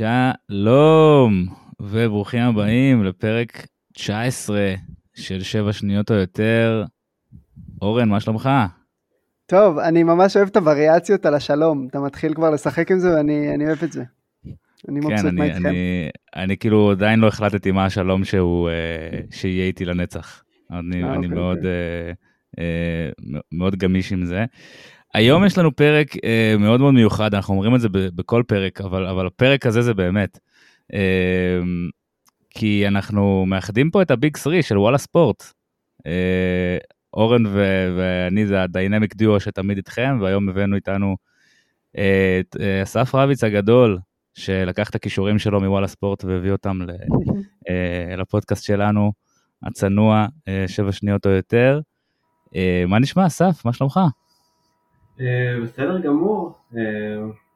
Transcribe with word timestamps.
שלום, 0.00 1.46
וברוכים 1.80 2.42
הבאים 2.42 3.04
לפרק 3.04 3.66
19 3.94 4.74
של 5.14 5.42
7 5.42 5.72
שניות 5.72 6.10
או 6.10 6.16
יותר. 6.16 6.84
אורן, 7.82 8.08
מה 8.08 8.20
שלומך? 8.20 8.50
טוב, 9.46 9.78
אני 9.78 10.02
ממש 10.02 10.36
אוהב 10.36 10.48
את 10.48 10.56
הווריאציות 10.56 11.26
על 11.26 11.34
השלום. 11.34 11.86
אתה 11.90 12.00
מתחיל 12.00 12.34
כבר 12.34 12.50
לשחק 12.50 12.90
עם 12.90 12.98
זה 12.98 13.14
ואני 13.16 13.66
אוהב 13.66 13.84
את 13.84 13.92
זה. 13.92 14.04
אני 14.88 15.00
מבסוט 15.00 15.26
כן, 15.30 15.34
מה 15.34 15.44
איתכם. 15.44 15.66
אני, 15.66 16.08
אני 16.36 16.56
כאילו 16.56 16.90
עדיין 16.90 17.20
לא 17.20 17.26
החלטתי 17.26 17.70
מה 17.70 17.84
השלום 17.84 18.24
שהוא, 18.24 18.68
אה, 18.68 19.20
שיהיה 19.30 19.66
איתי 19.66 19.84
לנצח. 19.84 20.42
אני, 20.70 21.04
אה, 21.04 21.08
אני 21.08 21.16
אוקיי, 21.16 21.28
מאוד, 21.28 21.56
אוקיי. 21.56 21.70
אה, 21.70 22.12
אה, 22.58 23.10
מאוד 23.52 23.76
גמיש 23.76 24.12
עם 24.12 24.24
זה. 24.24 24.44
היום 25.14 25.44
יש 25.44 25.58
לנו 25.58 25.76
פרק 25.76 26.06
אה, 26.24 26.54
מאוד 26.58 26.80
מאוד 26.80 26.94
מיוחד, 26.94 27.34
אנחנו 27.34 27.54
אומרים 27.54 27.74
את 27.74 27.80
זה 27.80 27.88
ב- 27.88 28.08
בכל 28.14 28.42
פרק, 28.48 28.80
אבל, 28.80 29.06
אבל 29.06 29.26
הפרק 29.26 29.66
הזה 29.66 29.82
זה 29.82 29.94
באמת. 29.94 30.38
אה, 30.94 31.60
כי 32.50 32.88
אנחנו 32.88 33.46
מאחדים 33.46 33.90
פה 33.90 34.02
את 34.02 34.10
הביג 34.10 34.36
3 34.36 34.68
של 34.68 34.78
וואלה 34.78 34.98
ספורט. 34.98 35.44
אה, 36.06 36.78
אורן 37.14 37.46
ו- 37.46 37.94
ואני 37.98 38.46
זה 38.46 38.62
הדיינמיק 38.62 39.14
דיו 39.14 39.40
שתמיד 39.40 39.76
איתכם, 39.76 40.18
והיום 40.20 40.48
הבאנו 40.48 40.76
איתנו 40.76 41.16
אה, 41.98 42.40
את 42.40 42.56
אה, 42.60 42.82
אסף 42.82 43.14
רביץ 43.14 43.44
הגדול, 43.44 43.98
שלקח 44.34 44.90
את 44.90 44.94
הכישורים 44.94 45.38
שלו 45.38 45.60
מוואלה 45.60 45.86
ספורט 45.88 46.24
והביא 46.24 46.52
אותם 46.52 46.82
ל- 46.82 46.90
אה, 47.68 48.16
לפודקאסט 48.16 48.64
שלנו, 48.64 49.12
הצנוע, 49.62 50.26
אה, 50.48 50.64
שבע 50.68 50.92
שניות 50.92 51.26
או 51.26 51.30
יותר. 51.30 51.80
אה, 52.56 52.84
מה 52.88 52.98
נשמע, 52.98 53.26
אסף? 53.26 53.64
מה 53.64 53.72
שלומך? 53.72 54.00
אה, 55.20 55.26
בסדר 55.62 55.98
גמור, 56.00 56.54
אה, 56.76 56.80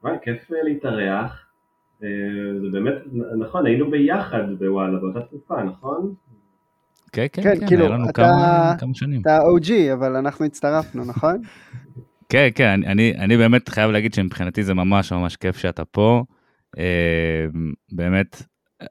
וואי, 0.03 0.15
כיף 0.21 0.51
אה, 0.51 0.57
להתארח. 0.63 1.41
זה 2.61 2.67
באמת, 2.71 2.93
נכון, 3.39 3.65
היינו 3.65 3.91
ביחד 3.91 4.43
בוואלה 4.59 4.99
באותה 4.99 5.21
תקופה, 5.21 5.63
נכון? 5.63 6.13
כן, 7.11 7.25
כן, 7.33 7.43
כן, 7.43 7.59
כן, 7.59 7.67
כאילו, 7.67 7.85
היה 7.85 7.93
לנו 7.93 8.05
אתה- 8.09 8.13
כמה, 8.13 8.73
כמה 8.79 8.93
שנים. 8.93 9.21
אתה 9.21 9.37
OG, 9.39 9.71
אבל 9.93 10.15
אנחנו 10.15 10.45
הצטרפנו, 10.45 11.05
נכון? 11.05 11.41
כן, 12.29 12.47
כן, 12.55 12.69
אני, 12.69 12.85
אני, 12.87 13.15
אני 13.17 13.37
באמת 13.37 13.69
חייב 13.69 13.91
להגיד 13.91 14.13
שמבחינתי 14.13 14.63
זה 14.63 14.73
ממש 14.73 15.11
ממש 15.11 15.35
כיף 15.35 15.57
שאתה 15.57 15.85
פה. 15.85 16.23
אה, 16.77 17.45
באמת, 17.91 18.41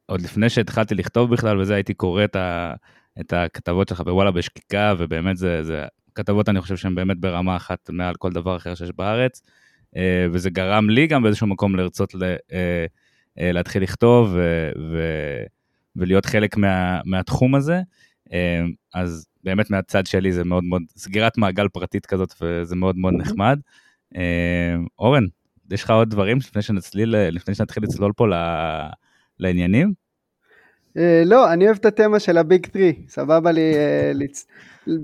עוד 0.07 0.21
לפני 0.23 0.49
שהתחלתי 0.49 0.95
לכתוב 0.95 1.31
בכלל 1.33 1.61
וזה, 1.61 1.75
הייתי 1.75 1.95
קורא 1.95 2.25
את, 2.25 2.37
ה, 2.37 2.75
את 3.21 3.33
הכתבות 3.33 3.89
שלך 3.89 4.01
בוואלה 4.01 4.31
בשקיקה, 4.31 4.95
ובאמת 4.99 5.37
זה, 5.37 5.63
זה 5.63 5.85
כתבות, 6.15 6.49
אני 6.49 6.61
חושב 6.61 6.77
שהן 6.77 6.95
באמת 6.95 7.19
ברמה 7.19 7.57
אחת 7.57 7.91
מעל 7.93 8.15
כל 8.15 8.33
דבר 8.33 8.57
אחר 8.57 8.75
שיש 8.75 8.91
בארץ, 8.97 9.43
אה, 9.97 10.27
וזה 10.33 10.51
גרם 10.51 10.91
לי 10.91 11.07
גם 11.07 11.23
באיזשהו 11.23 11.47
מקום 11.47 11.77
לרצות 11.77 12.15
ל, 12.15 12.23
אה, 12.53 12.87
אה, 13.39 13.53
להתחיל 13.53 13.83
לכתוב 13.83 14.31
ו, 14.33 14.71
ו, 14.93 14.99
ולהיות 15.97 16.27
חלק 16.27 16.57
מה, 16.57 17.01
מהתחום 17.05 17.55
הזה. 17.55 17.81
אז 18.95 19.27
באמת 19.45 19.71
מהצד 19.71 20.07
שלי 20.07 20.33
זה 20.33 20.45
מאוד 20.45 20.65
מאוד 20.65 20.83
סגירת 20.97 21.39
מעגל 21.39 21.69
פרטית 21.69 22.07
כזאת 22.07 22.35
וזה 22.41 22.77
מאוד 22.77 22.97
מאוד 22.97 23.15
נחמד. 23.15 23.61
אה, 24.17 24.77
אורן, 24.99 25.25
יש 25.71 25.85
לך 25.85 25.91
עוד 25.91 26.11
דברים 26.11 26.39
לפני 26.39 26.63
שנצליל, 26.63 27.17
לפני 27.17 27.55
שנתחיל 27.55 27.83
לצלול 27.83 28.13
פה 28.17 28.27
לעניינים? 29.39 30.04
אה, 30.99 31.23
לא, 31.27 31.53
אני 31.53 31.65
אוהב 31.67 31.77
את 31.77 31.85
ה 31.85 31.91
theme 31.91 32.21
של 32.21 32.39
הביג 32.39 32.67
3, 32.73 32.85
סבבה 33.09 33.53
לי 33.53 33.75
אה, 33.77 34.13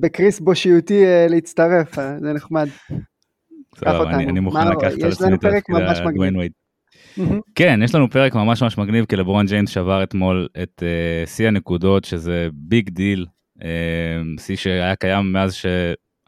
בכריס 0.01 0.41
בושיותי 0.41 1.05
אה, 1.05 1.27
להצטרף, 1.29 1.95
זה 1.95 2.33
נחמד. 2.33 2.69
סבבה. 3.75 4.11
אני, 4.11 4.41
מוכן 4.41 4.69
לקחת 4.69 5.03
על 5.03 5.13
עצמי 5.13 5.35
את 5.35 5.45
הדוויין. 6.07 6.37
וייד. 6.37 6.53
כן, 7.55 7.81
יש 7.85 7.95
לנו 7.95 8.11
פרק 8.11 8.35
ממש 8.35 8.63
ממש 8.63 8.79
מגניב, 8.79 9.05
כי 9.05 9.17
לברון 9.17 9.47
ג'יימס 9.47 9.71
שבר 9.71 10.03
אתמול 10.03 10.49
את 10.63 10.83
שיא 11.27 11.49
הנקודות, 11.49 12.05
שזה 12.05 12.49
big 12.53 12.91
deal, 12.91 13.27
שיא 14.39 14.57
שהיה 14.57 14.97
קיים 14.97 15.33
מאז 15.33 15.55
ש... 15.55 15.67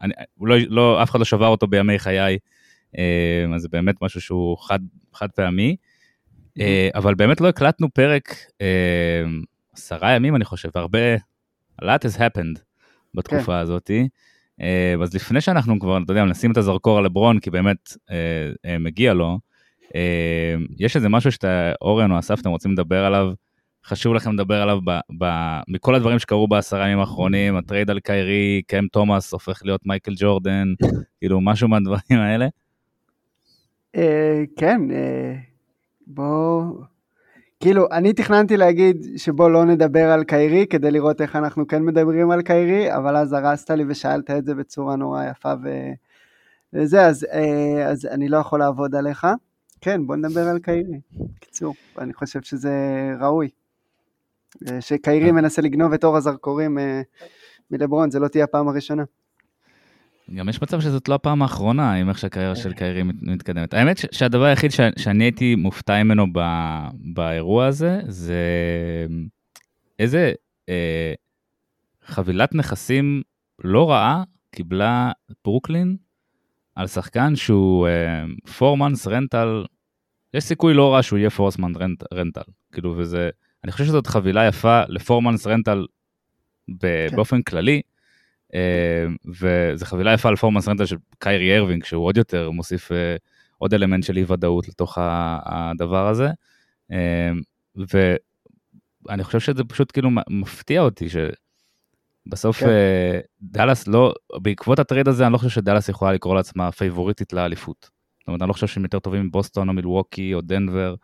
אני, 0.01 0.13
לא, 0.41 0.55
לא, 0.67 1.03
אף 1.03 1.09
אחד 1.09 1.19
לא 1.19 1.25
שבר 1.25 1.47
אותו 1.47 1.67
בימי 1.67 1.99
חיי, 1.99 2.37
אז 3.55 3.61
זה 3.61 3.67
באמת 3.71 3.95
משהו 4.01 4.21
שהוא 4.21 4.57
חד, 4.57 4.79
חד 5.13 5.27
פעמי. 5.35 5.75
אבל 6.95 7.15
באמת 7.15 7.41
לא 7.41 7.49
הקלטנו 7.49 7.89
פרק 7.93 8.35
עשרה 9.73 10.11
ימים, 10.11 10.35
אני 10.35 10.45
חושב, 10.45 10.69
הרבה, 10.75 11.15
a 11.81 11.85
lot 11.85 12.03
has 12.03 12.17
happened 12.17 12.59
בתקופה 13.13 13.59
הזאתי. 13.59 14.07
אה, 14.61 14.95
אז 15.03 15.13
לפני 15.13 15.41
שאנחנו 15.41 15.79
כבר, 15.79 15.97
אתה 16.03 16.11
יודע, 16.11 16.23
נשים 16.23 16.51
את 16.51 16.57
הזרקור 16.57 16.97
על 16.97 17.05
לברון, 17.05 17.39
כי 17.39 17.49
באמת 17.49 17.93
אה, 18.11 18.51
אה, 18.65 18.77
מגיע 18.77 19.13
לו, 19.13 19.39
אה, 19.95 20.55
יש 20.79 20.95
איזה 20.95 21.09
משהו 21.09 21.31
שאתה, 21.31 21.73
אורן 21.81 22.11
או 22.11 22.19
אסף, 22.19 22.39
אתם 22.41 22.49
רוצים 22.49 22.71
לדבר 22.71 23.05
עליו, 23.05 23.31
חשוב 23.85 24.13
לכם 24.13 24.33
לדבר 24.33 24.61
עליו 24.61 24.79
ב, 24.85 24.99
ב, 25.17 25.25
מכל 25.67 25.95
הדברים 25.95 26.19
שקרו 26.19 26.47
בעשרה 26.47 26.87
ימים 26.87 26.99
האחרונים, 26.99 27.55
ה 27.55 27.61
trade 27.61 27.89
על 27.89 27.99
קיירי, 27.99 28.61
קאם 28.67 28.87
תומאס 28.91 29.33
הופך 29.33 29.61
להיות 29.65 29.81
מייקל 29.85 30.13
ג'ורדן, 30.17 30.67
כאילו 31.19 31.41
משהו 31.41 31.67
מהדברים 31.67 32.19
האלה. 32.19 32.47
אה, 33.95 34.43
כן, 34.57 34.81
אה, 34.91 35.35
בוא... 36.07 36.63
כאילו, 37.63 37.87
אני 37.91 38.13
תכננתי 38.13 38.57
להגיד 38.57 39.05
שבוא 39.17 39.49
לא 39.49 39.65
נדבר 39.65 40.11
על 40.11 40.23
קיירי 40.23 40.67
כדי 40.67 40.91
לראות 40.91 41.21
איך 41.21 41.35
אנחנו 41.35 41.67
כן 41.67 41.83
מדברים 41.83 42.31
על 42.31 42.41
קיירי, 42.41 42.95
אבל 42.95 43.15
אז 43.15 43.33
הרסת 43.33 43.71
לי 43.71 43.83
ושאלת 43.87 44.31
את 44.31 44.45
זה 44.45 44.55
בצורה 44.55 44.95
נורא 44.95 45.23
יפה 45.23 45.53
ו... 45.63 45.69
וזה, 46.73 47.05
אז, 47.05 47.27
אה, 47.33 47.89
אז 47.89 48.05
אני 48.05 48.29
לא 48.29 48.37
יכול 48.37 48.59
לעבוד 48.59 48.95
עליך. 48.95 49.27
כן, 49.81 50.07
בוא 50.07 50.15
נדבר 50.15 50.47
על 50.47 50.59
קיירי. 50.59 50.99
קיצור, 51.39 51.73
אני 51.97 52.13
חושב 52.13 52.41
שזה 52.41 52.71
ראוי. 53.19 53.49
אה, 54.69 54.81
שקיירי 54.81 55.31
מנסה 55.31 55.61
לגנוב 55.61 55.93
את 55.93 56.03
אור 56.03 56.17
הזרקורים 56.17 56.79
אה, 56.79 57.01
מלברון, 57.71 58.11
זה 58.11 58.19
לא 58.19 58.27
תהיה 58.27 58.43
הפעם 58.43 58.67
הראשונה. 58.67 59.03
גם 60.35 60.49
יש 60.49 60.61
מצב 60.61 60.81
שזאת 60.81 61.09
לא 61.09 61.15
הפעם 61.15 61.41
האחרונה 61.41 61.93
עם 61.93 62.09
איך 62.09 62.17
שהקריירה 62.17 62.55
של 62.55 62.73
קיירי 62.73 63.03
מת- 63.03 63.15
מתקדמת. 63.21 63.73
האמת 63.73 63.97
ש- 63.97 64.05
שהדבר 64.11 64.43
היחיד 64.43 64.71
ש- 64.71 64.79
שאני 64.97 65.23
הייתי 65.23 65.55
מופתע 65.55 66.03
ממנו 66.03 66.25
ב- 66.33 66.87
באירוע 66.93 67.65
הזה, 67.65 68.01
זה 68.07 68.37
איזה 69.99 70.31
אה, 70.69 71.13
חבילת 72.05 72.55
נכסים 72.55 73.21
לא 73.63 73.91
רעה 73.91 74.23
קיבלה 74.51 75.11
ברוקלין 75.45 75.97
על 76.75 76.87
שחקן 76.87 77.35
שהוא 77.35 77.87
4 78.61 78.85
months 78.87 79.07
rental, 79.07 79.67
יש 80.33 80.43
סיכוי 80.43 80.73
לא 80.73 80.93
רע 80.93 81.03
שהוא 81.03 81.19
יהיה 81.19 81.29
4 81.39 81.49
months 81.49 81.79
rental, 82.13 82.51
כאילו 82.71 82.93
וזה, 82.97 83.29
אני 83.63 83.71
חושב 83.71 83.85
שזאת 83.85 84.07
חבילה 84.07 84.45
יפה 84.47 84.81
ל-4 84.87 85.01
months 85.09 85.45
rental 85.45 85.77
ב- 86.69 87.07
כן. 87.09 87.15
באופן 87.15 87.41
כללי. 87.41 87.81
אה, 88.53 89.05
וזו 89.25 89.85
חבילה 89.85 90.13
יפה 90.13 90.29
על 90.29 90.35
performance 90.35 90.67
rental 90.67 90.85
של 90.85 90.97
קיירי 91.19 91.57
ארווינג, 91.57 91.83
שהוא 91.83 92.05
עוד 92.05 92.17
יותר 92.17 92.51
מוסיף 92.51 92.91
אה, 92.91 93.15
עוד 93.57 93.73
אלמנט 93.73 94.03
של 94.03 94.17
אי 94.17 94.23
ודאות 94.27 94.67
לתוך 94.67 94.97
הדבר 95.45 96.07
הזה. 96.07 96.29
אה, 96.91 97.31
ואני 97.75 99.23
חושב 99.23 99.39
שזה 99.39 99.63
פשוט 99.63 99.91
כאילו 99.91 100.09
מפתיע 100.29 100.81
אותי 100.81 101.07
שבסוף 101.09 102.59
כן. 102.59 102.67
דאלאס 103.41 103.87
לא, 103.87 104.13
בעקבות 104.41 104.79
ה 104.79 104.84
trade 104.84 105.07
הזה 105.07 105.25
אני 105.25 105.33
לא 105.33 105.37
חושב 105.37 105.49
שדאלאס 105.49 105.89
יכולה 105.89 106.13
לקרוא 106.13 106.35
לעצמה 106.35 106.71
favorite־ית 106.71 107.33
לאליפות. 107.33 107.89
זאת 108.19 108.27
אומרת, 108.27 108.41
אני 108.41 108.47
לא 108.47 108.53
חושב 108.53 108.67
שהם 108.67 108.83
יותר 108.83 108.99
טובים 108.99 109.25
מבוסטון 109.25 109.69
או 109.69 109.73
מלווקי 109.73 110.33
או 110.33 110.41
דנבר, 110.41 110.95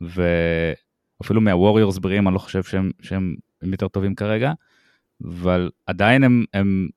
ואפילו 0.00 1.40
מהווריורס 1.40 1.98
בריאים 1.98 2.28
אני 2.28 2.34
לא 2.34 2.38
חושב 2.38 2.62
שהם, 2.62 2.90
שהם 3.02 3.34
הם 3.62 3.72
יותר 3.72 3.88
טובים 3.88 4.14
כרגע. 4.14 4.52
אבל 5.24 5.70
עדיין 5.86 6.24
הם, 6.24 6.44
הם 6.54 6.88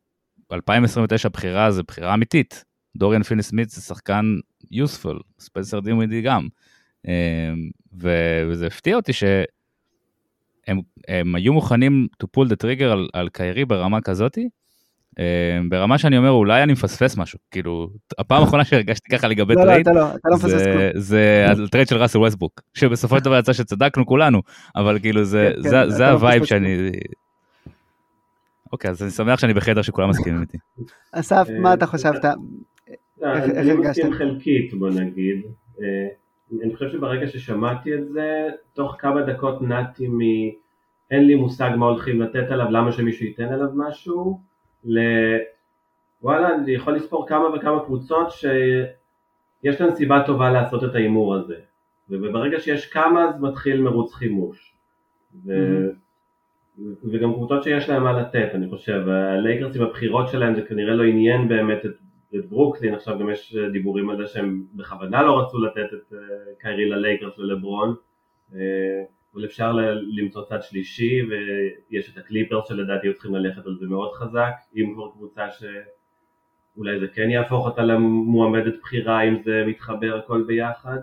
2029 0.51 1.29
בחירה 1.29 1.71
זה 1.71 1.83
בחירה 1.83 2.13
אמיתית. 2.13 2.63
דוריאן 2.97 3.23
פיני 3.23 3.43
סמית 3.43 3.69
זה 3.69 3.81
שחקן 3.81 4.35
יוספול, 4.71 5.19
ספנסר 5.39 5.79
דימוידי 5.79 6.21
גם. 6.21 6.47
אמ, 7.07 7.69
וזה 7.97 8.67
הפתיע 8.67 8.95
אותי 8.95 9.13
שהם 9.13 10.81
הם 11.07 11.35
היו 11.35 11.53
מוכנים 11.53 12.07
to 12.23 12.27
pull 12.37 12.47
the 12.47 12.55
trigger 12.63 12.83
על, 12.83 13.09
על 13.13 13.29
קיירי 13.29 13.65
ברמה 13.65 14.01
כזאתי, 14.01 14.49
אמ, 15.19 15.69
ברמה 15.69 15.97
שאני 15.97 16.17
אומר 16.17 16.29
אולי 16.29 16.63
אני 16.63 16.73
מפספס 16.73 17.17
משהו, 17.17 17.39
כאילו 17.51 17.89
הפעם 18.17 18.43
האחרונה 18.43 18.65
שהרגשתי 18.65 19.09
ככה 19.09 19.27
לגבי 19.27 19.53
לא, 19.55 19.61
לא, 19.61 19.65
trade, 19.65 19.87
אתה 19.87 19.99
לא, 19.99 20.09
אתה 20.09 20.29
לא 20.29 20.35
מפספס 20.35 20.51
זה, 20.51 20.63
כלום. 20.63 21.01
זה 21.01 21.45
ה 21.65 21.69
trade 21.69 21.87
של 21.87 21.97
ראסל 21.97 22.17
ווסטברוק, 22.17 22.61
שבסופו 22.73 23.17
של 23.17 23.23
דבר 23.23 23.39
יצא 23.39 23.53
שצדקנו 23.53 24.05
כולנו, 24.05 24.41
אבל 24.75 24.99
כאילו 24.99 25.23
זה, 25.23 25.51
כן, 25.63 25.69
כן, 25.69 25.89
זה, 25.89 26.09
ה 26.09 26.17
vibe 26.17 26.45
שאני... 26.45 26.91
אוקיי, 28.71 28.91
אז 28.91 29.03
אני 29.03 29.11
שמח 29.11 29.39
שאני 29.39 29.53
בחדר 29.53 29.81
שכולם 29.81 30.09
מסכימים 30.09 30.41
איתי. 30.41 30.57
אסף, 31.11 31.47
אה, 31.49 31.59
מה 31.59 31.73
אתה 31.73 31.85
חשבת? 31.85 32.23
לא, 33.21 33.33
איך- 33.33 33.43
אני 33.43 33.71
הרגשת? 33.71 33.89
מסכים 33.89 34.13
חלקית 34.13 34.73
בוא 34.73 34.89
נגיד. 34.89 35.41
אה, 35.81 36.07
אני 36.63 36.73
חושב 36.75 36.89
שברגע 36.89 37.27
ששמעתי 37.27 37.93
את 37.95 38.09
זה, 38.09 38.47
תוך 38.73 38.95
כמה 38.99 39.21
דקות 39.21 39.61
נעתי 39.61 40.07
מ... 40.07 40.19
אין 41.11 41.27
לי 41.27 41.35
מושג 41.35 41.69
מה 41.77 41.85
הולכים 41.85 42.21
לתת 42.21 42.51
עליו, 42.51 42.71
למה 42.71 42.91
שמישהו 42.91 43.25
ייתן 43.25 43.43
עליו 43.53 43.67
משהו, 43.75 44.39
ל... 44.85 44.99
וואלה, 46.21 46.55
אני 46.55 46.71
יכול 46.71 46.95
לספור 46.95 47.27
כמה 47.27 47.55
וכמה 47.55 47.85
קבוצות 47.85 48.31
שיש 48.31 49.81
להן 49.81 49.95
סיבה 49.95 50.23
טובה 50.25 50.49
לעשות 50.51 50.83
את 50.83 50.95
ההימור 50.95 51.35
הזה. 51.35 51.55
וברגע 52.09 52.59
שיש 52.59 52.85
כמה 52.85 53.29
אז 53.29 53.41
מתחיל 53.41 53.81
מרוץ 53.81 54.13
חימוש. 54.13 54.73
ו... 55.45 55.49
Mm-hmm. 55.51 55.95
וגם 57.11 57.33
קבוצות 57.33 57.63
שיש 57.63 57.89
להם 57.89 58.03
מה 58.03 58.21
לתת, 58.21 58.49
אני 58.53 58.69
חושב, 58.69 59.07
הלייקרס 59.07 59.75
עם 59.75 59.81
הבחירות 59.81 60.27
שלהם 60.29 60.55
זה 60.55 60.61
כנראה 60.61 60.93
לא 60.93 61.03
עניין 61.03 61.47
באמת 61.47 61.85
את, 61.85 61.91
את 62.35 62.45
ברוקלין, 62.49 62.93
עכשיו 62.93 63.19
גם 63.19 63.29
יש 63.29 63.55
דיבורים 63.71 64.09
על 64.09 64.17
זה 64.17 64.27
שהם 64.27 64.63
בכוונה 64.73 65.23
לא 65.23 65.39
רצו 65.39 65.57
לתת 65.57 65.93
את 65.93 66.13
אה, 66.13 66.19
קיירי 66.59 66.89
ללייקרס 66.89 67.39
ולברון, 67.39 67.95
אה, 68.53 68.59
אבל 69.33 69.45
אפשר 69.45 69.71
למצוא 70.17 70.45
צד 70.45 70.61
שלישי 70.61 71.21
ויש 71.29 72.13
את 72.13 72.17
הקליפרס 72.17 72.67
שלדעתי 72.67 73.07
היו 73.07 73.13
צריכים 73.13 73.35
ללכת 73.35 73.65
על 73.65 73.75
זה 73.79 73.85
מאוד 73.85 74.13
חזק, 74.13 74.53
אם 74.75 74.91
כבר 74.93 75.11
קבוצה 75.11 75.47
שאולי 75.51 76.99
זה 76.99 77.07
כן 77.07 77.29
יהפוך 77.29 77.65
אותה 77.65 77.81
למועמדת 77.83 78.79
בכירה 78.81 79.21
אם 79.21 79.41
זה 79.43 79.63
מתחבר 79.67 80.17
הכל 80.17 80.43
ביחד. 80.47 80.97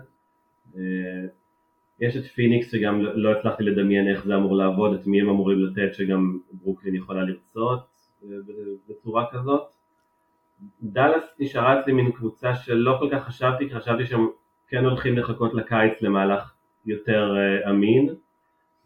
אה, 2.01 2.07
יש 2.07 2.17
את 2.17 2.25
פיניקס 2.25 2.71
שגם 2.71 3.01
לא 3.01 3.31
הצלחתי 3.31 3.63
לדמיין 3.63 4.07
איך 4.07 4.25
זה 4.25 4.35
אמור 4.35 4.55
לעבוד, 4.55 4.93
את 4.93 5.07
מי 5.07 5.21
הם 5.21 5.29
אמורים 5.29 5.59
לתת 5.65 5.93
שגם 5.93 6.37
ברוקלין 6.51 6.95
יכולה 6.95 7.23
לרצות 7.23 7.79
אה, 8.23 8.29
בצורה 8.89 9.25
כזאת. 9.31 9.61
דאלאס 10.83 11.23
נשארה 11.39 11.79
אצלי 11.79 11.93
מין 11.93 12.11
קבוצה 12.11 12.55
שלא 12.55 12.95
כל 12.99 13.09
כך 13.11 13.27
חשבתי, 13.27 13.69
כי 13.69 13.75
חשבתי 13.75 14.05
שהם 14.05 14.27
כן 14.67 14.85
הולכים 14.85 15.17
לחכות 15.17 15.53
לקיץ 15.53 16.01
למהלך 16.01 16.53
יותר 16.85 17.35
uh, 17.35 17.69
אמין. 17.69 18.09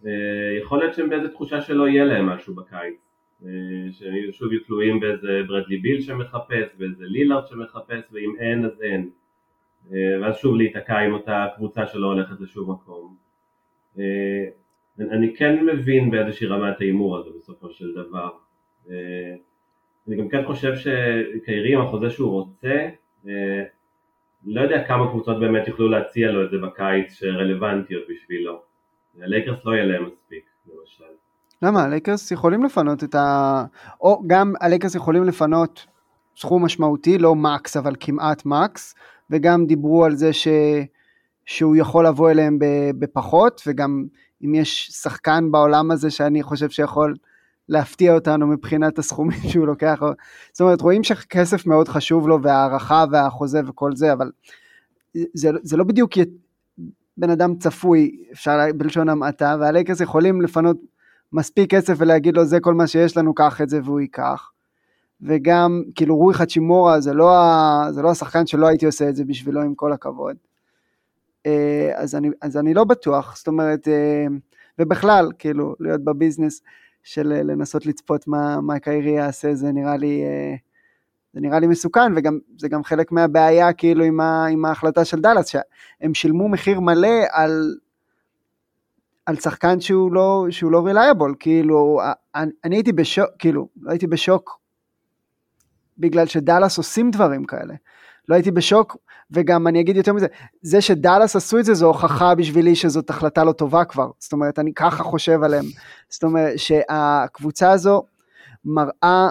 Uh, 0.03 0.07
יכול 0.61 0.79
להיות 0.79 0.93
שהם 0.93 1.09
באיזה 1.09 1.29
תחושה 1.29 1.61
שלא 1.61 1.87
יהיה 1.87 2.05
להם 2.05 2.25
משהו 2.25 2.55
בקיץ. 2.55 3.07
שוב 4.31 4.51
יהיו 4.51 4.63
תלויים 4.65 4.99
באיזה 4.99 5.41
ברדלי 5.47 5.77
ביל 5.77 6.01
שמחפש, 6.01 6.67
באיזה 6.77 7.05
לילארד 7.07 7.47
שמחפש, 7.47 8.03
ואם 8.11 8.33
אין 8.39 8.65
אז 8.65 8.81
אין. 8.81 9.09
Uh, 9.89 9.93
ואז 10.21 10.35
שוב 10.37 10.55
להיתקע 10.55 10.97
עם 10.97 11.13
אותה 11.13 11.47
קבוצה 11.55 11.87
שלא 11.87 12.07
הולכת 12.07 12.39
לשום 12.39 12.71
מקום. 12.71 13.15
Uh, 13.95 13.99
אני 14.99 15.35
כן 15.35 15.65
מבין 15.65 16.11
באיזושהי 16.11 16.47
רמה 16.47 16.71
את 16.71 16.81
ההימור 16.81 17.17
הזה 17.17 17.29
בסופו 17.39 17.69
של 17.69 17.91
דבר. 17.93 18.29
Uh, 18.87 18.89
אני 20.07 20.15
גם 20.15 20.29
כן 20.29 20.45
חושב 20.45 20.73
שקיירי 20.75 21.73
עם 21.73 21.81
החוזה 21.81 22.09
שהוא 22.09 22.31
רוצה, 22.31 22.89
לא 24.45 24.61
יודע 24.61 24.83
כמה 24.87 25.07
קבוצות 25.09 25.39
באמת 25.39 25.67
יוכלו 25.67 25.89
להציע 25.89 26.31
לו 26.31 26.45
את 26.45 26.49
זה 26.51 26.57
בקיץ 26.57 27.13
שרלוונטיות 27.13 28.03
בשבילו. 28.09 28.61
הלייקרס 29.21 29.65
לא 29.65 29.71
יהיה 29.71 29.85
להם 29.85 30.05
מספיק, 30.05 30.45
למשל. 30.67 31.03
למה? 31.61 31.83
הלייקרס 31.83 32.31
יכולים 32.31 32.63
לפנות 32.63 33.03
את 33.03 33.15
ה... 33.15 33.63
או 34.01 34.21
גם 34.27 34.53
הלייקרס 34.61 34.95
יכולים 34.95 35.23
לפנות 35.23 35.87
סכום 36.35 36.65
משמעותי, 36.65 37.17
לא 37.17 37.35
max 37.35 37.77
אבל 37.77 37.95
כמעט 37.99 38.45
max, 38.45 38.95
וגם 39.31 39.65
דיברו 39.65 40.05
על 40.05 40.15
זה 40.15 40.33
ש... 40.33 40.47
שהוא 41.45 41.75
יכול 41.75 42.07
לבוא 42.07 42.31
אליהם 42.31 42.57
בפחות, 42.99 43.61
וגם 43.67 44.05
אם 44.45 44.55
יש 44.55 44.89
שחקן 44.91 45.51
בעולם 45.51 45.91
הזה 45.91 46.09
שאני 46.09 46.43
חושב 46.43 46.69
שיכול 46.69 47.15
להפתיע 47.69 48.13
אותנו 48.13 48.47
מבחינת 48.47 48.99
הסכומים 48.99 49.39
שהוא 49.49 49.67
לוקח. 49.67 49.99
זאת 50.51 50.61
אומרת, 50.61 50.81
רואים 50.81 51.03
שכסף 51.03 51.65
מאוד 51.65 51.87
חשוב 51.87 52.27
לו 52.27 52.41
והערכה 52.41 53.05
והחוזה 53.11 53.61
וכל 53.67 53.95
זה, 53.95 54.13
אבל 54.13 54.31
זה, 55.33 55.49
זה 55.63 55.77
לא 55.77 55.83
בדיוק 55.83 56.11
בן 57.17 57.29
אדם 57.29 57.55
צפוי, 57.55 58.23
אפשר 58.31 58.57
בלשון 58.75 59.09
המעטה, 59.09 59.55
והלייקרס 59.59 60.01
יכולים 60.01 60.41
לפנות 60.41 60.77
מספיק 61.33 61.71
כסף 61.71 61.93
ולהגיד 61.97 62.37
לו 62.37 62.45
זה 62.45 62.59
כל 62.59 62.73
מה 62.73 62.87
שיש 62.87 63.17
לנו, 63.17 63.33
קח 63.33 63.61
את 63.61 63.69
זה 63.69 63.79
והוא 63.83 63.99
ייקח. 63.99 64.51
וגם, 65.21 65.83
כאילו 65.95 66.17
רוי 66.17 66.33
חצ'ימורה 66.33 67.01
זה 67.01 67.13
לא, 67.13 67.31
זה 67.89 68.01
לא 68.01 68.11
השחקן 68.11 68.47
שלא 68.47 68.67
הייתי 68.67 68.85
עושה 68.85 69.09
את 69.09 69.15
זה 69.15 69.25
בשבילו 69.25 69.61
עם 69.61 69.75
כל 69.75 69.93
הכבוד. 69.93 70.35
אה, 71.45 71.91
אז 71.95 72.15
אני, 72.15 72.29
אז 72.41 72.57
אני 72.57 72.73
לא 72.73 72.83
בטוח, 72.83 73.37
זאת 73.37 73.47
אומרת, 73.47 73.87
אה, 73.87 74.25
ובכלל, 74.79 75.31
כאילו, 75.39 75.75
להיות 75.79 76.03
בביזנס, 76.03 76.61
של 77.03 77.31
אה, 77.31 77.43
לנסות 77.43 77.85
לצפות 77.85 78.27
מה, 78.27 78.61
מה 78.61 78.79
קיירי 78.79 79.11
יעשה, 79.11 79.55
זה 79.55 79.71
נראה 79.71 79.97
לי, 79.97 80.23
זה 81.33 81.39
נראה 81.41 81.59
לי 81.59 81.67
מסוכן, 81.67 82.13
וגם 82.15 82.39
זה 82.57 82.69
גם 82.69 82.83
חלק 82.83 83.11
מהבעיה 83.11 83.73
כאילו 83.73 84.03
עם, 84.03 84.19
ה, 84.19 84.45
עם 84.45 84.65
ההחלטה 84.65 85.05
של 85.05 85.21
דאלאס, 85.21 85.47
שהם 85.47 86.13
שילמו 86.13 86.49
מחיר 86.49 86.79
מלא 86.79 87.23
על, 87.31 87.75
על 89.25 89.35
שחקן 89.35 89.79
שהוא 89.79 90.13
לא, 90.13 90.45
שהוא 90.49 90.71
לא 90.71 90.85
reliable, 90.85 91.35
כאילו, 91.39 92.01
אני, 92.35 92.51
אני 92.63 92.75
הייתי 92.75 92.91
בשוק, 92.91 93.29
כאילו, 93.39 93.67
לא 93.81 93.91
הייתי 93.91 94.07
בשוק 94.07 94.60
בגלל 96.01 96.25
שדאלאס 96.25 96.77
עושים 96.77 97.11
דברים 97.11 97.45
כאלה. 97.45 97.73
לא 98.29 98.35
הייתי 98.35 98.51
בשוק, 98.51 98.97
וגם 99.31 99.67
אני 99.67 99.81
אגיד 99.81 99.95
יותר 99.95 100.13
מזה, 100.13 100.27
זה 100.61 100.81
שדאלאס 100.81 101.35
עשו 101.35 101.59
את 101.59 101.65
זה 101.65 101.73
זו 101.73 101.87
הוכחה 101.87 102.35
בשבילי 102.35 102.75
שזאת 102.75 103.09
החלטה 103.09 103.43
לא 103.43 103.51
טובה 103.51 103.85
כבר, 103.85 104.09
זאת 104.19 104.33
אומרת 104.33 104.59
אני 104.59 104.73
ככה 104.73 105.03
חושב 105.03 105.43
עליהם, 105.43 105.65
זאת 106.09 106.23
אומרת 106.23 106.53
שהקבוצה 106.59 107.71
הזו 107.71 108.03
מראה, 108.65 109.29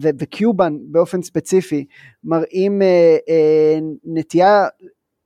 וקיובן 0.00 0.76
באופן 0.82 1.22
ספציפי, 1.22 1.84
מראים 2.24 2.82
אה, 2.82 3.16
אה, 3.28 3.78
נטייה 4.04 4.66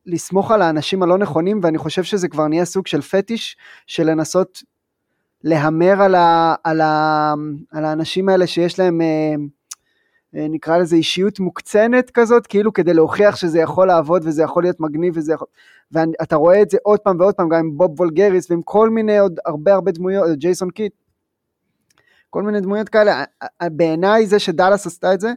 לסמוך 0.07 0.51
על 0.51 0.63
האנשים 0.63 1.03
הלא 1.03 1.19
נכונים, 1.19 1.61
ואני 1.63 1.79
חושב 1.79 2.03
שזה 2.03 2.29
כבר 2.29 2.49
נהיה 2.49 2.65
סוג 2.65 2.87
של 2.87 3.01
פטיש 3.01 3.57
של 3.87 4.11
לנסות 4.11 4.63
להמר 5.45 6.03
על, 6.03 6.15
ה- 6.15 6.55
על, 6.65 6.81
ה- 6.81 7.35
על 7.73 7.85
האנשים 7.85 8.29
האלה 8.29 8.47
שיש 8.47 8.79
להם 8.79 9.01
אה, 9.01 9.35
נקרא 10.33 10.79
לזה 10.79 10.97
אישיות 10.97 11.41
מוקצנת 11.41 12.11
כזאת, 12.11 12.47
כאילו 12.47 12.73
כדי 12.73 12.95
להוכיח 12.95 13.37
שזה 13.37 13.59
יכול 13.59 13.87
לעבוד 13.87 14.23
וזה 14.25 14.43
יכול 14.43 14.63
להיות 14.63 14.81
מגניב 14.81 15.15
וזה 15.17 15.33
יכול... 15.33 15.47
ואתה 15.93 16.37
רואה 16.37 16.63
את 16.63 16.71
זה 16.71 16.79
עוד 16.83 17.01
פעם 17.01 17.21
ועוד 17.21 17.35
פעם 17.35 17.49
גם 17.49 17.59
עם 17.59 17.77
בוב 17.77 18.01
וולגריס 18.01 18.51
ועם 18.51 18.63
כל 18.63 18.91
מיני 18.91 19.19
עוד 19.19 19.39
הרבה 19.47 19.75
הרבה 19.75 19.93
דמויות, 19.93 20.39
ג'ייסון 20.39 20.71
קיד, 20.71 20.93
כל 22.31 22.43
מיני 22.43 22.61
דמויות 22.61 22.89
כאלה, 22.89 23.25
בעיניי 23.63 24.27
זה 24.27 24.39
שדאלאס 24.39 24.87
עשתה 24.87 25.15
את 25.15 25.21
זה, 25.21 25.33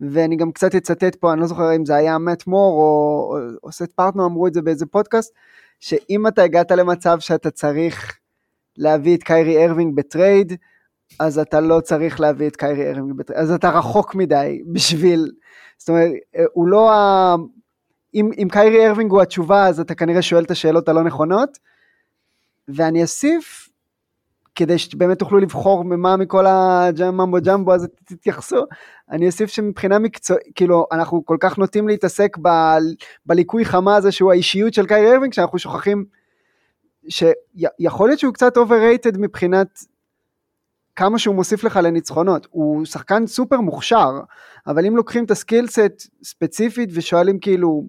ואני 0.00 0.36
גם 0.36 0.52
קצת 0.52 0.74
אצטט 0.74 1.14
פה, 1.14 1.32
אני 1.32 1.40
לא 1.40 1.46
זוכר 1.46 1.76
אם 1.76 1.86
זה 1.86 1.94
היה 1.94 2.18
מאט 2.18 2.46
מור 2.46 2.82
או, 2.82 3.38
או 3.62 3.72
סת' 3.72 3.92
פארטנאו 3.92 4.24
אמרו 4.24 4.46
את 4.46 4.54
זה 4.54 4.62
באיזה 4.62 4.86
פודקאסט, 4.86 5.34
שאם 5.80 6.26
אתה 6.26 6.42
הגעת 6.42 6.70
למצב 6.70 7.20
שאתה 7.20 7.50
צריך 7.50 8.18
להביא 8.76 9.16
את 9.16 9.22
קיירי 9.22 9.64
ארווינג 9.64 9.96
ב 9.96 10.04
trade, 10.04 10.52
אז 11.18 11.38
אתה 11.38 11.60
לא 11.60 11.80
צריך 11.80 12.20
להביא 12.20 12.46
את 12.46 12.56
קיירי 12.56 12.90
ארווינג, 12.90 13.22
אז 13.34 13.50
אתה 13.50 13.70
רחוק 13.70 14.14
מדי 14.14 14.62
בשביל, 14.72 15.30
זאת 15.78 15.88
אומרת, 15.88 16.10
הוא 16.52 16.68
לא 16.68 16.92
ה... 16.92 17.36
אם, 18.14 18.30
אם 18.42 18.48
קיירי 18.52 18.88
ארווינג 18.88 19.10
הוא 19.10 19.22
התשובה, 19.22 19.66
אז 19.66 19.80
אתה 19.80 19.94
כנראה 19.94 20.22
שואל 20.22 20.44
את 20.44 20.50
השאלות 20.50 20.88
הלא 20.88 21.02
נכונות, 21.02 21.58
ואני 22.68 23.02
אוסיף, 23.02 23.68
כדי 24.54 24.78
שבאמת 24.78 25.18
תוכלו 25.18 25.38
לבחור 25.38 25.84
ממה 25.84 26.16
מכל 26.16 26.46
הג'מבו 26.46 27.38
ג'מבו 27.44 27.72
הזה 27.72 27.88
תתייחסו, 28.04 28.64
אני 29.10 29.26
אוסיף 29.26 29.50
שמבחינה 29.50 29.98
מקצועית, 29.98 30.42
כאילו, 30.54 30.86
אנחנו 30.92 31.26
כל 31.26 31.36
כך 31.40 31.58
נוטים 31.58 31.88
להתעסק 31.88 32.36
ב, 32.42 32.48
בליקוי 33.26 33.64
חמה 33.64 33.96
הזה 33.96 34.12
שהוא 34.12 34.32
האישיות 34.32 34.74
של 34.74 34.86
קיירי 34.86 35.12
ארווינג, 35.12 35.32
שאנחנו 35.32 35.58
שוכחים 35.58 36.04
שיכול 37.08 38.08
להיות 38.08 38.18
שהוא 38.20 38.34
קצת 38.34 38.56
overrated 38.56 39.18
מבחינת 39.18 39.68
כמה 40.96 41.18
שהוא 41.18 41.34
מוסיף 41.34 41.64
לך 41.64 41.76
לניצחונות. 41.76 42.46
הוא 42.50 42.84
שחקן 42.84 43.26
סופר 43.26 43.60
מוכשר, 43.60 44.10
אבל 44.66 44.86
אם 44.86 44.96
לוקחים 44.96 45.24
את 45.24 45.30
הסקילסט 45.30 46.08
ספציפית 46.22 46.88
ושואלים 46.92 47.38
כאילו, 47.38 47.84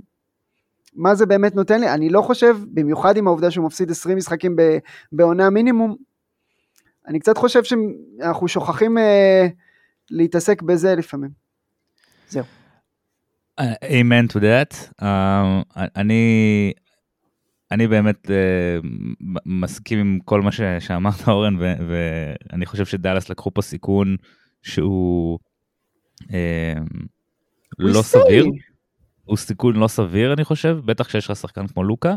מה 0.95 1.15
זה 1.15 1.25
באמת 1.25 1.55
נותן 1.55 1.79
לי? 1.81 1.93
אני 1.93 2.09
לא 2.09 2.21
חושב, 2.21 2.57
במיוחד 2.67 3.17
עם 3.17 3.27
העובדה 3.27 3.51
שהוא 3.51 3.65
מפסיד 3.65 3.91
20 3.91 4.17
משחקים 4.17 4.55
בעונה 5.11 5.49
מינימום, 5.49 5.95
אני 7.07 7.19
קצת 7.19 7.37
חושב 7.37 7.63
שאנחנו 7.63 8.47
שוכחים 8.47 8.97
אה, 8.97 9.47
להתעסק 10.11 10.61
בזה 10.61 10.95
לפעמים. 10.95 11.29
זהו. 12.29 12.43
Amen 13.83 14.27
to 14.33 14.39
that. 14.39 15.01
Uh, 15.01 15.05
אני, 15.75 16.73
אני 17.73 17.87
באמת 17.87 18.27
uh, 18.27 18.87
מסכים 19.45 19.99
עם 19.99 20.19
כל 20.25 20.41
מה 20.41 20.51
ש, 20.51 20.61
שאמרת 20.79 21.27
אורן 21.27 21.55
ו, 21.59 21.73
ואני 21.89 22.65
חושב 22.65 22.85
שדאלאס 22.85 23.29
לקחו 23.29 23.53
פה 23.53 23.61
סיכון 23.61 24.15
שהוא 24.61 25.39
uh, 26.21 26.25
לא 27.79 28.01
סביר. 28.01 28.45
הוא 29.23 29.37
סיכון 29.37 29.75
לא 29.75 29.87
סביר 29.87 30.33
אני 30.33 30.43
חושב 30.43 30.79
בטח 30.85 31.07
כשיש 31.07 31.29
לך 31.29 31.35
שחקן 31.35 31.67
כמו 31.67 31.83
לוקה. 31.83 32.15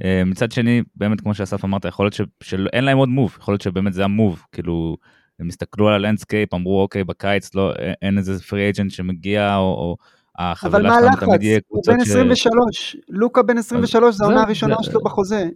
Uh, 0.00 0.04
מצד 0.26 0.52
שני 0.52 0.82
באמת 0.96 1.20
כמו 1.20 1.34
שאסף 1.34 1.64
אמרת 1.64 1.84
יכול 1.84 2.04
להיות 2.06 2.14
ש, 2.14 2.20
שאין 2.42 2.84
להם 2.84 2.98
עוד 2.98 3.08
move 3.08 3.36
יכול 3.40 3.52
להיות 3.52 3.62
שבאמת 3.62 3.92
זה 3.92 4.04
ה 4.04 4.12
move 4.12 4.42
כאילו 4.52 4.96
הם 5.40 5.48
הסתכלו 5.48 5.88
על 5.88 5.94
ה 5.94 6.00
landscape 6.00 6.54
אמרו 6.54 6.82
אוקיי 6.82 7.04
בקיץ 7.04 7.54
לא 7.54 7.72
אין 8.02 8.18
איזה 8.18 8.42
free 8.42 8.70
agent 8.70 8.90
שמגיע 8.90 9.56
או, 9.56 9.62
או 9.62 9.96
אבל 10.38 10.82
מה 10.82 10.96
הלחץ? 10.96 11.28
הוא 11.68 11.82
בן 11.86 12.00
23, 12.00 12.96
לוקה 13.08 13.42
בן 13.42 13.58
23, 13.58 14.14
זו 14.14 14.24
העונה 14.24 14.42
הראשונה 14.42 14.76
שלו 14.82 15.00
בחוזה. 15.00 15.48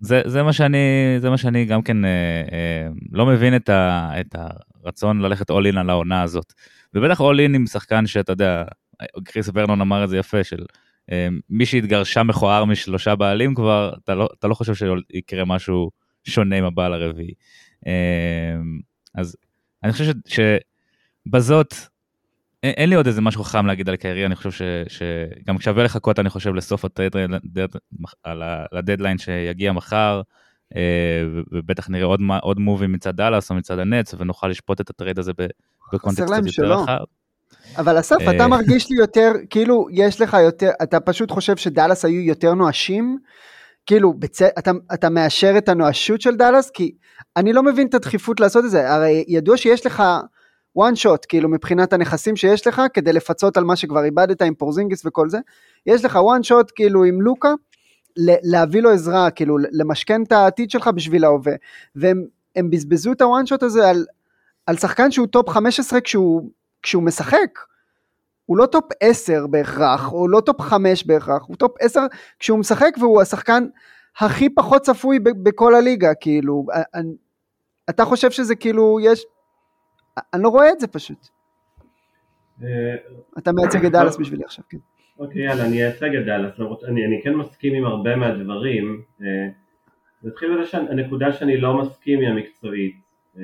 זה, 0.00 0.22
זה 0.26 0.42
מה 0.42 0.52
שאני 0.52 0.78
זה 1.18 1.30
מה 1.30 1.38
שאני 1.38 1.64
גם 1.64 1.82
כן 1.82 2.04
אה, 2.04 2.10
אה, 2.52 2.88
לא 3.12 3.26
מבין 3.26 3.56
את, 3.56 3.68
ה, 3.68 4.10
את 4.20 4.36
הרצון 4.84 5.20
ללכת 5.20 5.50
אול 5.50 5.66
אין 5.66 5.78
על 5.78 5.90
העונה 5.90 6.22
הזאת 6.22 6.52
ובטח 6.94 7.20
אול 7.20 7.40
אין 7.40 7.54
עם 7.54 7.66
שחקן 7.66 8.06
שאתה 8.06 8.32
יודע 8.32 8.64
קריס 9.24 9.50
ורנון 9.54 9.80
אמר 9.80 10.04
את 10.04 10.08
זה 10.08 10.18
יפה 10.18 10.44
של 10.44 10.64
מי 11.50 11.66
שהתגרשה 11.66 12.22
מכוער 12.22 12.64
משלושה 12.64 13.14
בעלים 13.14 13.54
כבר, 13.54 13.92
אתה 14.04 14.14
לא, 14.14 14.28
אתה 14.38 14.48
לא 14.48 14.54
חושב 14.54 14.74
שיקרה 14.74 15.44
משהו 15.44 15.90
שונה 16.24 16.56
עם 16.56 16.64
הבעל 16.64 16.92
הרביעי. 16.94 17.34
אז 19.14 19.36
אני 19.82 19.92
חושב 19.92 20.04
ש, 20.26 20.40
שבזאת, 21.26 21.74
אין, 22.64 22.72
אין 22.76 22.90
לי 22.90 22.96
עוד 22.96 23.06
איזה 23.06 23.20
משהו 23.20 23.44
חכם 23.44 23.66
להגיד 23.66 23.88
על 23.88 23.96
קיירי, 23.96 24.26
אני 24.26 24.36
חושב 24.36 24.50
ש, 24.50 24.62
שגם 24.88 25.60
שווה 25.60 25.84
לחכות, 25.84 26.18
אני 26.18 26.30
חושב, 26.30 26.54
לסוף 26.54 26.84
הדדליין 28.74 29.18
שיגיע 29.18 29.72
מחר. 29.72 30.22
ובטח 31.52 31.90
נראה 31.90 32.04
עוד, 32.04 32.20
עוד 32.42 32.58
מובים 32.58 32.92
מצד 32.92 33.16
דאלאס 33.16 33.50
או 33.50 33.54
מצד 33.54 33.78
הנטס, 33.78 34.14
ונוכל 34.18 34.48
לשפוט 34.48 34.80
את 34.80 34.90
הטרייד 34.90 35.18
הזה 35.18 35.32
בקונטקסט 35.92 36.32
קצת 36.32 36.46
יותר 36.46 36.72
רחב. 36.72 37.04
אבל 37.76 38.00
אסף, 38.00 38.16
אתה 38.22 38.42
אה. 38.42 38.48
מרגיש 38.48 38.90
לי 38.90 38.96
יותר, 38.96 39.32
כאילו, 39.50 39.86
יש 39.90 40.20
לך 40.20 40.36
יותר, 40.44 40.70
אתה 40.82 41.00
פשוט 41.00 41.30
חושב 41.30 41.56
שדאלאס 41.56 42.04
היו 42.04 42.20
יותר 42.20 42.54
נואשים? 42.54 43.18
כאילו, 43.86 44.14
בצ... 44.14 44.42
אתה, 44.42 44.70
אתה 44.94 45.10
מאשר 45.10 45.54
את 45.58 45.68
הנואשות 45.68 46.20
של 46.20 46.36
דאלאס? 46.36 46.70
כי 46.70 46.92
אני 47.36 47.52
לא 47.52 47.62
מבין 47.62 47.86
את 47.86 47.94
הדחיפות 47.94 48.40
לעשות 48.40 48.64
את 48.64 48.70
זה, 48.70 48.92
הרי 48.92 49.24
ידוע 49.28 49.56
שיש 49.56 49.86
לך 49.86 50.02
one 50.78 50.96
shot, 50.96 51.26
כאילו, 51.28 51.48
מבחינת 51.48 51.92
הנכסים 51.92 52.36
שיש 52.36 52.66
לך, 52.66 52.82
כדי 52.94 53.12
לפצות 53.12 53.56
על 53.56 53.64
מה 53.64 53.76
שכבר 53.76 54.04
איבדת 54.04 54.42
עם 54.42 54.54
פורזינגיס 54.54 55.06
וכל 55.06 55.28
זה, 55.28 55.38
יש 55.86 56.04
לך 56.04 56.16
one 56.16 56.46
shot, 56.46 56.72
כאילו, 56.74 57.04
עם 57.04 57.22
לוקה, 57.22 57.52
להביא 58.16 58.82
לו 58.82 58.90
עזרה, 58.90 59.30
כאילו, 59.30 59.56
למשכן 59.72 60.22
את 60.22 60.32
העתיד 60.32 60.70
שלך 60.70 60.88
בשביל 60.88 61.24
ההווה, 61.24 61.54
והם 61.96 62.70
בזבזו 62.70 63.12
את 63.12 63.20
ה 63.20 63.26
one 63.26 63.46
shot 63.46 63.62
הזה 63.62 63.88
על, 63.88 64.06
על 64.66 64.76
שחקן 64.76 65.10
שהוא 65.10 65.26
טופ 65.26 65.48
15 65.48 66.00
כשהוא 66.00 66.50
כשהוא 66.82 67.02
משחק. 67.02 67.58
הוא 68.46 68.56
לא 68.56 68.66
טופ 68.66 68.84
10 69.00 69.46
בהכרח, 69.46 70.06
הוא 70.06 70.30
לא 70.30 70.40
טופ 70.40 70.60
5 70.60 71.06
בהכרח, 71.06 71.42
הוא 71.46 71.56
טופ 71.56 71.72
10 71.80 72.00
כשהוא 72.38 72.58
משחק 72.58 72.94
והוא 73.00 73.22
השחקן 73.22 73.66
הכי 74.18 74.48
פחות 74.48 74.82
צפוי 74.82 75.18
בכל 75.18 75.74
הליגה, 75.74 76.14
כאילו, 76.14 76.66
אני, 76.94 77.12
אתה 77.90 78.04
חושב 78.04 78.30
שזה 78.30 78.54
כאילו, 78.54 78.98
יש, 79.02 79.24
אני 80.34 80.42
לא 80.42 80.48
רואה 80.48 80.70
את 80.70 80.80
זה 80.80 80.86
פשוט. 80.86 81.28
אה, 82.62 82.68
אתה 83.38 83.52
מייצג 83.52 83.84
את 83.86 83.92
דאלאס 83.92 84.16
בשבילי 84.16 84.44
עכשיו, 84.44 84.64
כן. 84.68 84.78
אוקיי, 85.18 85.42
יאללה, 85.42 85.66
אני 85.66 85.84
אייצג 85.84 86.16
את 86.16 86.24
דאלאס, 86.24 86.60
אני, 86.88 87.06
אני 87.06 87.20
כן 87.22 87.34
מסכים 87.34 87.74
עם 87.74 87.84
הרבה 87.84 88.16
מהדברים. 88.16 89.02
אה, 89.22 89.48
נתחיל 90.22 90.54
בזה 90.54 90.66
שהנקודה 90.66 91.32
שאני 91.32 91.60
לא 91.60 91.80
מסכים 91.80 92.20
היא 92.20 92.28
המקצועית. 92.28 92.96
אה, 93.38 93.42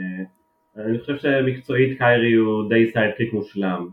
אני 0.77 0.99
חושב 0.99 1.17
שמקצועית 1.17 1.99
קיירי 1.99 2.33
הוא 2.33 2.69
די 2.69 2.91
sidekick 2.93 3.33
מושלם. 3.33 3.89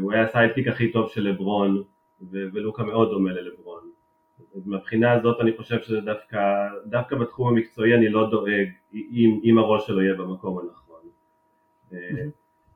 הוא 0.00 0.12
היה 0.12 0.22
ה 0.22 0.27
sidekick 0.27 0.68
הכי 0.68 0.92
טוב 0.92 1.10
של 1.10 1.22
לברון, 1.22 1.82
ולוקה 2.30 2.82
מאוד 2.82 3.10
דומה 3.10 3.32
ללברון. 3.32 3.90
מהבחינה 4.64 5.12
הזאת 5.12 5.40
אני 5.40 5.52
חושב 5.56 5.80
שזה 5.82 6.00
דווקא, 6.00 6.38
דווקא 6.86 7.16
בתחום 7.16 7.48
המקצועי 7.48 7.94
אני 7.94 8.08
לא 8.08 8.30
דואג 8.30 8.68
אם, 8.94 9.40
אם 9.44 9.58
הראש 9.58 9.86
שלו 9.86 10.02
יהיה 10.02 10.14
במקום 10.14 10.58
הנכון. 10.58 10.79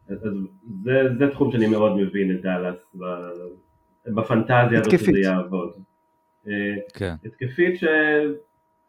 אז 0.09 0.19
זה, 0.83 1.03
זה 1.19 1.31
תחום 1.31 1.53
שאני 1.53 1.67
מאוד 1.67 1.97
מבין 1.97 2.31
את 2.31 2.43
דאלאס 2.43 2.97
בפנטזיה 4.07 4.81
הזאת 4.81 4.99
שזה 5.01 5.19
יעבוד. 5.19 5.73
כן. 6.95 7.15
התקפית 7.25 7.81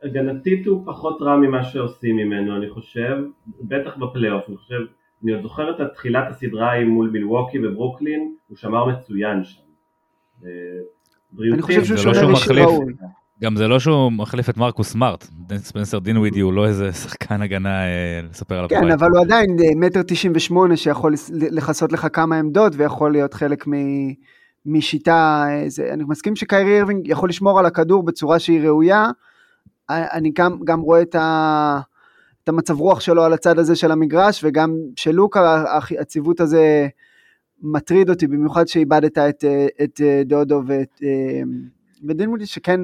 הגנתית 0.04 0.68
הוא 0.68 0.86
פחות 0.86 1.22
רע 1.22 1.38
ממה 1.38 1.64
שעושים 1.64 2.16
ממנו 2.16 2.58
אני 2.58 2.70
חושב, 2.70 3.18
בטח 3.62 3.98
בפלייאוף, 3.98 4.50
אני 4.50 4.58
חושב, 4.58 4.80
אני 5.24 5.32
עוד 5.32 5.42
זוכר 5.42 5.72
את 5.72 5.94
תחילת 5.94 6.24
הסדרה 6.30 6.74
עם 6.74 6.88
מול 6.88 7.10
מילווקי 7.10 7.68
וברוקלין, 7.68 8.36
הוא 8.48 8.58
שמר 8.58 8.86
מצוין 8.86 9.44
שם. 9.44 9.62
אה, 10.46 10.50
אני 11.40 11.62
חושב 11.62 11.86
שהוא 11.86 11.98
שומר 11.98 12.32
ראוי. 12.32 12.94
גם 13.44 13.56
זה 13.56 13.68
לא 13.68 13.80
שהוא 13.80 14.12
מחליף 14.12 14.50
את 14.50 14.58
מרקוס 14.58 14.90
סמארט, 14.90 15.28
ספנסר 15.58 16.00
דינווידי 16.00 16.40
הוא 16.40 16.54
לא 16.54 16.66
איזה 16.66 16.94
שחקן 16.94 17.42
הגנה 17.42 17.84
אה, 17.84 18.22
לספר 18.30 18.56
עליו. 18.56 18.70
כן, 18.70 18.92
אבל 18.92 19.10
הוא 19.10 19.22
עדיין 19.22 19.58
אה, 19.64 19.76
מטר 19.76 20.02
תשעים 20.02 20.34
ושמונה 20.36 20.78
שיכול 20.78 21.14
לכסות 21.32 21.92
לך 21.92 22.08
כמה 22.14 22.40
עמדות 22.40 22.74
ויכול 22.76 23.12
להיות 23.12 23.34
חלק 23.34 23.66
משיטה, 24.66 25.46
אני 25.94 26.04
מסכים 26.08 26.36
שקיירי 26.36 26.76
אירווינג 26.78 27.08
יכול 27.08 27.30
לשמור 27.30 27.60
על 27.60 27.66
הכדור 27.66 28.04
בצורה 28.04 28.40
שהיא 28.40 28.62
ראויה, 28.62 29.10
אני 29.90 30.32
גם, 30.36 30.60
גם 30.64 30.80
רואה 30.80 31.02
את, 31.02 31.16
ה, 31.16 31.80
את 32.44 32.50
המצב 32.50 32.80
רוח 32.80 33.00
שלו 33.00 33.24
על 33.24 33.34
הצד 33.34 33.60
הזה 33.60 33.76
של 33.76 33.92
המגרש, 33.92 34.44
וגם 34.44 34.76
שלוקה, 34.96 35.64
הציוות 36.00 36.40
הזה 36.40 36.88
מטריד 37.62 38.10
אותי, 38.10 38.28
במיוחד 38.28 38.68
שאיבדת 38.68 39.18
את, 39.18 39.46
את 39.84 40.02
דודו 40.26 40.62
ואת, 40.68 41.02
ודינווידי 42.08 42.46
שכן 42.46 42.82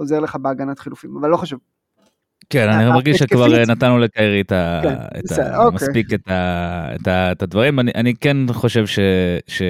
עוזר 0.00 0.20
לך 0.20 0.36
בהגנת 0.36 0.78
חילופים, 0.78 1.16
אבל 1.16 1.28
לא 1.28 1.36
חשוב. 1.36 1.60
כן, 2.50 2.68
אני 2.68 2.88
מרגיש 2.88 3.18
שכבר 3.18 3.64
נתנו 3.68 3.98
לקיירי 3.98 4.40
את 4.40 4.52
ה... 4.52 4.80
כן, 4.82 4.94
את 5.18 5.38
ה... 5.38 5.64
אוקיי. 5.64 5.74
מספיק 5.74 6.14
את, 6.14 6.28
ה... 6.28 6.94
את, 6.94 7.08
ה... 7.08 7.32
את 7.32 7.42
הדברים. 7.42 7.80
אני, 7.80 7.90
אני 7.94 8.14
כן 8.14 8.36
חושב 8.52 8.86
ש... 8.86 8.98
ש... 9.46 9.62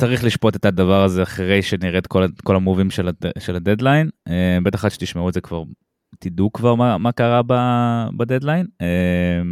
צריך 0.00 0.24
לשפוט 0.24 0.56
את 0.56 0.64
הדבר 0.64 1.04
הזה 1.04 1.22
אחרי 1.22 1.62
שנראה 1.62 1.98
את 1.98 2.06
כל, 2.06 2.26
כל 2.44 2.56
המובים 2.56 2.90
של, 2.90 3.08
הד, 3.08 3.16
של 3.38 3.56
הדדליין. 3.56 4.10
אה, 4.28 4.58
בטח 4.62 4.84
עד 4.84 4.90
שתשמעו 4.90 5.28
את 5.28 5.34
זה 5.34 5.40
כבר, 5.40 5.62
תדעו 6.18 6.52
כבר 6.52 6.74
מה, 6.74 6.98
מה 6.98 7.12
קרה 7.12 7.40
ב, 7.46 7.54
בדדליין. 8.16 8.66
אה, 8.80 9.42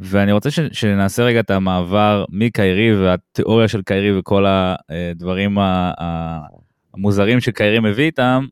ואני 0.00 0.32
רוצה 0.32 0.50
ש, 0.50 0.60
שנעשה 0.72 1.22
רגע 1.22 1.40
את 1.40 1.50
המעבר 1.50 2.24
מקיירי 2.30 2.96
והתיאוריה 2.96 3.68
של 3.68 3.82
קיירי 3.82 4.18
וכל 4.18 4.44
הדברים 4.48 5.58
המוזרים 6.94 7.40
שקיירי 7.40 7.80
מביא 7.80 8.04
איתם, 8.04 8.46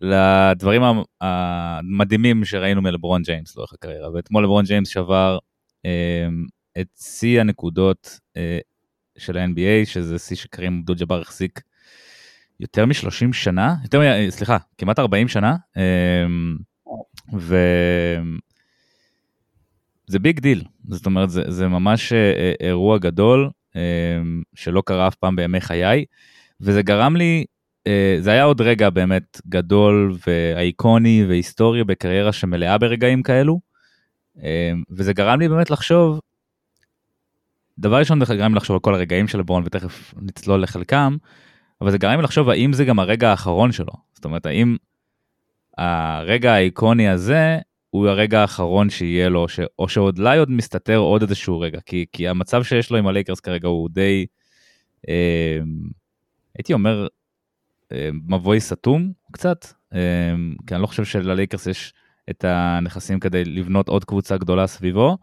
לדברים 0.00 0.82
המדהימים 1.20 2.44
שראינו 2.44 2.82
מלברון 2.82 3.22
ג'יימס 3.22 3.56
לאורך 3.56 3.72
הקריירה. 3.72 4.12
ואתמול 4.14 4.44
לברון 4.44 4.64
ג'יימס 4.64 4.88
שבר 4.88 5.38
אה, 5.86 6.28
את 6.80 6.88
שיא 7.00 7.40
הנקודות 7.40 8.18
של 9.18 9.38
ה-NBA, 9.38 9.86
שזה 9.86 10.18
שיא 10.18 10.36
שקרים 10.36 10.78
אבדול 10.78 10.96
ג'אבר 10.96 11.20
החזיק 11.20 11.60
יותר 12.60 12.86
מ-30 12.86 13.32
שנה, 13.32 13.74
יותר 13.82 14.00
מ... 14.00 14.30
סליחה, 14.30 14.56
כמעט 14.78 14.98
40 14.98 15.28
שנה, 15.28 15.56
אמ, 15.76 16.56
ו... 17.36 17.56
זה 20.06 20.18
big 20.18 20.40
deal, 20.40 20.64
זאת 20.88 21.06
אומרת, 21.06 21.30
זה, 21.30 21.42
זה 21.48 21.68
ממש 21.68 22.12
אה, 22.12 22.32
אה, 22.36 22.52
אירוע 22.60 22.98
גדול 22.98 23.50
אמ, 23.76 24.42
שלא 24.54 24.82
קרה 24.86 25.08
אף 25.08 25.14
פעם 25.14 25.36
בימי 25.36 25.60
חיי, 25.60 26.04
וזה 26.60 26.82
גרם 26.82 27.16
לי, 27.16 27.44
אה, 27.44 27.57
זה 28.20 28.30
היה 28.30 28.44
עוד 28.44 28.60
רגע 28.60 28.90
באמת 28.90 29.40
גדול 29.48 30.16
ואייקוני 30.26 31.24
והיסטורי 31.28 31.84
בקריירה 31.84 32.32
שמלאה 32.32 32.78
ברגעים 32.78 33.22
כאלו, 33.22 33.60
אמ, 34.42 34.82
וזה 34.90 35.12
גרם 35.12 35.40
לי 35.40 35.48
באמת 35.48 35.70
לחשוב 35.70 36.20
דבר 37.78 37.98
ראשון 37.98 38.24
זה 38.24 38.34
גרם 38.34 38.54
לחשוב 38.54 38.74
על 38.74 38.80
כל 38.80 38.94
הרגעים 38.94 39.28
של 39.28 39.38
לברון 39.38 39.62
ותכף 39.66 40.14
נצלול 40.16 40.62
לחלקם, 40.62 41.16
אבל 41.80 41.90
זה 41.90 41.98
גרם 41.98 42.20
לחשוב 42.20 42.48
האם 42.48 42.72
זה 42.72 42.84
גם 42.84 42.98
הרגע 42.98 43.30
האחרון 43.30 43.72
שלו. 43.72 43.92
זאת 44.14 44.24
אומרת, 44.24 44.46
האם 44.46 44.76
הרגע 45.78 46.52
האיקוני 46.52 47.08
הזה 47.08 47.58
הוא 47.90 48.08
הרגע 48.08 48.40
האחרון 48.40 48.90
שיהיה 48.90 49.28
לו, 49.28 49.48
ש... 49.48 49.60
או 49.78 49.88
שאולי 49.88 50.38
עוד 50.38 50.50
מסתתר 50.50 50.96
עוד 50.96 51.22
איזשהו 51.22 51.60
רגע, 51.60 51.80
כי, 51.86 52.06
כי 52.12 52.28
המצב 52.28 52.62
שיש 52.62 52.90
לו 52.90 52.96
עם 52.96 53.06
הלייקרס 53.06 53.40
כרגע 53.40 53.68
הוא 53.68 53.88
די, 53.92 54.26
אה, 55.08 55.58
הייתי 56.58 56.72
אומר, 56.72 57.02
אה, 57.02 57.06
מבוי 58.28 58.60
סתום 58.60 59.12
קצת, 59.32 59.66
אה, 59.94 60.34
כי 60.66 60.74
אני 60.74 60.82
לא 60.82 60.86
חושב 60.86 61.04
שללייקרס 61.04 61.66
יש 61.66 61.92
את 62.30 62.44
הנכסים 62.44 63.20
כדי 63.20 63.44
לבנות 63.44 63.88
עוד 63.88 64.04
קבוצה 64.04 64.36
גדולה 64.36 64.66
סביבו. 64.66 65.18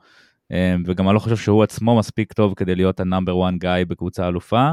אמ, 0.52 0.84
וגם 0.86 1.08
אני 1.08 1.16
לא 1.16 1.20
חושב 1.20 1.38
שהוא 1.38 1.64
עצמו 1.64 1.98
מספיק 1.98 2.34
טוב 2.34 2.54
כדי 2.54 2.76
להיות 2.76 3.00
ה 3.00 3.07
number 3.07 3.48
1 3.50 3.54
guy 3.58 3.86
בקבוצה 3.86 4.28
אלופה, 4.28 4.70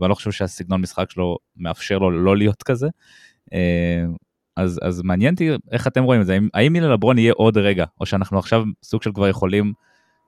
ואני 0.00 0.10
לא 0.10 0.14
חושב 0.14 0.30
שהסגנון 0.30 0.80
משחק 0.80 1.10
שלו 1.10 1.38
מאפשר 1.56 1.98
לו 1.98 2.10
לא 2.10 2.36
להיות 2.36 2.62
כזה. 2.62 2.88
אז, 4.56 4.80
אז 4.82 5.02
מעניין 5.02 5.34
אותי 5.34 5.50
איך 5.72 5.86
אתם 5.86 6.04
רואים 6.04 6.20
את 6.20 6.26
זה, 6.26 6.32
האם, 6.32 6.48
האם 6.54 6.76
לברון 6.76 7.18
יהיה 7.18 7.32
עוד 7.32 7.58
רגע, 7.58 7.84
או 8.00 8.06
שאנחנו 8.06 8.38
עכשיו 8.38 8.64
סוג 8.82 9.02
של 9.02 9.12
כבר 9.12 9.28
יכולים 9.28 9.72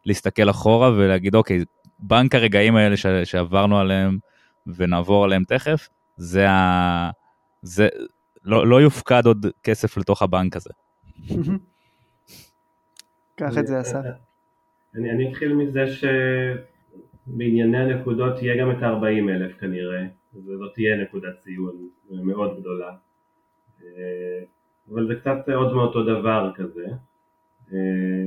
להסתכל 0.06 0.50
אחורה 0.50 0.92
ולהגיד 0.92 1.34
אוקיי, 1.34 1.64
בנק 1.98 2.34
הרגעים 2.34 2.76
האלה 2.76 2.96
ש, 2.96 3.06
שעברנו 3.24 3.78
עליהם 3.78 4.18
ונעבור 4.66 5.24
עליהם 5.24 5.44
תכף, 5.48 5.88
זה 6.20 6.50
ה... 6.50 7.10
זה... 7.62 7.88
לא, 8.44 8.66
לא 8.66 8.80
יופקד 8.80 9.22
עוד 9.26 9.46
כסף 9.62 9.96
לתוך 9.96 10.22
הבנק 10.22 10.56
הזה. 10.56 10.70
קח 13.34 13.58
את 13.58 13.66
זה 13.66 13.80
אסף. 13.80 14.00
אני, 14.94 15.10
אני 15.10 15.30
אתחיל 15.30 15.54
מזה 15.54 15.84
שבענייני 17.26 17.78
הנקודות 17.78 18.42
יהיה 18.42 18.62
גם 18.62 18.70
את 18.70 18.82
ה-40 18.82 19.30
אלף 19.30 19.60
כנראה, 19.60 20.06
וזאת 20.34 20.74
תהיה 20.74 20.96
נקודת 20.96 21.38
ציון 21.44 21.88
מאוד 22.10 22.60
גדולה. 22.60 22.94
אה, 23.84 24.42
אבל 24.92 25.06
זה 25.06 25.14
קצת 25.14 25.48
עוד 25.54 25.74
מאותו 25.74 26.04
דבר 26.04 26.50
כזה. 26.54 26.86
אה, 27.72 28.24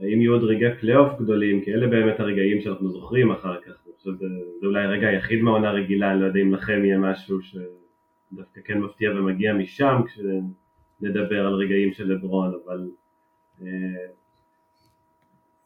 האם 0.00 0.20
יהיו 0.20 0.32
עוד 0.32 0.44
רגעי 0.44 0.74
פלייאוף 0.80 1.20
גדולים, 1.20 1.64
כי 1.64 1.74
אלה 1.74 1.86
באמת 1.86 2.20
הרגעים 2.20 2.60
שאנחנו 2.60 2.88
זוכרים 2.90 3.30
אחר 3.30 3.60
כך, 3.60 3.87
חושב 3.98 4.10
שזה 4.16 4.66
אולי 4.66 4.84
הרגע 4.84 5.08
היחיד 5.08 5.42
מהעונה 5.42 5.70
רגילה, 5.70 6.12
אני 6.12 6.20
לא 6.20 6.26
יודע 6.26 6.40
אם 6.40 6.54
לכם 6.54 6.84
יהיה 6.84 6.98
משהו 6.98 7.38
שדווקא 7.42 8.60
כן 8.64 8.78
מפתיע 8.80 9.10
ומגיע 9.10 9.52
משם 9.52 10.00
כשנדבר 10.06 11.46
על 11.46 11.54
רגעים 11.54 11.92
של 11.92 12.12
לברון, 12.12 12.52
אבל 12.64 12.88
אה, 13.62 13.66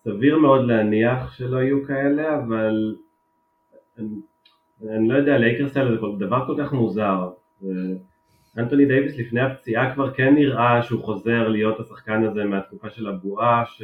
סביר 0.05 0.39
מאוד 0.39 0.67
להניח 0.67 1.33
שלא 1.33 1.59
יהיו 1.59 1.85
כאלה, 1.87 2.37
אבל 2.37 2.97
אני, 3.99 4.09
אני 4.91 5.09
לא 5.09 5.15
יודע, 5.15 5.39
לייקרס 5.39 5.77
האלה 5.77 5.91
זה 5.91 6.27
דבר 6.27 6.47
כל 6.47 6.55
כך 6.59 6.73
מוזר. 6.73 7.31
אנטוני 8.59 8.87
דייוויס 8.87 9.19
לפני 9.19 9.41
הפציעה 9.41 9.95
כבר 9.95 10.15
כן 10.15 10.35
נראה 10.35 10.83
שהוא 10.83 11.05
חוזר 11.05 11.49
להיות 11.49 11.81
השחקן 11.81 12.25
הזה 12.25 12.45
מהתקופה 12.45 12.91
של 12.91 13.07
הבועה, 13.07 13.65
ש... 13.67 13.83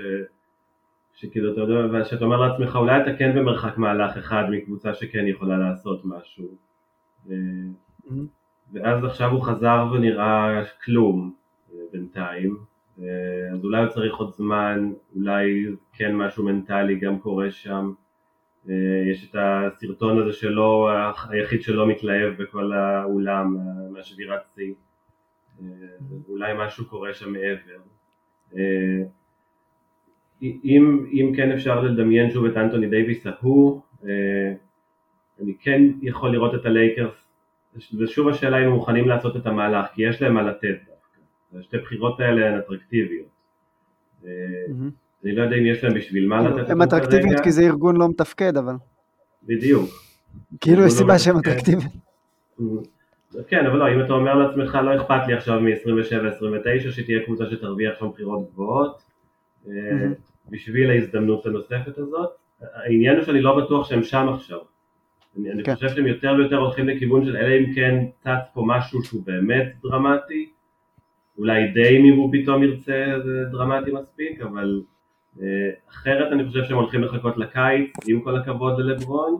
שכאילו 1.21 1.53
אתה 1.53 1.61
יודע, 1.61 2.05
שאתה 2.05 2.25
אומר 2.25 2.37
לעצמך 2.37 2.77
אולי 2.77 3.03
אתה 3.03 3.17
כן 3.19 3.35
במרחק 3.35 3.79
מהלך 3.79 4.17
אחד 4.17 4.45
מקבוצה 4.51 4.95
שכן 4.95 5.27
יכולה 5.27 5.59
לעשות 5.59 6.05
משהו. 6.05 6.49
ואז 8.73 9.05
עכשיו 9.05 9.31
הוא 9.31 9.43
חזר 9.43 9.87
ונראה 9.93 10.63
כלום 10.85 11.35
אה, 11.73 11.79
בינתיים, 11.93 12.57
אה, 12.99 13.05
אז 13.53 13.65
אולי 13.65 13.83
הוא 13.83 13.89
צריך 13.89 14.15
עוד 14.15 14.33
זמן, 14.33 14.93
אולי 15.17 15.67
כן 15.93 16.17
משהו 16.17 16.45
מנטלי 16.45 16.99
גם 16.99 17.19
קורה 17.19 17.51
שם. 17.51 17.93
אה, 18.69 18.75
יש 19.11 19.31
את 19.31 19.37
הסרטון 19.39 20.23
הזה 20.23 20.33
שלו, 20.33 20.89
היחיד 21.29 21.63
שלא 21.63 21.87
מתלהב 21.89 22.43
בכל 22.43 22.73
האולם 22.73 23.57
מהשבירת 23.91 24.41
שיא. 24.55 24.75
אולי 26.29 26.53
משהו 26.57 26.87
קורה 26.87 27.15
שם 27.15 27.33
מעבר. 27.33 27.79
אם, 30.43 31.07
אם 31.13 31.33
כן 31.37 31.53
אפשר 31.53 31.81
לדמיין 31.81 32.31
שוב 32.31 32.45
את 32.45 32.57
אנטוני 32.57 32.87
דייוויס 32.87 33.27
ההוא, 33.27 33.81
אני 35.43 35.55
כן 35.61 35.83
יכול 36.03 36.33
לראות 36.33 36.55
את 36.55 36.67
הלייקרס, 36.67 37.15
ושוב 37.99 38.29
השאלה 38.29 38.59
אם 38.59 38.65
הם 38.65 38.73
מוכנים 38.73 39.09
לעשות 39.09 39.37
את 39.37 39.47
המהלך, 39.47 39.87
כי 39.95 40.03
יש 40.03 40.23
להם 40.23 40.35
מה 40.35 40.43
לתת. 40.43 40.79
השתי 41.59 41.79
בחירות 41.79 42.21
האלה 42.21 42.49
הן 42.49 42.59
אטרקטיביות. 42.59 43.27
אני 45.25 45.33
לא 45.33 45.43
יודע 45.43 45.57
אם 45.57 45.67
יש 45.67 45.85
להם 45.85 45.95
בשביל 45.95 46.29
מה 46.29 46.41
לתת 46.41 46.51
אותם 46.51 46.65
כרגע. 46.65 46.73
הן 46.73 46.83
אטרקטיביות 46.83 47.41
כי 47.41 47.53
זה 47.53 47.63
ארגון 47.63 47.97
לא 47.97 48.09
מתפקד 48.09 48.57
אבל. 48.57 48.75
בדיוק. 49.43 49.91
כאילו 50.61 50.87
יש 50.87 50.93
סיבה 50.93 51.19
שהם 51.19 51.39
אטרקטיביים. 51.39 51.89
כן, 53.49 53.67
אבל 53.67 53.79
לא, 53.79 53.95
אם 53.95 54.05
אתה 54.05 54.13
אומר 54.13 54.35
לעצמך 54.35 54.79
לא 54.85 54.97
אכפת 54.97 55.27
לי 55.27 55.35
עכשיו 55.35 55.61
מ-27-29 55.61 56.91
שתהיה 56.91 57.25
קבוצה 57.25 57.45
שתרוויח 57.51 57.99
שם 57.99 58.09
בחירות 58.09 58.51
גבוהות 58.53 59.08
בשביל 60.51 60.91
ההזדמנות 60.91 61.47
הנוספת 61.47 61.99
הזאת. 61.99 62.31
העניין 62.61 63.17
הוא 63.17 63.25
שאני 63.25 63.41
לא 63.41 63.65
בטוח 63.65 63.89
שהם 63.89 64.03
שם 64.03 64.29
עכשיו. 64.29 64.59
אני, 65.37 65.65
כן. 65.65 65.75
חושב 65.75 65.89
שהם 65.89 66.07
יותר 66.07 66.35
ויותר 66.39 66.57
הולכים 66.57 66.89
לכיוון 66.89 67.25
של 67.25 67.37
אלא 67.37 67.59
אם 67.59 67.75
כן 67.75 68.05
צץ 68.19 68.51
פה 68.55 68.63
משהו 68.67 69.03
שהוא 69.03 69.23
באמת 69.27 69.73
דרמטי, 69.83 70.51
אולי 71.39 71.69
די 71.69 71.97
אם 71.99 72.17
הוא 72.17 72.33
פתאום 72.33 72.63
ירצה 72.63 73.15
זה 73.25 73.45
דרמטי 73.51 73.91
מספיק, 73.93 74.41
אבל 74.41 74.83
אה, 75.41 75.47
אחרת 75.91 76.33
אני 76.33 76.47
חושב 76.47 76.65
שהם 76.65 76.77
הולכים 76.77 77.03
לחכות 77.03 77.37
לקיץ, 77.37 77.91
עם 78.09 78.21
כל 78.21 78.37
הכבוד 78.37 78.81
ללברון, 78.81 79.37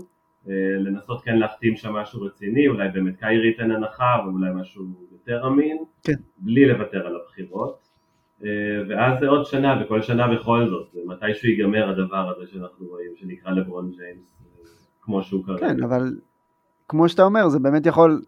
אה, 0.49 0.53
לנסות 0.79 1.23
כן 1.23 1.37
להחתים 1.37 1.77
שם 1.77 1.93
משהו 1.93 2.23
רציני, 2.23 2.69
אולי 2.69 2.89
באמת 2.89 3.19
קיירי 3.19 3.47
ייתן 3.47 3.71
הנחה, 3.71 4.15
אבל 4.15 4.33
אולי 4.33 4.51
משהו 4.55 4.85
יותר 5.13 5.47
אמין, 5.47 5.79
כן. 6.03 6.13
בלי 6.39 6.67
לוותר 6.67 7.07
על 7.07 7.17
הבחירות. 7.17 7.88
אה, 8.45 8.51
ואז 8.89 9.21
זה 9.21 9.29
עוד 9.29 9.47
שנה, 9.47 9.83
וכל 9.83 10.03
שנה 10.03 10.35
בכל 10.35 10.69
זאת, 10.69 10.89
מתישהו 11.07 11.49
ייגמר 11.49 11.89
הדבר 11.89 12.33
הזה 12.37 12.47
שאנחנו 12.47 12.87
רואים, 12.87 13.11
שנקרא 13.17 13.51
לברון 13.51 13.91
ג'יימס, 13.91 14.21
כמו 15.03 15.23
שהוא 15.23 15.45
כרגע. 15.45 15.59
כן, 15.59 15.83
אבל 15.83 16.17
כמו 16.89 17.09
שאתה 17.09 17.23
אומר, 17.23 17.49
זה 17.49 17.59
באמת 17.59 17.87
יכול 17.87 18.23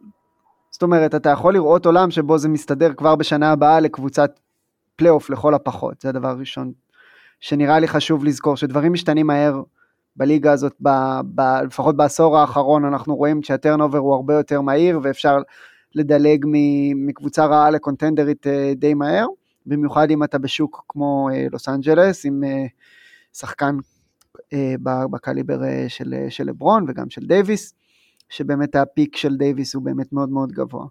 זאת 0.70 0.83
אומרת, 0.83 1.14
אתה 1.14 1.29
יכול 1.29 1.55
לראות 1.55 1.87
עולם 1.87 2.11
שבו 2.11 2.38
זה 2.38 2.49
מסתדר 2.49 2.94
כבר 2.94 3.16
בשנה 3.16 3.53
הבאה 3.53 3.81
לקבוצת 3.81 4.40
פלייאוף 4.96 5.31
לכל 5.31 5.55
הפחות, 5.55 6.01
זה 6.01 6.09
הדבר 6.09 6.29
הראשון 6.29 6.73
שנראה 7.40 7.79
לי 7.79 7.88
חשוב 7.88 8.25
לזכור, 8.25 8.57
שדברים 8.57 8.92
משתנים 8.92 9.27
מהר 9.27 9.62
בליגה 10.16 10.53
הזאת, 10.53 10.75
ב, 10.83 10.88
ב, 11.35 11.40
לפחות 11.40 11.96
בעשור 11.96 12.38
האחרון 12.38 12.85
אנחנו 12.85 13.16
רואים 13.16 13.42
שה 13.42 13.58
turnover 13.58 13.99
הוא 13.99 14.14
הרבה 14.14 14.35
יותר 14.35 14.61
מהיר 14.61 15.01
ואפשר 15.03 15.38
לדלג 15.94 16.46
מקבוצה 16.94 17.46
רעה 17.46 17.70
לקונטנדרית 17.70 18.46
אה, 18.46 18.73
די 18.77 18.94
מהר, 18.94 19.27
במיוחד 19.66 20.11
אם 20.11 20.25
אתה 20.25 20.38
בשוק 20.38 20.85
כמו 20.88 21.29
אה, 21.33 21.46
לוס 21.53 21.68
אנג'לס, 21.68 22.27
עם 22.27 22.44
אה, 22.44 22.66
שחקן 23.33 23.77
בקליבר 25.11 25.61
של, 25.88 26.14
של 26.29 26.44
לברון 26.46 26.85
וגם 26.88 27.11
של 27.11 27.27
דייוויס. 27.27 27.75
שבאמת 28.31 28.77
ה 28.77 28.85
peak 28.85 29.16
של 29.16 29.37
דייוויס 29.37 29.75
הוא 29.75 29.83
באמת 29.83 30.12
מאוד 30.12 30.29
מאוד 30.29 30.53
גבוה. 30.53 30.87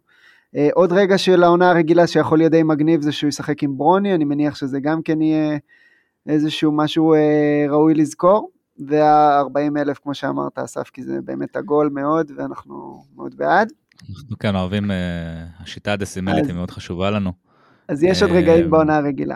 Uh, 0.56 0.60
עוד 0.74 0.92
רגע 0.92 1.18
של 1.18 1.44
העונה 1.44 1.70
הרגילה 1.70 2.08
שיכול 2.08 2.38
להיות 2.38 2.52
די 2.52 2.64
מגניב 2.64 3.02
זה 3.02 3.12
שהוא 3.12 3.28
ישחק 3.28 3.64
עם 3.64 3.78
ברוני, 3.78 4.16
אני 4.16 4.26
מניח 4.26 4.56
שזה 4.56 4.80
גם 4.80 5.02
כן 5.02 5.22
יהיה 5.22 5.58
איזשהו 6.28 6.72
משהו 6.72 7.14
uh, 7.14 7.72
ראוי 7.72 7.94
לזכור. 7.94 8.52
וה-40 8.88 9.80
אלף 9.80 10.00
כמו 10.00 10.14
שאמרת 10.14 10.60
אסף, 10.60 10.90
כי 10.90 11.04
זה 11.04 11.20
באמת 11.26 11.56
עגול 11.56 11.90
מאוד 11.94 12.32
ואנחנו 12.36 13.04
מאוד 13.16 13.36
בעד. 13.38 13.72
אנחנו 14.10 14.40
כן 14.40 14.56
אוהבים, 14.56 14.92
uh, 14.92 14.94
השיטה 15.64 15.94
הדסימלית 15.94 16.46
היא 16.46 16.56
מאוד 16.56 16.72
חשובה 16.72 17.12
לנו. 17.12 17.32
אז 17.90 18.04
יש 18.04 18.24
עוד 18.24 18.32
רגעים 18.32 18.70
בעונה 18.70 18.98
הרגילה. 18.98 19.36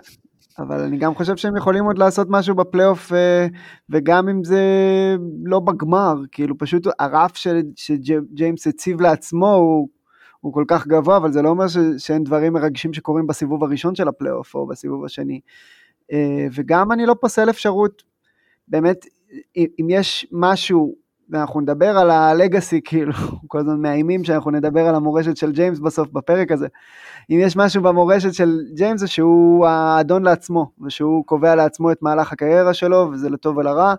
אבל 0.59 0.79
אני 0.79 0.97
גם 0.97 1.15
חושב 1.15 1.37
שהם 1.37 1.57
יכולים 1.57 1.85
עוד 1.85 1.97
לעשות 1.97 2.27
משהו 2.29 2.55
בפלייאוף, 2.55 3.13
אה, 3.13 3.47
וגם 3.89 4.29
אם 4.29 4.43
זה 4.43 4.61
לא 5.45 5.59
בגמר, 5.59 6.15
כאילו 6.31 6.57
פשוט 6.57 6.87
הרף 6.99 7.31
שג'יימס 7.75 8.67
הציב 8.67 9.01
לעצמו 9.01 9.53
הוא, 9.53 9.87
הוא 10.39 10.53
כל 10.53 10.65
כך 10.67 10.87
גבוה, 10.87 11.17
אבל 11.17 11.31
זה 11.31 11.41
לא 11.41 11.49
אומר 11.49 11.67
ש, 11.67 11.77
שאין 11.97 12.23
דברים 12.23 12.53
מרגשים 12.53 12.93
שקורים 12.93 13.27
בסיבוב 13.27 13.63
הראשון 13.63 13.95
של 13.95 14.07
הפלייאוף 14.07 14.55
או 14.55 14.67
בסיבוב 14.67 15.05
השני. 15.05 15.39
אה, 16.11 16.47
וגם 16.53 16.91
אני 16.91 17.05
לא 17.05 17.15
פוסל 17.21 17.49
אפשרות, 17.49 18.03
באמת, 18.67 19.05
אם 19.57 19.87
יש 19.89 20.27
משהו 20.31 20.95
ואנחנו 21.33 21.61
נדבר 21.61 21.97
על 21.97 22.11
ה 22.11 22.20
legacy, 22.20 22.81
כאילו, 22.83 23.13
כל 23.47 23.59
הזמן 23.59 23.81
מאיימים 23.81 24.23
שאנחנו 24.23 24.51
נדבר 24.51 24.87
על 24.87 24.95
המורשת 24.95 25.37
של 25.37 25.51
ג'יימס 25.51 25.79
בסוף 25.79 26.09
בפרק 26.09 26.51
הזה. 26.51 26.67
אם 27.29 27.39
יש 27.41 27.55
משהו 27.55 27.83
במורשת 27.83 28.33
של 28.33 28.59
ג'יימס 28.73 28.99
זה 28.99 29.07
שהוא 29.07 29.65
האדון 29.65 30.23
לעצמו, 30.23 30.71
ושהוא 30.85 31.25
קובע 31.25 31.55
לעצמו 31.55 31.91
את 31.91 32.01
מהלך 32.01 32.33
הקריירה 32.33 32.73
שלו, 32.73 33.09
וזה 33.11 33.29
לטוב 33.29 33.57
ולרע. 33.57 33.93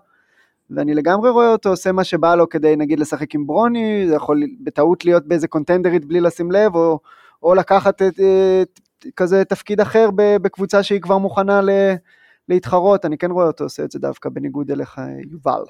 ואני 0.69 0.93
לגמרי 0.93 1.29
רואה 1.29 1.51
אותו 1.51 1.69
עושה 1.69 1.91
מה 1.91 2.03
שבא 2.03 2.35
לו 2.35 2.49
כדי 2.49 2.75
נגיד 2.75 2.99
לשחק 2.99 3.35
עם 3.35 3.47
ברוני, 3.47 4.07
זה 4.07 4.15
יכול 4.15 4.43
בטעות 4.63 5.05
להיות 5.05 5.27
באיזה 5.27 5.47
קונטנדרית 5.47 6.05
בלי 6.05 6.21
לשים 6.21 6.51
לב, 6.51 6.75
או, 6.75 6.99
או 7.43 7.55
לקחת 7.55 8.01
את, 8.01 8.19
את, 8.61 8.79
כזה 9.15 9.45
תפקיד 9.45 9.81
אחר 9.81 10.09
בקבוצה 10.15 10.83
שהיא 10.83 11.01
כבר 11.01 11.17
מוכנה 11.17 11.61
ל, 11.61 11.69
להתחרות, 12.49 13.05
אני 13.05 13.17
כן 13.17 13.31
רואה 13.31 13.47
אותו 13.47 13.63
עושה 13.63 13.83
את 13.83 13.91
זה 13.91 13.99
דווקא 13.99 14.29
בניגוד 14.29 14.71
אליך 14.71 15.01
יובל. 15.31 15.63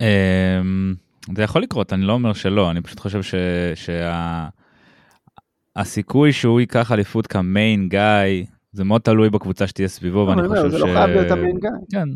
אמ, 0.00 0.94
זה 1.36 1.42
יכול 1.42 1.62
לקרות, 1.62 1.92
אני 1.92 2.02
לא 2.02 2.12
אומר 2.12 2.32
שלא, 2.32 2.70
אני 2.70 2.80
פשוט 2.80 3.00
חושב 3.00 3.20
שהסיכוי 5.76 6.32
שהוא 6.32 6.60
ייקח 6.60 6.92
אליפות 6.92 7.26
כמיין 7.26 7.88
גיא, 7.88 8.44
זה 8.72 8.84
מאוד 8.84 9.00
תלוי 9.00 9.30
בקבוצה 9.30 9.66
שתהיה 9.66 9.88
סביבו, 9.88 10.26
ואני 10.28 10.48
חושב 10.48 10.68
ש... 10.68 10.70
זה 10.70 10.78
לא 10.78 10.86
חייב 10.86 11.10
להיות 11.10 11.30
המיין 11.30 11.56
גיא. 11.60 11.70
כן, 11.92 12.08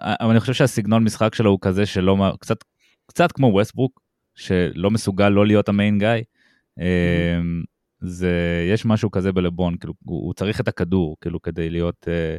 אבל 0.00 0.30
אני 0.30 0.40
חושב 0.40 0.52
שהסגנון 0.52 1.04
משחק 1.04 1.34
שלו 1.34 1.50
הוא 1.50 1.58
כזה 1.62 1.86
שלא, 1.86 2.32
קצת, 2.40 2.56
קצת 3.06 3.32
כמו 3.32 3.46
ווסטברוק, 3.46 4.00
שלא 4.34 4.90
מסוגל 4.90 5.28
לא 5.28 5.46
להיות 5.46 5.68
המיין 5.68 5.98
גיא. 5.98 6.08
אמ, 6.78 7.62
זה, 8.00 8.66
יש 8.72 8.86
משהו 8.86 9.10
כזה 9.10 9.32
בלברון, 9.32 9.76
כאילו, 9.76 9.94
הוא, 10.04 10.26
הוא 10.26 10.34
צריך 10.34 10.60
את 10.60 10.68
הכדור, 10.68 11.16
כאילו, 11.20 11.42
כדי 11.42 11.70
להיות, 11.70 12.08
אה, 12.08 12.36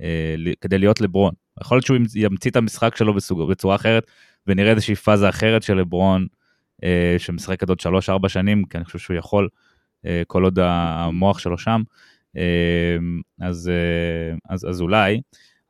אה, 0.00 0.52
כדי 0.60 0.78
להיות 0.78 1.00
לברון. 1.00 1.34
יכול 1.60 1.76
להיות 1.76 1.86
שהוא 1.86 1.96
ימציא 2.14 2.50
את 2.50 2.56
המשחק 2.56 2.96
שלו 2.96 3.14
בסוג, 3.14 3.50
בצורה 3.50 3.76
אחרת, 3.76 4.06
ונראה 4.46 4.70
איזושהי 4.70 4.94
פאזה 4.94 5.28
אחרת 5.28 5.62
של 5.62 5.74
לברון, 5.74 6.26
אה, 6.84 7.14
שמשחקת 7.18 7.68
עוד 7.68 7.80
3-4 7.80 8.28
שנים, 8.28 8.64
כי 8.64 8.76
אני 8.76 8.84
חושב 8.84 8.98
שהוא 8.98 9.16
יכול, 9.16 9.48
אה, 10.06 10.22
כל 10.26 10.44
עוד 10.44 10.58
המוח 10.62 11.38
שלו 11.38 11.58
שם, 11.58 11.82
אה, 12.36 12.96
אז, 13.40 13.68
אה, 13.68 14.36
אז, 14.48 14.66
אז 14.68 14.80
אולי, 14.80 15.20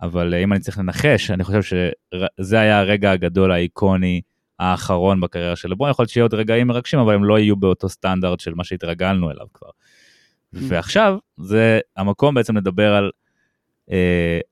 אבל 0.03 0.35
אם 0.35 0.53
אני 0.53 0.61
צריך 0.61 0.79
לנחש, 0.79 1.31
אני 1.31 1.45
חושב 1.45 1.63
שזה 1.63 2.61
היה 2.61 2.81
הרגע 2.81 3.11
הגדול 3.11 3.53
האיקוני 3.53 4.21
האחרון 4.59 5.21
בקריירה 5.21 5.57
של 5.57 5.71
לברון, 5.71 5.91
יכול 5.91 6.03
להיות 6.03 6.11
שיהיו 6.11 6.25
עוד 6.25 6.35
רגעים 6.35 6.67
מרגשים, 6.67 6.99
אבל 6.99 7.15
הם 7.15 7.25
לא 7.25 7.39
יהיו 7.39 7.57
באותו 7.57 7.89
סטנדרט 7.89 8.41
של 8.41 8.55
מה 8.55 8.65
שהתרגלנו 8.65 9.31
אליו 9.31 9.47
כבר. 9.55 9.69
Mm. 9.69 10.59
ועכשיו 10.69 11.19
זה 11.37 11.81
המקום 11.97 12.35
בעצם 12.35 12.57
לדבר 12.57 12.95
על 12.95 13.05
אה, 13.05 13.11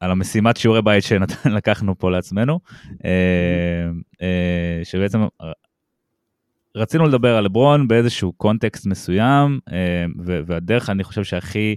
על 0.00 0.10
המשימת 0.10 0.56
שיעורי 0.56 0.82
בית 0.82 1.04
שלקחנו 1.04 1.94
פה 1.98 2.10
לעצמנו, 2.10 2.60
אה, 3.04 3.10
אה, 4.22 4.80
שבעצם 4.84 5.20
רצינו 6.76 7.06
לדבר 7.06 7.36
על 7.36 7.44
לברון 7.44 7.88
באיזשהו 7.88 8.32
קונטקסט 8.32 8.86
מסוים, 8.86 9.58
והדרך 10.46 10.90
אני 10.90 11.04
חושב 11.04 11.24
שהכי 11.24 11.76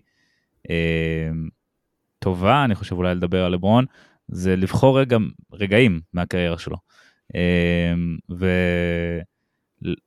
טובה, 2.19 2.65
אני 2.65 2.75
חושב 2.75 2.95
אולי 2.95 3.15
לדבר 3.15 3.45
על 3.45 3.51
לברון, 3.51 3.85
זה 4.27 4.55
לבחור 4.55 4.99
רגע, 4.99 5.17
רגעים 5.53 6.01
מהקריירה 6.13 6.57
שלו. 6.57 6.77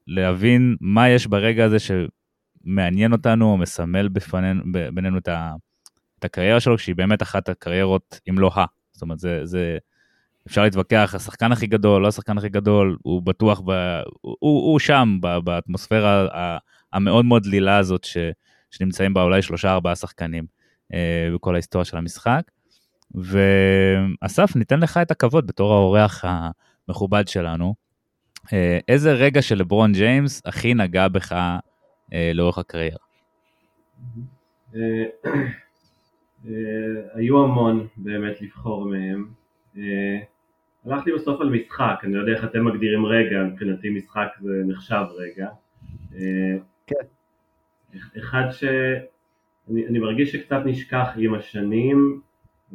ולהבין 0.08 0.76
מה 0.80 1.08
יש 1.08 1.26
ברגע 1.26 1.64
הזה 1.64 1.76
שמעניין 1.78 3.12
אותנו 3.12 3.52
או 3.52 3.56
מסמל 3.56 4.08
בפנינו, 4.08 4.62
בינינו 4.92 5.18
את, 5.18 5.28
ה, 5.28 5.54
את 6.24 6.30
הקריירה 6.30 6.60
שלו, 6.60 6.78
שהיא 6.78 6.94
באמת 6.94 7.22
אחת 7.22 7.48
הקריירות, 7.48 8.20
אם 8.30 8.38
לא 8.38 8.50
ה. 8.56 8.64
זאת 8.92 9.02
אומרת, 9.02 9.18
זה, 9.18 9.40
זה 9.44 9.78
אפשר 10.46 10.62
להתווכח, 10.62 11.12
השחקן 11.16 11.52
הכי 11.52 11.66
גדול, 11.66 12.02
לא 12.02 12.08
השחקן 12.08 12.38
הכי 12.38 12.48
גדול, 12.48 12.96
הוא 13.02 13.22
בטוח, 13.22 13.60
ב, 13.60 13.70
הוא, 14.20 14.38
הוא 14.40 14.78
שם, 14.78 15.18
באטמוספירה 15.44 16.26
המאוד 16.92 17.24
מאוד 17.24 17.42
דלילה 17.42 17.78
הזאת 17.78 18.04
ש, 18.04 18.16
שנמצאים 18.70 19.14
בה 19.14 19.22
אולי 19.22 19.42
שלושה 19.42 19.72
ארבעה 19.72 19.94
שחקנים 19.96 20.44
אה, 20.94 21.28
בכל 21.34 21.54
ההיסטוריה 21.54 21.84
של 21.84 21.96
המשחק. 21.96 22.42
ואסף, 23.14 24.56
ניתן 24.56 24.80
לך 24.80 24.96
את 24.96 25.10
הכבוד 25.10 25.46
בתור 25.46 25.72
האורח 25.72 26.24
המכובד 26.88 27.28
שלנו. 27.28 27.74
אה, 28.52 28.78
איזה 28.88 29.12
רגע 29.12 29.42
של 29.42 29.58
לברון 29.58 29.92
ג'יימס 29.92 30.42
הכי 30.44 30.74
נגע 30.74 31.08
בך 31.08 31.32
אה, 32.12 32.30
לאורך 32.34 32.58
הקריירה? 32.58 32.98
אה, 36.48 36.52
היו 37.14 37.44
המון 37.44 37.86
באמת 37.96 38.42
לבחור 38.42 38.86
מהם. 38.86 39.28
הלכתי 40.86 41.12
בסוף 41.12 41.40
על 41.40 41.48
משחק, 41.48 42.00
אני 42.04 42.14
לא 42.14 42.20
יודע 42.20 42.32
איך 42.32 42.44
אתם 42.44 42.64
מגדירים 42.64 43.06
רגע, 43.06 43.42
מבחינתי 43.42 43.90
משחק 43.90 44.28
זה 44.40 44.62
נחשב 44.66 45.04
רגע. 45.16 45.48
כן. 46.86 47.04
אחד 48.18 48.44
שאני 48.50 49.98
מרגיש 49.98 50.32
שקצת 50.32 50.60
נשכח 50.64 51.08
עם 51.16 51.34
השנים, 51.34 52.20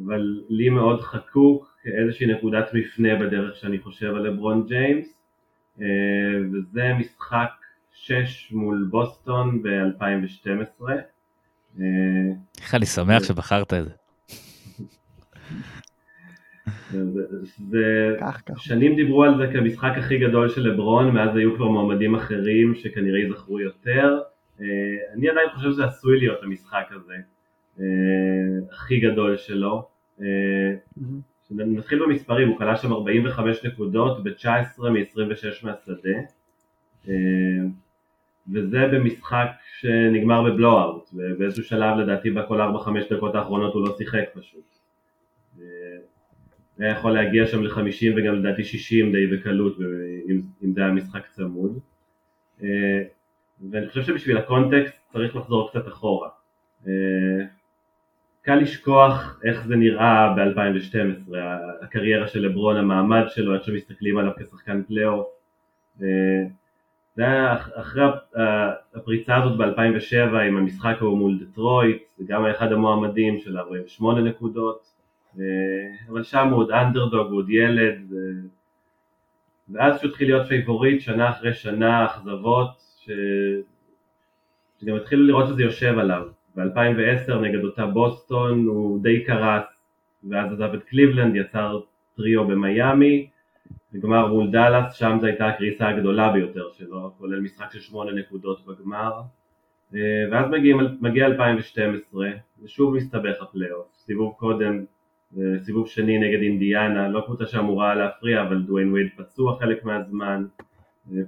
אבל 0.06 0.42
לי 0.48 0.68
מאוד 0.68 1.00
חקוק 1.00 1.76
כאיזושהי 1.82 2.26
נקודת 2.26 2.74
מפנה 2.74 3.16
בדרך 3.16 3.56
שאני 3.56 3.78
חושב 3.78 4.14
על 4.14 4.28
לברון 4.28 4.66
ג'יימס, 4.66 5.20
וזה 6.52 6.94
משחק 6.98 7.50
6 7.92 8.52
מול 8.52 8.88
בוסטון 8.90 9.62
ב-2012. 9.62 10.82
איך 12.60 12.74
אני 12.74 12.86
שמח 12.86 13.22
שבחרת 13.22 13.72
את 13.74 13.84
זה. 13.84 13.90
זה, 17.70 18.16
שנים 18.56 18.96
דיברו 18.96 19.24
על 19.24 19.36
זה 19.36 19.52
כמשחק 19.52 19.92
הכי 19.96 20.18
גדול 20.18 20.48
של 20.48 20.60
לברון, 20.60 21.10
מאז 21.14 21.36
היו 21.36 21.56
כבר 21.56 21.68
מועמדים 21.68 22.14
אחרים 22.14 22.74
שכנראה 22.74 23.18
יזכרו 23.18 23.60
יותר. 23.60 24.18
אה, 24.60 24.66
אני 25.14 25.28
עדיין 25.28 25.48
חושב 25.54 25.70
שזה 25.70 25.84
עשוי 25.84 26.18
להיות 26.18 26.42
המשחק 26.42 26.88
הזה, 26.90 27.14
אה, 27.80 27.84
הכי 28.72 29.00
גדול 29.00 29.36
שלו. 29.36 29.88
אה, 30.20 30.26
נתחיל 31.50 32.02
במספרים, 32.02 32.48
הוא 32.48 32.58
כלל 32.58 32.76
שם 32.76 32.92
45 32.92 33.64
נקודות 33.64 34.24
ב-19 34.24 34.82
מ-26 34.82 35.66
מהשדה, 35.66 36.18
וזה 38.52 38.86
במשחק 38.92 39.48
שנגמר 39.80 40.42
בבלואאוט, 40.42 41.10
ובאיזשהו 41.14 41.64
שלב 41.64 41.98
לדעתי 41.98 42.30
בכל 42.30 42.60
4-5 42.60 42.64
דקות 43.10 43.34
האחרונות 43.34 43.74
הוא 43.74 43.82
לא 43.88 43.94
שיחק 43.98 44.24
פשוט. 44.34 44.70
היה 46.80 46.90
יכול 46.90 47.12
להגיע 47.12 47.46
שם 47.46 47.62
ל-50 47.62 48.16
וגם 48.16 48.34
לדעתי 48.34 48.64
60 48.64 49.12
די 49.12 49.26
בקלות 49.26 49.78
אם, 50.28 50.72
זה 50.74 50.80
היה 50.80 50.90
משחק 50.90 51.26
צמוד. 51.26 51.78
אה, 52.62 53.02
ואני 53.70 53.88
חושב 53.88 54.02
שבשביל 54.02 54.38
הקונטקסט 54.38 54.94
צריך 55.12 55.36
לחזור 55.36 55.70
קצת 55.70 55.88
אחורה. 55.88 56.28
אה, 56.86 56.92
קל 58.42 58.54
לשכוח 58.54 59.40
איך 59.44 59.66
זה 59.66 59.76
נראה 59.76 60.34
ב-2012, 60.36 61.34
הקריירה 61.82 62.28
של 62.28 62.40
לברון, 62.40 62.76
המעמד 62.76 63.24
שלו, 63.28 63.54
איך 63.54 63.64
שמסתכלים 63.64 64.18
עליו 64.18 64.32
כשחקן 64.38 64.82
פלייאוף. 64.82 65.26
אה, 67.22 67.26
זה 67.26 67.26
היה 67.26 67.56
אחרי 67.74 68.02
הפריצה 68.94 69.36
הזאת 69.36 69.58
ב-2007 69.58 70.36
עם 70.36 70.56
המשחק 70.56 70.96
ההוא 71.00 71.18
מול 71.18 71.38
דטרויט, 71.40 72.02
זה 72.18 72.24
גם 72.28 72.44
היה 72.44 72.56
אחד 72.56 72.72
המועמדים 72.72 73.38
של 73.38 73.58
48 73.58 74.20
נקודות. 74.20 74.90
אבל 76.08 76.22
שם 76.22 76.48
הוא 76.48 76.58
עוד 76.58 76.70
אנדרדוג, 76.70 77.30
הוא 77.30 77.38
עוד 77.38 77.50
ילד, 77.50 77.98
ואז 79.72 80.00
שהוא 80.00 80.10
התחיל 80.10 80.28
להיות 80.28 80.46
פייבוריט 80.46 81.00
שנה 81.00 81.30
אחרי 81.30 81.54
שנה, 81.54 82.04
אכזבות, 82.04 82.70
ש... 82.98 83.10
שגם 84.80 84.96
התחילו 84.96 85.26
לראות 85.26 85.48
שזה 85.48 85.62
יושב 85.62 85.98
עליו. 85.98 86.26
ב-2010 86.56 87.32
נגד 87.34 87.64
אותה 87.64 87.86
בוסטון 87.86 88.66
הוא 88.66 89.02
די 89.02 89.24
קרס, 89.24 89.64
ואז 90.30 90.52
עזב 90.52 90.74
את 90.74 90.82
קליבלנד, 90.82 91.36
יצר 91.36 91.80
טריו 92.16 92.46
במיאמי, 92.46 93.28
וגמר 93.94 94.26
מול 94.26 94.50
דאלאס, 94.50 94.94
שם 94.94 95.18
זו 95.20 95.26
הייתה 95.26 95.48
הקריסה 95.48 95.88
הגדולה 95.88 96.32
ביותר 96.32 96.68
שלו, 96.72 97.10
כולל 97.18 97.40
משחק 97.40 97.72
של 97.72 97.80
שמונה 97.80 98.12
נקודות 98.12 98.66
בגמר. 98.66 99.12
ואז 100.30 100.50
מגיע, 100.50 100.76
מגיע 101.00 101.26
2012, 101.26 102.26
ושוב 102.62 102.94
מסתבך 102.94 103.42
הפלייאוף, 103.42 103.86
סיבוב 103.94 104.34
קודם 104.38 104.84
סיבוב 105.58 105.88
שני 105.88 106.18
נגד 106.18 106.42
אינדיאנה, 106.42 107.08
לא 107.08 107.20
קבוצה 107.20 107.46
שאמורה 107.46 107.94
להפריע, 107.94 108.42
אבל 108.42 108.62
דוויין 108.62 108.90
ווייד 108.90 109.08
פצוע 109.16 109.58
חלק 109.58 109.84
מהזמן, 109.84 110.44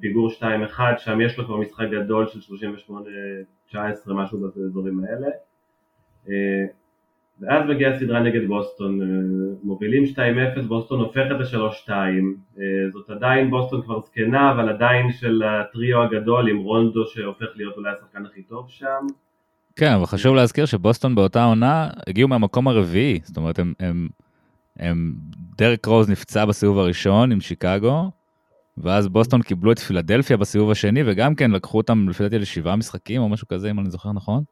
פיגור 0.01 0.31
2-1, 0.77 0.81
שם 0.98 1.20
יש 1.20 1.38
לו 1.38 1.44
כבר 1.44 1.57
משחק 1.57 1.87
גדול 1.90 2.27
של 2.27 2.55
38-19, 3.72 3.77
משהו 4.07 4.38
באזורים 4.40 5.01
האלה. 5.05 5.29
ואז 7.40 7.68
מגיעה 7.68 7.99
סדרה 7.99 8.21
נגד 8.21 8.47
בוסטון, 8.49 9.01
מובילים 9.62 10.05
2-0, 10.59 10.62
בוסטון 10.68 11.01
הופכת 11.01 11.31
ל-3-2, 11.31 11.90
זאת 12.92 13.11
עדיין 13.11 13.51
בוסטון 13.51 13.83
כבר 13.83 14.01
זקנה, 14.01 14.53
אבל 14.53 14.68
עדיין 14.68 15.12
של 15.12 15.42
הטריו 15.42 16.03
הגדול 16.03 16.49
עם 16.49 16.57
רונדו 16.57 17.07
שהופך 17.07 17.47
להיות 17.57 17.77
אולי 17.77 17.90
השחקן 17.90 18.27
הכי 18.27 18.42
טוב 18.42 18.66
שם. 18.68 19.07
כן, 19.77 19.92
אבל 19.92 20.07
חשוב 20.07 20.37
להזכיר 20.37 20.66
שבוסטון 20.66 21.14
באותה 21.14 21.45
עונה 21.45 21.88
הגיעו 22.07 22.29
מהמקום 22.29 22.68
הרביעי, 22.68 23.21
זאת 23.25 23.37
אומרת, 23.37 23.59
הם, 23.59 23.73
הם, 23.81 24.09
הם, 24.79 25.14
דרק 25.57 25.87
רוז 25.87 26.11
נפצע 26.11 26.45
בסיבוב 26.45 26.79
הראשון 26.79 27.33
עם 27.33 27.40
שיקגו, 27.40 28.11
ואז 28.79 29.09
בוסטון 29.09 29.42
קיבלו 29.42 29.73
את 29.73 29.79
פילדלפיה 29.79 30.37
בסיבוב 30.37 30.71
השני, 30.71 31.01
וגם 31.07 31.35
כן 31.35 31.51
לקחו 31.51 31.79
אותם 31.79 32.09
לפי 32.09 32.23
דעתי 32.23 32.38
לשבעה 32.38 32.77
משחקים 32.77 33.23
או 33.23 33.29
משהו 33.29 33.49
כזה, 33.49 33.71
אם 33.71 33.81
אני 33.81 33.90
זוכר 33.90 34.12
נכון. 34.12 34.45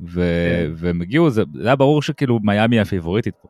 ו- 0.00 0.20
כן. 0.20 0.70
והם 0.74 1.02
הגיעו, 1.02 1.30
זה, 1.30 1.42
זה 1.54 1.66
היה 1.66 1.76
ברור 1.76 2.02
שכאילו 2.02 2.38
מיאמי 2.42 2.80
הפיבוריטית 2.80 3.34
פה. 3.42 3.48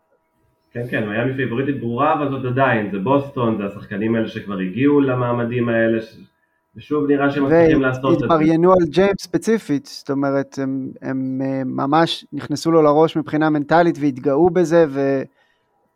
כן, 0.72 0.84
כן, 0.90 1.08
מיאמי 1.08 1.34
פיבוריטית 1.36 1.80
ברורה, 1.80 2.14
אבל 2.14 2.30
זאת 2.30 2.44
עדיין, 2.44 2.90
זה 2.92 2.98
בוסטון, 2.98 3.58
זה 3.58 3.64
השחקנים 3.64 4.14
האלה 4.14 4.28
שכבר 4.28 4.58
הגיעו 4.58 5.00
למעמדים 5.00 5.68
האלה, 5.68 5.98
ושוב 6.76 7.06
נראה 7.08 7.30
שהם 7.30 7.44
מצליחים 7.44 7.82
לעשות 7.82 8.14
את 8.14 8.18
זה. 8.18 8.26
והתבריינו 8.26 8.72
על 8.72 8.86
ג'יימס 8.90 9.22
ספציפית, 9.22 9.86
זאת 9.86 10.10
אומרת, 10.10 10.58
הם, 10.62 10.90
הם 11.02 11.40
אה, 11.44 11.64
ממש 11.64 12.24
נכנסו 12.32 12.70
לו 12.70 12.82
לראש 12.82 13.16
מבחינה 13.16 13.50
מנטלית 13.50 13.98
והתגאו 14.00 14.50
בזה, 14.50 14.86
ו... 14.88 15.22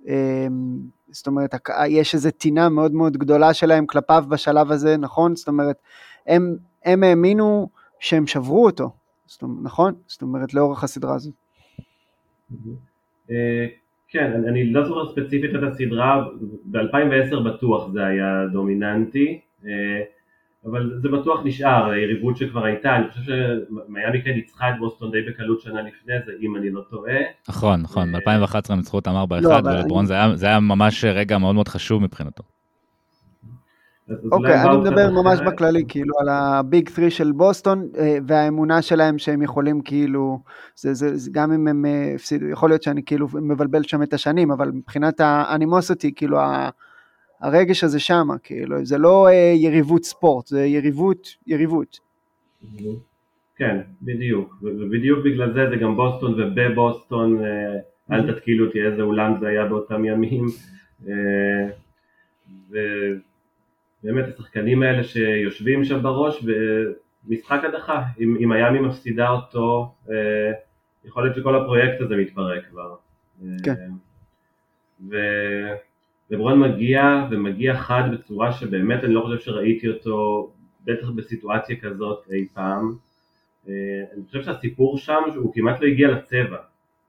אמ, 0.08 0.78
זאת 1.10 1.26
אומרת, 1.26 1.54
יש 1.88 2.14
איזו 2.14 2.30
טינה 2.30 2.68
מאוד 2.68 2.92
מאוד 2.92 3.16
גדולה 3.16 3.54
שלהם 3.54 3.86
כלפיו 3.86 4.24
בשלב 4.28 4.72
הזה, 4.72 4.96
נכון? 4.96 5.36
זאת 5.36 5.48
אומרת, 5.48 5.76
הם, 6.26 6.56
הם 6.84 7.02
האמינו 7.02 7.68
שהם 8.00 8.26
שברו 8.26 8.64
אותו, 8.64 8.90
נכון? 9.62 9.94
זאת 10.06 10.22
אומרת, 10.22 10.54
לאורך 10.54 10.84
הסדרה 10.84 11.14
הזאת. 11.14 11.34
אה, 13.30 13.66
כן, 14.08 14.44
אני 14.48 14.72
לא 14.72 14.84
זוכר 14.84 15.12
ספציפית 15.12 15.50
את 15.54 15.72
הסדרה, 15.72 16.24
ב-2010 16.64 17.40
בטוח 17.40 17.90
זה 17.92 18.06
היה 18.06 18.46
דומיננטי. 18.52 19.40
אה, 19.66 20.02
אבל 20.64 20.98
זה 21.02 21.08
בטוח 21.08 21.40
נשאר, 21.44 21.90
היריבות 21.90 22.36
שכבר 22.36 22.64
הייתה, 22.64 22.96
אני 22.96 23.08
חושב 23.08 23.22
שמיאמי 23.22 24.22
כן 24.24 24.30
ניצחה 24.30 24.70
את 24.70 24.74
בוסטון 24.78 25.10
די 25.10 25.22
בקלות 25.22 25.60
שנה 25.60 25.82
לפני 25.82 26.14
זה, 26.26 26.32
אם 26.40 26.56
אני 26.56 26.70
לא 26.70 26.80
טועה. 26.90 27.16
נכון, 27.48 27.80
נכון, 27.82 28.12
ב-2011 28.12 28.54
הם 28.68 28.76
ניצחו 28.76 28.96
אותם 28.96 29.10
4-1, 29.10 29.64
ולברון 29.64 30.06
זה 30.34 30.46
היה 30.46 30.60
ממש 30.60 31.04
רגע 31.04 31.38
מאוד 31.38 31.54
מאוד 31.54 31.68
חשוב 31.68 32.02
מבחינתו. 32.02 32.42
אוקיי, 34.32 34.62
אני 34.62 34.76
מדבר 34.76 35.10
ממש 35.10 35.38
בכללי, 35.46 35.84
כאילו 35.88 36.14
על 36.20 36.28
הביג 36.28 36.88
3 36.88 37.16
של 37.16 37.32
בוסטון, 37.32 37.88
אה, 37.98 38.18
והאמונה 38.26 38.82
שלהם 38.82 39.18
שהם 39.18 39.42
יכולים 39.42 39.80
כאילו, 39.80 40.38
זה, 40.76 40.94
זה, 40.94 41.16
זה 41.16 41.30
גם 41.34 41.52
אם 41.52 41.68
הם 41.68 41.86
אה, 41.86 42.12
הפסידו, 42.14 42.46
יכול 42.46 42.70
להיות 42.70 42.82
שאני 42.82 43.02
כאילו 43.02 43.28
מבלבל 43.42 43.82
שם 43.82 44.02
את 44.02 44.12
השנים, 44.12 44.50
אבל 44.50 44.70
מבחינת 44.70 45.20
האנימוסיטי, 45.20 46.14
כאילו 46.14 46.38
הרגש 47.40 47.84
הזה 47.84 48.00
שמה, 48.00 48.38
כאילו, 48.38 48.84
זה 48.84 48.98
לא 48.98 49.28
אה, 49.28 49.52
יריבות 49.56 50.04
ספורט, 50.04 50.46
זה 50.46 50.66
יריבות, 50.66 51.28
יריבות. 51.46 51.98
כן, 53.56 53.80
בדיוק, 54.02 54.54
ובדיוק 54.62 55.18
בגלל 55.24 55.52
זה 55.52 55.70
זה 55.70 55.76
גם 55.76 55.96
בוסטון 55.96 56.40
ובבוסטון, 56.40 57.44
אה, 57.44 57.74
אל 58.12 58.32
תתקילו 58.32 58.66
אותי 58.66 58.78
איזה 58.82 59.02
אולם 59.02 59.34
זה 59.40 59.48
היה 59.48 59.64
באותם 59.64 60.04
ימים, 60.04 60.46
אה, 61.08 61.68
ובאמת 64.04 64.24
השחקנים 64.28 64.82
האלה 64.82 65.04
שיושבים 65.04 65.84
שם 65.84 66.02
בראש, 66.02 66.44
ומשחק 67.26 67.60
הדחה, 67.64 68.02
אם, 68.20 68.36
אם 68.40 68.48
מיאמי 68.48 68.80
מפסידה 68.80 69.30
אותו, 69.30 69.94
יכול 71.04 71.24
להיות 71.24 71.36
שכל 71.36 71.56
הפרויקט 71.62 72.00
הזה 72.00 72.16
מתפרק 72.16 72.62
כבר. 72.70 72.94
כן. 73.62 73.90
ולברון 76.30 76.60
מגיע, 76.60 77.26
ומגיע 77.30 77.76
חד 77.76 78.02
בצורה 78.12 78.52
שבאמת 78.52 79.04
אני 79.04 79.14
לא 79.14 79.20
חושב 79.20 79.38
שראיתי 79.38 79.88
אותו, 79.88 80.50
בטח 80.84 81.10
בסיטואציה 81.10 81.76
כזאת 81.76 82.26
אי 82.32 82.46
פעם. 82.54 82.96
אני 83.66 84.24
חושב 84.26 84.42
שהסיפור 84.42 84.98
שם 84.98 85.22
הוא 85.36 85.54
כמעט 85.54 85.80
לא 85.80 85.86
הגיע 85.86 86.08
לצבע. 86.08 86.58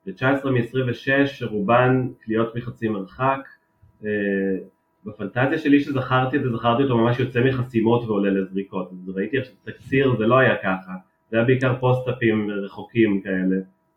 זה 0.06 0.14
19 0.14 0.52
מ-26, 0.52 1.46
רובן 1.46 2.08
קליעות 2.22 2.56
מחצי 2.56 2.88
מרחק. 2.88 3.40
בפנטזיה 5.06 5.58
שלי 5.58 5.80
שזכרתי 5.80 6.38
את 6.38 6.44
זה, 6.44 6.50
זכרתי 6.50 6.84
אותו 6.84 6.98
ממש 6.98 7.20
יוצא 7.20 7.40
מחסימות 7.44 8.04
ועולה 8.04 8.30
לזריקות. 8.30 8.92
אז 8.92 9.10
ראיתי 9.10 9.38
עכשיו 9.38 9.54
תקציר, 9.64 10.16
זה 10.18 10.28
לא 10.28 10.38
היה 10.38 10.56
ככה. 10.64 10.92
זה 11.32 11.38
היה 11.38 11.46
בעיקר 11.46 11.76
פוסט-אפים 11.80 12.50
רחוקים 12.66 13.22
כאלה. 13.22 13.56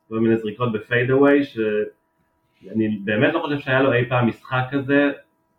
כל 0.09 0.21
מיני 0.21 0.37
זריקות 0.37 0.73
ב 0.73 0.80
fadeaway, 0.80 1.45
שאני 1.45 2.89
באמת 3.05 3.35
לא 3.35 3.41
חושב 3.41 3.59
שהיה 3.59 3.83
לו 3.83 3.93
אי 3.93 4.09
פעם 4.09 4.29
משחק 4.29 4.65
כזה, 4.71 5.11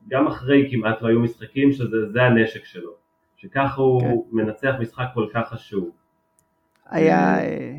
גם 0.08 0.28
אחרי 0.28 0.68
כמעט 0.72 1.02
לא 1.02 1.08
היו 1.08 1.20
משחקים, 1.20 1.72
שזה 1.72 2.24
הנשק 2.24 2.66
שלו. 2.66 2.92
שככה 3.38 3.82
הוא 3.82 4.02
כן. 4.02 4.38
מנצח 4.38 4.74
משחק 4.80 5.06
כל 5.14 5.28
כך 5.34 5.50
חשוב. 5.50 5.90
היה, 6.90 7.40
אה, 7.40 7.78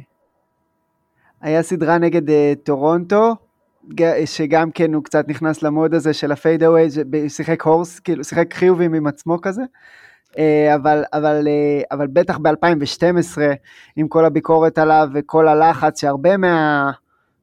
היה 1.40 1.62
סדרה 1.62 1.98
נגד 1.98 2.30
אה, 2.30 2.52
טורונטו, 2.64 3.34
שגם 4.24 4.70
כן 4.70 4.94
הוא 4.94 5.04
קצת 5.04 5.28
נכנס 5.28 5.62
למוד 5.62 5.94
הזה 5.94 6.12
של 6.12 6.32
ה 6.32 6.38
fadeaway, 6.38 6.88
שיחק 7.28 7.62
הורס, 7.62 8.00
כאילו 8.00 8.24
שיחק 8.24 8.54
חיובים 8.54 8.94
עם 8.94 9.06
עצמו 9.06 9.40
כזה, 9.40 9.62
אה, 10.38 10.74
אבל, 10.74 11.04
אבל, 11.12 11.48
אה, 11.48 11.82
אבל 11.90 12.06
בטח 12.06 12.38
ב-2012, 12.38 13.38
עם 13.96 14.08
כל 14.08 14.24
הביקורת 14.24 14.78
עליו 14.78 15.08
וכל 15.14 15.48
הלחץ, 15.48 16.00
שהרבה 16.00 16.36
מה, 16.36 16.90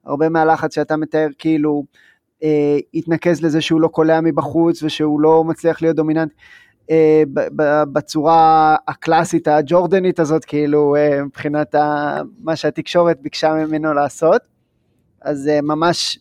מהלחץ 0.06 0.75
שאתה 0.75 0.97
מתאר 0.97 1.27
כאילו 1.38 1.84
אה, 2.43 2.77
התנקז 2.93 3.41
לזה 3.41 3.62
שהוא 3.62 3.82
לא 3.82 3.88
קולע 3.88 4.21
מבחוץ 4.21 4.84
ושהוא 4.84 5.21
לא 5.21 5.43
מצליח 5.43 5.82
להיות 5.82 5.95
דומיננט. 5.95 6.32
בצורה 7.93 8.75
הקלאסית 8.88 9.47
הג'ורדנית 9.47 10.19
הזאת, 10.19 10.45
כאילו 10.45 10.95
מבחינת 11.25 11.75
מה 12.39 12.56
שהתקשורת 12.56 13.21
ביקשה 13.21 13.54
ממנו 13.54 13.93
לעשות. 13.93 14.41
אז 15.21 15.49
ממש 15.63 16.19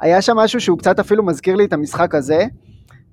היה 0.00 0.22
שם 0.22 0.36
משהו 0.36 0.60
שהוא 0.60 0.78
קצת 0.78 0.98
אפילו 0.98 1.22
מזכיר 1.22 1.56
לי 1.56 1.64
את 1.64 1.72
המשחק 1.72 2.14
הזה, 2.14 2.44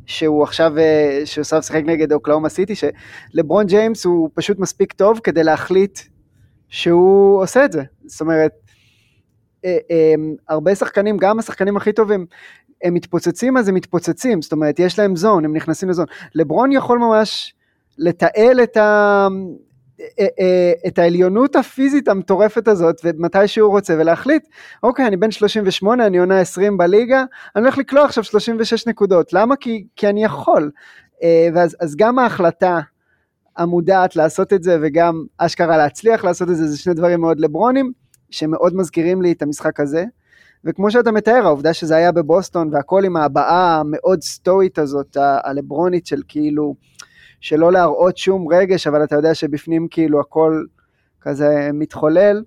שהוא 0.06 0.44
עכשיו, 0.44 0.78
אה, 0.78 1.22
שהוא 1.26 1.42
עכשיו 1.42 1.64
שיחק 1.64 1.82
נגד 1.86 2.14
אוקלאומה 2.14 2.50
סיטי, 2.50 2.74
שלברון 2.76 3.66
ג'יימס 3.66 4.06
הוא 4.06 4.30
פשוט 4.34 4.60
מספיק 4.60 4.94
טוב 4.94 5.20
כדי 5.24 5.44
להחליט 5.44 6.00
שהוא 6.70 7.42
עושה 7.42 7.66
את 7.66 7.72
זה. 7.72 7.84
זאת 8.06 8.22
אומרת, 8.22 8.52
אה, 9.66 9.78
אה, 9.92 10.14
הרבה 10.50 10.76
שחקנים, 10.76 11.18
גם 11.18 11.40
השחקנים 11.40 11.78
הכי 11.78 11.94
טובים, 11.94 12.26
הם 12.84 12.94
מתפוצצים 12.94 13.58
אז 13.58 13.68
הם 13.68 13.76
מתפוצצים, 13.76 14.42
זאת 14.42 14.52
אומרת, 14.52 14.80
יש 14.80 15.00
להם 15.00 15.16
זון, 15.16 15.46
הם 15.46 15.56
נכנסים 15.56 15.90
לזון. 15.90 16.06
לברון 16.36 16.72
יכול 16.72 17.00
ממש 17.00 17.54
לתעל 17.98 18.64
את, 18.64 18.78
ה, 18.78 19.28
את 20.88 21.00
העליונות 21.00 21.56
הפיזית 21.56 22.08
המטורפת 22.08 22.68
הזאת 22.68 23.02
ומתי 23.04 23.48
שהוא 23.48 23.70
רוצה 23.70 23.94
ולהחליט 24.00 24.48
אוקיי 24.84 25.08
אני 25.08 25.18
בן 25.18 25.32
38 25.32 26.06
אני 26.06 26.18
עונה 26.18 26.40
20 26.40 26.78
בליגה 26.78 27.24
אני 27.56 27.64
הולך 27.64 27.78
לקלוע 27.78 28.06
עכשיו 28.06 28.24
36 28.24 28.88
נקודות. 28.88 29.34
למה? 29.34 29.56
כי, 29.56 29.88
כי 29.96 30.10
אני 30.10 30.24
יכול. 30.24 30.72
אה, 31.24 31.50
ואז 31.54 31.76
אז 31.80 31.96
גם 31.96 32.20
ההחלטה 32.20 32.80
המודעת 33.58 34.16
לעשות 34.16 34.54
את 34.54 34.64
זה 34.64 34.78
וגם 34.82 35.24
אשכרה 35.38 35.78
להצליח 35.78 36.26
לעשות 36.26 36.50
את 36.50 36.56
זה 36.56 36.68
זה 36.68 36.78
שני 36.78 36.94
דברים 36.94 37.22
מאוד 37.22 37.40
לברונים 37.40 37.92
שמאוד 38.30 38.76
מזכירים 38.76 39.22
לי 39.22 39.32
את 39.32 39.42
המשחק 39.42 39.80
הזה. 39.80 40.04
וכמו 40.66 40.92
שאתה 40.92 41.12
מתאר 41.12 41.42
העובדה 41.46 41.74
שזה 41.74 41.96
היה 41.96 42.12
בבוסטון 42.12 42.74
והכל 42.74 43.06
עם 43.06 43.18
ההבעה 43.18 43.80
המאוד 43.80 44.22
סטואית 44.24 44.80
הזאת 44.80 45.18
הלברונית 45.20 46.06
של 46.06 46.22
כאילו 46.28 46.76
שלא 47.42 47.72
להראות 47.72 48.18
שום 48.18 48.48
רגש, 48.54 48.88
אבל 48.88 49.04
אתה 49.04 49.16
יודע 49.16 49.34
שבפנים 49.34 49.88
כאילו 49.92 50.20
הכל 50.20 50.64
כזה 51.22 51.70
מתחולל. 51.74 52.44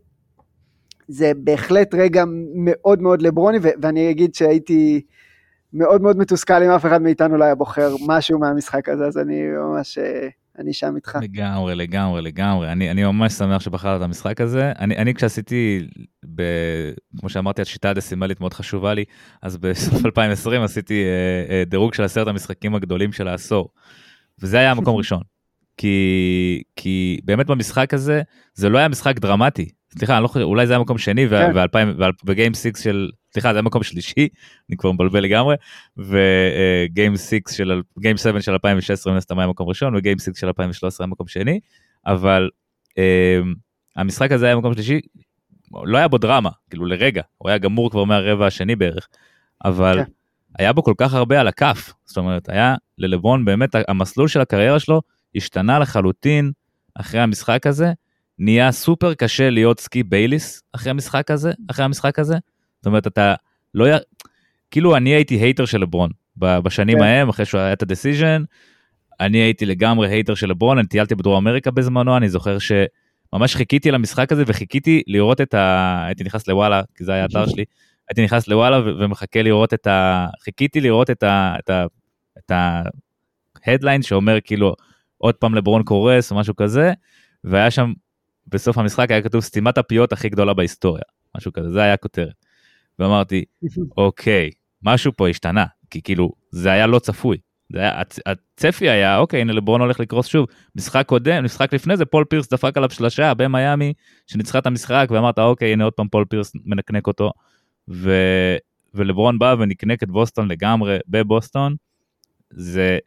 זה 1.09 1.33
בהחלט 1.37 1.95
רגע 1.95 2.25
מאוד 2.55 3.03
מאוד 3.03 3.23
לברוני, 3.23 3.59
ואני 3.83 4.11
אגיד 4.11 4.35
שהייתי 4.35 5.01
מאוד 5.73 6.03
מאוד 6.03 6.17
מתוסכל 6.17 6.63
אם 6.63 6.71
אף 6.71 6.87
אחד 6.87 7.03
מאיתנו 7.03 7.37
לא 7.37 7.45
היה 7.45 7.55
בוחר 7.55 7.95
משהו 8.07 8.39
מהמשחק 8.39 8.89
הזה, 8.89 9.07
אז 9.07 9.19
אני 9.19 9.43
ממש, 9.43 9.99
אה, 9.99 10.29
אני 10.59 10.73
שם 10.73 10.97
איתך. 10.97 11.19
לגמרי, 11.23 11.75
לגמרי, 11.75 12.23
לגמרי. 12.23 12.73
אני, 12.73 12.91
אני 12.91 13.05
ממש 13.05 13.33
שמח 13.33 13.61
שבחרת 13.61 14.01
את 14.01 14.05
המשחק 14.05 14.41
הזה. 14.41 14.73
אני, 14.79 14.97
אני 14.97 15.15
כשעשיתי, 15.15 15.89
ב, 16.35 16.43
כמו 17.21 17.29
שאמרתי, 17.29 17.63
השיטה 17.63 17.91
הדסימלית 17.91 18.41
מאוד 18.41 18.55
חשובה 18.55 18.95
לי, 18.95 19.05
אז 19.43 19.57
בסוף 19.57 20.05
2020 20.07 20.63
עשיתי 20.63 21.05
אה, 21.05 21.55
אה, 21.55 21.65
דירוג 21.65 21.95
של 21.95 22.03
עשרת 22.03 22.29
המשחקים 22.29 22.75
הגדולים 22.75 23.13
של 23.13 23.29
העשור. 23.29 23.69
וזה 24.43 24.59
היה 24.59 24.71
המקום 24.71 24.97
ראשון. 24.97 25.23
כי, 25.77 26.63
כי 26.77 27.21
באמת 27.25 27.47
במשחק 27.47 27.95
הזה, 27.95 28.23
זה 28.55 28.69
לא 28.69 28.79
היה 28.79 28.89
משחק 28.89 29.19
דרמטי. 29.19 29.69
סליחה, 29.99 30.17
אני 30.17 30.23
לא 30.23 30.29
חושב, 30.29 30.41
אולי 30.41 30.67
זה 30.67 30.73
היה 30.73 30.81
מקום 30.81 30.99
שני, 30.99 31.29
כן. 31.29 31.53
וגיים 32.25 32.55
סיקס 32.55 32.83
של, 32.83 33.11
סליחה, 33.33 33.53
זה 33.53 33.59
היה 33.59 33.63
מקום 33.63 33.83
שלישי, 33.83 34.29
אני 34.69 34.77
כבר 34.77 34.93
מבלבל 34.93 35.21
לגמרי, 35.21 35.55
ו 35.97 36.21
game 36.21 37.17
six 37.17 37.53
של, 37.53 37.83
game 37.99 38.17
7 38.17 38.41
של 38.41 38.53
2016 38.53 39.13
מן 39.13 39.17
הסתם 39.17 39.39
היה 39.39 39.49
מקום 39.49 39.69
ראשון, 39.69 39.97
ו 39.97 40.01
game 40.01 40.19
six 40.19 40.41
של 40.41 40.47
2013 40.47 41.05
היה 41.05 41.11
מקום 41.11 41.27
שני, 41.29 41.61
אבל 42.07 42.51
אה, 42.99 43.39
המשחק 43.97 44.33
הזה 44.33 44.47
היה 44.47 44.57
מקום 44.57 44.75
שלישי, 44.75 45.01
לא 45.85 45.99
היה 45.99 46.09
בו 46.09 46.19
דרמה, 46.19 46.51
כאילו 46.71 46.87
לרגע, 46.87 47.23
הוא 47.39 47.49
היה 47.49 47.59
גמור 47.59 47.91
כבר 47.91 48.05
מהרבע 48.05 48.47
השני 48.47 48.77
בערך, 48.77 49.09
אבל 49.65 50.05
כן. 50.05 50.11
היה 50.59 50.73
בו 50.73 50.83
כל 50.83 50.95
כך 50.97 51.15
הרבה 51.15 51.41
על 51.41 51.49
הכף, 51.49 51.93
זאת 52.05 52.17
אומרת, 52.17 52.49
היה 52.49 52.75
ללברון 52.99 53.45
באמת, 53.45 53.71
המסלול 53.89 54.29
של 54.29 54.41
הקריירה 54.41 54.81
שלו 54.81 55.01
השתנה 55.37 55.79
לחלוטין 55.79 56.53
אחרי 56.95 57.21
המשחק 57.21 57.67
הזה, 57.67 57.93
נהיה 58.39 58.73
סופר 58.73 59.15
קשה 59.15 59.51
להיות 59.51 59.81
סקיפ 59.81 60.03
בייליס 60.03 60.63
אחרי 60.73 60.91
המשחק 60.91 61.31
הזה, 61.31 61.53
אחרי 61.71 61.85
המשחק 61.85 62.19
הזה, 62.19 62.37
זאת 62.77 62.87
אומרת, 62.87 63.07
אתה 63.07 63.35
לא, 63.75 63.89
י... 63.89 63.93
כאילו 64.71 64.97
אני 64.97 65.11
הייתי 65.11 65.35
hater 65.35 65.65
של 65.65 65.81
לברון 65.81 66.11
בשנים 66.37 66.99
כן. 66.99 67.05
ההם, 67.05 67.29
אחרי 67.29 67.45
שהוא 67.45 67.61
היה 67.61 67.73
את 67.73 67.83
ה 67.83 67.89
decision, 67.89 68.43
אני 69.21 69.39
הייתי 69.39 69.67
לגמרי 69.67 70.09
hater 70.09 70.35
של 70.35 70.51
לברון, 70.51 70.79
אני 70.79 70.87
טיילתי 70.87 71.15
בדרום 71.15 71.37
אמריקה 71.37 71.71
בזמנו, 71.71 72.17
אני 72.17 72.29
זוכר 72.29 72.57
שממש 72.59 73.57
חיכיתי 73.57 73.91
למשחק 73.91 74.33
הזה 74.33 74.45
וחיכיתי 74.47 75.03
לראות 75.07 75.41
את 75.41 75.55
ה... 75.55 76.05
הייתי 76.07 76.25
נכנס 76.25 76.49
לוואלה, 76.49 76.83
כי 76.95 77.05
זה 77.05 77.13
היה 77.13 77.25
אתר 77.25 77.47
שלי, 77.51 77.65
הייתי 78.11 78.25
נכנס 78.25 78.49
לוואלה 78.49 78.81
ומחכה 78.99 79.43
לראות 79.43 79.75
את 79.75 79.87
ה... 79.87 80.27
חיכיתי 80.45 80.81
לראות 80.81 81.11
את 81.11 81.23
ה... 81.23 81.55
את 81.59 81.71
ה... 81.71 81.87
את 82.39 82.53
ה 83.67 83.71
headline 83.71 84.03
שאומר 84.03 84.39
כאילו 84.45 84.75
עוד 85.19 85.35
פעם 85.35 85.55
לברון 85.55 85.83
קורס 85.83 86.31
או 86.31 86.37
משהו 86.37 86.57
כזה, 86.57 86.93
והיה 87.45 87.71
שם 87.71 87.93
בסוף 88.47 88.79
המשחק 88.79 89.11
היה 89.11 89.23
כתוב 89.23 89.41
סתימת 89.41 89.79
הפיות 89.79 90.13
הכי 90.13 90.29
גדולה 90.29 90.55
בהיסטוריה, 90.55 91.03
משהו 91.37 91.53
כזה, 91.53 91.71
זה 91.71 91.83
היה 91.83 91.95
הכותרת. 91.95 92.35
ואמרתי, 92.99 93.45
אוקיי, 93.97 94.51
משהו 94.83 95.13
פה 95.17 95.29
השתנה, 95.29 95.65
כי 95.91 96.03
כאילו 96.03 96.33
זה 96.51 96.71
היה 96.71 96.87
לא 96.87 96.99
צפוי. 96.99 97.39
זה 97.73 97.79
היה, 97.79 98.01
הצ, 98.01 98.19
הצפי 98.27 98.91
היה, 98.91 99.19
אוקיי, 99.19 99.41
הנה 99.41 99.53
לברון 99.53 99.81
הולך 99.81 100.01
לקרוס 100.01 100.27
שוב. 100.27 100.47
משחק 100.77 101.07
קודם, 101.07 101.45
משחק 101.45 101.75
לפני 101.75 101.97
זה, 101.97 102.05
פול 102.05 102.25
פירס 102.25 102.49
דפק 102.53 102.77
עליו 102.77 102.91
שלושה 102.91 103.35
במיאמי, 103.35 103.93
שניצחה 104.27 104.59
את 104.59 104.67
המשחק, 104.67 105.09
ואמרת, 105.11 105.39
אוקיי, 105.39 105.73
הנה 105.73 105.85
עוד 105.85 105.93
פעם 105.93 106.09
פול 106.09 106.25
פירס 106.25 106.53
מנקנק 106.65 107.07
אותו. 107.07 107.31
ו... 107.91 108.13
ולברון 108.95 109.39
בא 109.39 109.55
ונקנק 109.59 110.03
את 110.03 110.11
בוסטון 110.11 110.49
לגמרי 110.49 110.99
בבוסטון, 111.09 111.75
זה... 112.51 112.99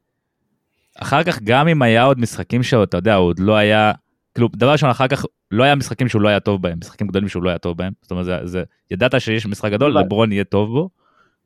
אחר 0.96 1.24
כך 1.24 1.42
גם 1.44 1.68
אם 1.68 1.82
היה 1.82 2.04
עוד 2.04 2.20
משחקים 2.20 2.64
שאתה 2.64 2.98
יודע, 2.98 3.16
הוא 3.16 3.28
עוד 3.28 3.40
לא 3.40 3.56
היה, 3.56 3.92
כאילו 4.34 4.50
דבר 4.56 4.72
ראשון 4.72 4.90
אחר 4.90 5.08
כך 5.08 5.26
לא 5.52 5.64
היה 5.64 5.76
משחקים 5.76 6.10
שהוא 6.10 6.22
לא 6.22 6.30
היה 6.30 6.40
טוב 6.40 6.62
בהם, 6.62 6.78
משחקים 6.82 7.08
גדולים 7.08 7.30
שהוא 7.30 7.44
לא 7.44 7.50
היה 7.50 7.58
טוב 7.58 7.78
בהם, 7.78 7.94
זאת 8.02 8.12
אומרת 8.12 8.26
זה, 8.26 8.38
זה 8.44 8.64
ידעת 8.92 9.22
שיש 9.22 9.46
משחק 9.46 9.72
גדול, 9.72 10.00
לברון 10.00 10.32
יהיה 10.32 10.44
טוב 10.44 10.70
בו, 10.70 10.90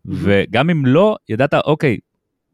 וגם 0.05 0.69
אם 0.69 0.85
לא, 0.85 1.15
ידעת 1.29 1.53
אוקיי, 1.53 1.97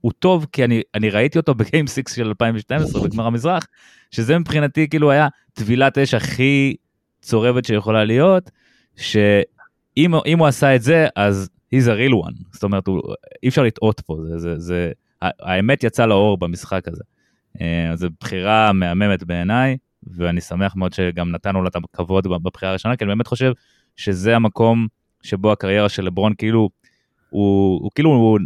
הוא 0.02 0.12
טוב 0.20 0.48
כי 0.52 0.64
אני, 0.64 0.82
אני 0.96 1.10
ראיתי 1.10 1.38
אותו 1.38 1.56
בגיים 1.56 1.88
6 1.88 2.02
של 2.16 2.28
2012 2.28 3.04
בגמר 3.04 3.26
המזרח, 3.26 3.68
שזה 4.12 4.40
מבחינתי 4.40 4.90
כאילו 4.90 5.12
היה 5.12 5.28
טבילת 5.54 5.98
אש 5.98 6.14
הכי 6.14 6.76
צורבת 7.22 7.66
שיכולה 7.66 8.04
להיות, 8.04 8.52
ש... 8.96 9.18
אם, 9.98 10.12
אם 10.26 10.40
הוא 10.40 10.48
עשה 10.48 10.76
את 10.76 10.82
זה, 10.82 11.08
אז 11.16 11.50
he's 11.76 11.86
a 11.86 12.12
real 12.12 12.28
one. 12.28 12.44
זאת 12.52 12.64
אומרת, 12.64 12.88
הוא, 12.88 13.02
אי 13.44 13.50
אפשר 13.50 13.64
לטעות 13.64 14.00
פה, 14.00 14.18
זה, 14.30 14.38
זה, 14.38 14.60
זה, 14.60 14.92
האמת 15.22 15.84
יצאה 15.84 16.06
לאור 16.06 16.38
במשחק 16.38 16.88
הזה. 16.88 17.04
אה, 17.62 17.92
זו 17.96 18.08
בחירה 18.20 18.74
מהממת 18.74 19.24
בעיניי, 19.24 19.78
ואני 20.08 20.42
שמח 20.42 20.76
מאוד 20.76 20.94
שגם 20.94 21.32
נתנו 21.32 21.64
לה 21.64 21.68
את 21.68 21.76
הכבוד 21.76 22.28
בבחירה 22.28 22.72
הראשונה, 22.72 22.96
כי 22.96 23.04
אני 23.04 23.10
באמת 23.10 23.28
חושב 23.28 23.52
שזה 23.96 24.36
המקום 24.36 24.88
שבו 25.24 25.52
הקריירה 25.52 25.90
של 25.90 26.06
לברון 26.06 26.34
כאילו, 26.38 26.70
הוא, 27.30 27.80
הוא 27.84 27.92
כאילו, 27.96 28.10
הוא 28.10 28.40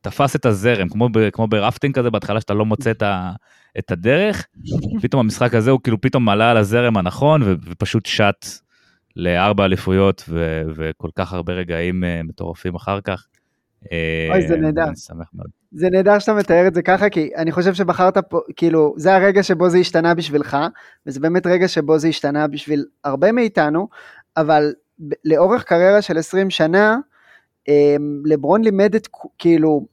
תפס 0.00 0.36
את 0.36 0.46
הזרם, 0.46 0.88
כמו, 0.88 1.08
ב, 1.08 1.30
כמו 1.30 1.46
ברפטינג 1.46 1.94
כזה, 1.94 2.10
בהתחלה 2.10 2.40
שאתה 2.40 2.54
לא 2.54 2.64
מוצא 2.64 2.90
את, 2.90 3.02
ה, 3.02 3.32
את 3.78 3.90
הדרך, 3.90 4.46
פתאום 5.02 5.20
המשחק 5.20 5.54
הזה 5.54 5.70
הוא 5.70 5.80
כאילו 5.82 6.00
פתאום 6.00 6.28
עלה 6.28 6.50
על 6.50 6.56
הזרם 6.56 6.96
הנכון, 6.96 7.42
ופשוט 7.44 8.06
שט 8.06 8.46
לארבע 9.16 9.64
אליפויות 9.64 10.24
ו- 10.28 10.62
וכל 10.76 11.08
כך 11.16 11.32
הרבה 11.32 11.52
רגעים 11.52 12.04
uh, 12.04 12.28
מטורפים 12.28 12.74
אחר 12.74 13.00
כך. 13.00 13.26
אוי, 14.30 14.48
זה 14.48 14.56
נהדר. 14.56 14.84
אני 14.84 14.96
שמח 14.96 15.30
מאוד. 15.34 15.46
זה 15.72 15.90
נהדר 15.90 16.18
שאתה 16.18 16.34
מתאר 16.34 16.66
את 16.66 16.74
זה 16.74 16.82
ככה, 16.82 17.08
כי 17.08 17.30
אני 17.36 17.52
חושב 17.52 17.74
שבחרת 17.74 18.18
פה, 18.18 18.40
כאילו, 18.56 18.94
זה 18.96 19.14
הרגע 19.14 19.42
שבו 19.42 19.68
זה 19.68 19.78
השתנה 19.78 20.14
בשבילך, 20.14 20.56
וזה 21.06 21.20
באמת 21.20 21.46
רגע 21.46 21.68
שבו 21.68 21.98
זה 21.98 22.08
השתנה 22.08 22.46
בשביל 22.46 22.84
הרבה 23.04 23.32
מאיתנו, 23.32 23.88
אבל 24.36 24.72
לאורך 25.24 25.64
קריירה 25.64 26.02
של 26.02 26.18
20 26.18 26.50
שנה, 26.50 26.98
לברון 28.24 28.64
לימד 28.64 28.94
את, 28.94 29.08
כאילו, 29.38 29.86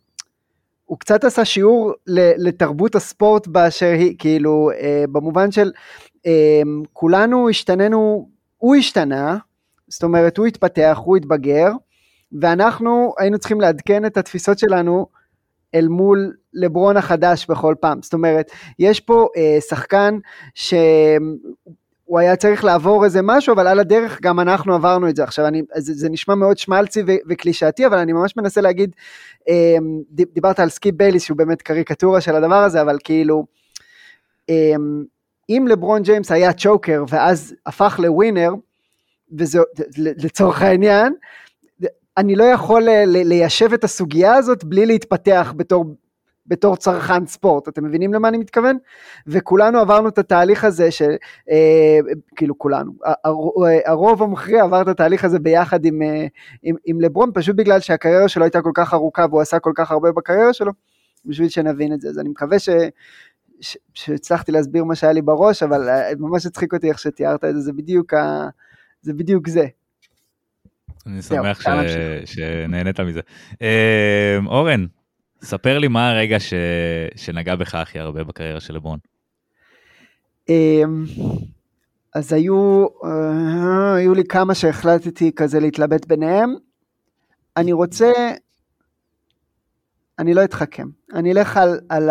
הוא 0.86 1.00
קצת 1.00 1.24
עשה 1.24 1.46
שיעור 1.46 1.94
לתרבות 2.38 2.96
הספורט 2.96 3.48
באשר 3.48 3.92
היא, 3.98 4.16
כאילו, 4.20 4.72
אה, 4.80 5.04
במובן 5.12 5.52
של 5.52 5.72
אה, 6.26 6.62
כולנו 6.94 7.50
השתננו, 7.50 8.30
הוא 8.62 8.76
השתנה, 8.76 9.38
זאת 9.88 10.04
אומרת, 10.04 10.38
הוא 10.38 10.48
התפתח, 10.48 11.00
הוא 11.04 11.18
התבגר, 11.18 11.72
ואנחנו 12.42 13.14
היינו 13.18 13.40
צריכים 13.40 13.62
לעדכן 13.62 14.06
את 14.06 14.18
התפיסות 14.18 14.60
שלנו 14.60 15.08
אל 15.76 15.88
מול 15.88 16.34
לברון 16.54 16.98
החדש 16.98 17.46
בכל 17.50 17.76
פעם. 17.80 18.02
זאת 18.02 18.14
אומרת, 18.14 18.52
יש 18.80 19.00
פה 19.00 19.28
אה, 19.38 19.58
שחקן 19.70 20.18
ש... 20.56 20.74
הוא 22.04 22.20
היה 22.20 22.36
צריך 22.36 22.64
לעבור 22.64 23.06
איזה 23.06 23.22
משהו, 23.24 23.54
אבל 23.54 23.68
על 23.68 23.80
הדרך 23.80 24.22
גם 24.22 24.40
אנחנו 24.40 24.74
עברנו 24.76 25.10
את 25.10 25.16
זה. 25.16 25.24
עכשיו, 25.24 25.48
אני, 25.48 25.62
זה, 25.78 25.94
זה 25.94 26.10
נשמע 26.10 26.36
מאוד 26.36 26.58
שמלצי 26.58 27.04
וקלישאתי, 27.30 27.86
אבל 27.86 27.98
אני 27.98 28.14
ממש 28.14 28.38
מנסה 28.38 28.62
להגיד, 28.62 28.96
אמ, 29.48 30.02
דיברת 30.12 30.60
על 30.60 30.70
סקיפ 30.70 30.96
בייליס, 30.96 31.24
שהוא 31.24 31.38
באמת 31.38 31.62
קריקטורה 31.62 32.22
של 32.22 32.36
הדבר 32.36 32.64
הזה, 32.64 32.82
אבל 32.82 32.98
כאילו, 33.04 33.46
אמ, 34.50 35.04
אם 35.58 35.66
לברון 35.70 36.02
ג'יימס 36.02 36.32
היה 36.32 36.54
צ'וקר 36.54 37.04
ואז 37.10 37.56
הפך 37.66 38.00
לווינר, 38.04 38.54
וזה 39.38 39.60
לצורך 39.98 40.62
העניין, 40.62 41.14
אני 42.18 42.36
לא 42.36 42.44
יכול 42.44 42.88
ליישב 43.06 43.74
את 43.74 43.84
הסוגיה 43.84 44.36
הזאת 44.36 44.64
בלי 44.64 44.86
להתפתח 44.86 45.54
בתור 45.58 45.86
בתור 46.48 46.76
צרכן 46.76 47.26
ספורט, 47.26 47.68
אתם 47.68 47.86
מבינים 47.86 48.14
למה 48.14 48.28
אני 48.28 48.38
מתכוון? 48.38 48.78
וכולנו 49.28 49.80
עברנו 49.80 50.10
את 50.10 50.18
התהליך 50.18 50.64
הזה, 50.64 50.92
ש... 50.92 51.02
אה, 51.52 52.00
כאילו 52.36 52.58
כולנו, 52.58 52.92
הרוב 53.86 54.24
המכריע 54.24 54.64
עבר 54.64 54.82
את 54.82 54.88
התהליך 54.88 55.26
הזה 55.26 55.40
ביחד 55.40 55.86
עם, 55.86 56.02
אה, 56.02 56.26
עם, 56.64 56.76
עם 56.86 57.02
לברון, 57.02 57.32
פשוט 57.34 57.56
בגלל 57.56 57.80
שהקריירה 57.80 58.28
שלו 58.28 58.44
הייתה 58.44 58.62
כל 58.62 58.72
כך 58.74 58.94
ארוכה 58.94 59.26
והוא 59.30 59.42
עשה 59.42 59.60
כל 59.60 59.72
כך 59.76 59.92
הרבה 59.92 60.12
בקריירה 60.12 60.54
שלו, 60.54 60.72
בשביל 61.26 61.50
שנבין 61.50 61.94
את 61.94 62.02
זה. 62.02 62.10
אז 62.10 62.20
אני 62.20 62.30
מקווה 62.30 62.60
ש... 62.60 62.70
ש... 63.62 63.78
שהצלחתי 63.94 64.52
להסביר 64.52 64.84
מה 64.84 64.96
שהיה 64.96 65.14
לי 65.14 65.22
בראש, 65.22 65.64
אבל 65.64 65.90
אה, 65.90 66.12
ממש 66.20 66.46
הצחיק 66.46 66.74
אותי 66.74 66.90
איך 66.90 67.00
שתיארת 67.00 67.46
את 67.46 67.54
זה, 67.54 67.60
זה 67.60 67.74
בדיוק, 67.74 68.14
ה... 68.14 68.48
זה, 69.02 69.14
בדיוק 69.14 69.48
זה. 69.48 69.68
אני 71.06 71.22
שמח 71.22 71.62
ש... 71.62 71.66
שנהנית 72.26 73.00
מזה. 73.00 73.22
אה, 73.62 74.38
אורן, 74.46 74.86
ספר 75.44 75.78
לי 75.78 75.88
מה 75.88 76.12
הרגע 76.12 76.40
ש... 76.40 76.54
שנגע 77.16 77.56
בך 77.56 77.76
הכי 77.76 78.00
הרבה 78.00 78.24
בקריירה 78.24 78.60
של 78.60 78.74
לברון. 78.74 79.00
אמ, 80.50 81.06
אז 82.16 82.34
היו, 82.34 82.86
אה, 83.04 83.96
היו 83.96 84.14
לי 84.14 84.24
כמה 84.24 84.56
שהחלטתי 84.56 85.32
כזה 85.36 85.60
להתלבט 85.60 86.06
ביניהם. 86.08 86.56
אני 87.58 87.74
רוצה, 87.74 88.12
אני 90.20 90.34
לא 90.34 90.44
אתחכם, 90.44 90.88
אני 91.14 91.32
אלך 91.32 91.58
על, 91.58 91.80
על 91.90 92.10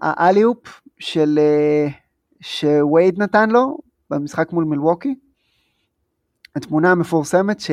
האליופ 0.00 0.80
של, 0.98 1.38
אה, 1.38 1.88
שווייד 2.40 3.22
נתן 3.22 3.50
לו 3.50 3.78
במשחק 4.10 4.52
מול 4.52 4.64
מילווקי. 4.64 5.14
התמונה 6.56 6.90
המפורסמת 6.90 7.60
ש, 7.60 7.70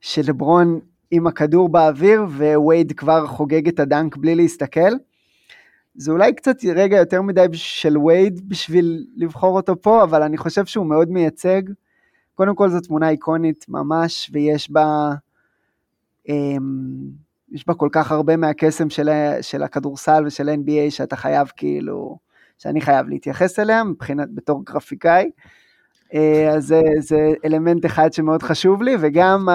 שלברון 0.00 0.80
עם 1.10 1.26
הכדור 1.26 1.68
באוויר 1.68 2.22
ווייד 2.56 2.92
כבר 2.92 3.26
חוגג 3.26 3.68
את 3.68 3.80
הדנק 3.80 4.16
בלי 4.16 4.34
להסתכל. 4.34 4.90
זה 5.94 6.12
אולי 6.12 6.34
קצת 6.34 6.56
רגע 6.74 6.96
יותר 6.96 7.22
מדי 7.22 7.46
של 7.52 7.98
וייד 7.98 8.48
בשביל 8.48 9.06
לבחור 9.16 9.56
אותו 9.56 9.82
פה, 9.82 10.02
אבל 10.02 10.22
אני 10.22 10.36
חושב 10.36 10.66
שהוא 10.66 10.86
מאוד 10.86 11.10
מייצג. 11.10 11.62
קודם 12.34 12.54
כל 12.54 12.68
זו 12.68 12.80
תמונה 12.80 13.10
איקונית 13.10 13.66
ממש, 13.68 14.30
ויש 14.32 14.70
בה, 14.70 15.10
אמ, 16.28 17.10
יש 17.50 17.66
בה 17.66 17.74
כל 17.74 17.88
כך 17.92 18.12
הרבה 18.12 18.36
מהקסם 18.36 18.90
של, 18.90 19.08
של 19.40 19.62
הכדורסל 19.62 20.22
ושל 20.26 20.48
NBA 20.48 20.90
שאתה 20.90 21.16
חייב 21.16 21.48
כאילו, 21.56 22.18
שאני 22.58 22.80
חייב 22.80 23.08
להתייחס 23.08 23.58
אליה 23.58 23.84
מבחינת, 23.84 24.28
בתור 24.34 24.64
גרפיקאי. 24.64 25.30
אה, 26.14 26.50
אז 26.56 26.66
זה, 26.66 26.80
זה 26.98 27.32
אלמנט 27.44 27.86
אחד 27.86 28.12
שמאוד 28.12 28.42
חשוב 28.42 28.82
לי, 28.82 28.96
וגם 29.00 29.48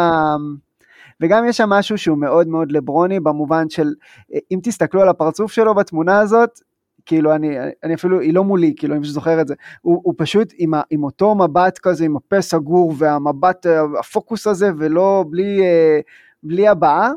וגם 1.22 1.46
יש 1.48 1.58
שם 1.58 1.70
משהו 1.70 1.98
שהוא 1.98 2.18
מאוד 2.18 2.48
מאוד 2.48 2.72
לברוני 2.72 3.20
במובן 3.20 3.70
של, 3.70 3.94
אם 4.52 4.60
תסתכלו 4.64 5.02
על 5.02 5.10
הפרצוף 5.10 5.52
שלו 5.52 5.76
בתמונה 5.76 6.20
הזאת, 6.20 6.50
כאילו 7.06 7.36
אני, 7.36 7.58
אני 7.84 7.94
אפילו, 7.94 8.20
היא 8.20 8.34
לא 8.34 8.44
מולי, 8.44 8.74
כאילו 8.78 8.96
אני 8.96 9.08
זוכר 9.08 9.42
את 9.42 9.48
זה, 9.48 9.54
הוא, 9.82 10.02
הוא 10.04 10.14
פשוט 10.18 10.54
עם, 10.58 10.74
ה, 10.74 10.82
עם 10.90 11.04
אותו 11.04 11.36
מבט 11.36 11.78
כזה, 11.78 12.06
עם 12.06 12.16
הפה 12.16 12.42
סגור 12.42 12.94
והמבט, 12.98 13.66
הפוקוס 14.00 14.48
הזה, 14.48 14.72
ולא, 14.78 15.26
בלי, 15.30 15.62
בלי 16.44 16.68
הבעה, 16.68 17.12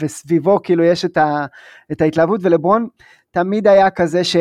וסביבו 0.00 0.62
כאילו 0.62 0.84
יש 0.84 1.04
את, 1.04 1.16
ה, 1.16 1.46
את 1.92 2.00
ההתלהבות, 2.00 2.40
ולברון 2.42 2.88
תמיד 3.30 3.66
היה 3.66 3.90
כזה 3.90 4.24
ש... 4.24 4.36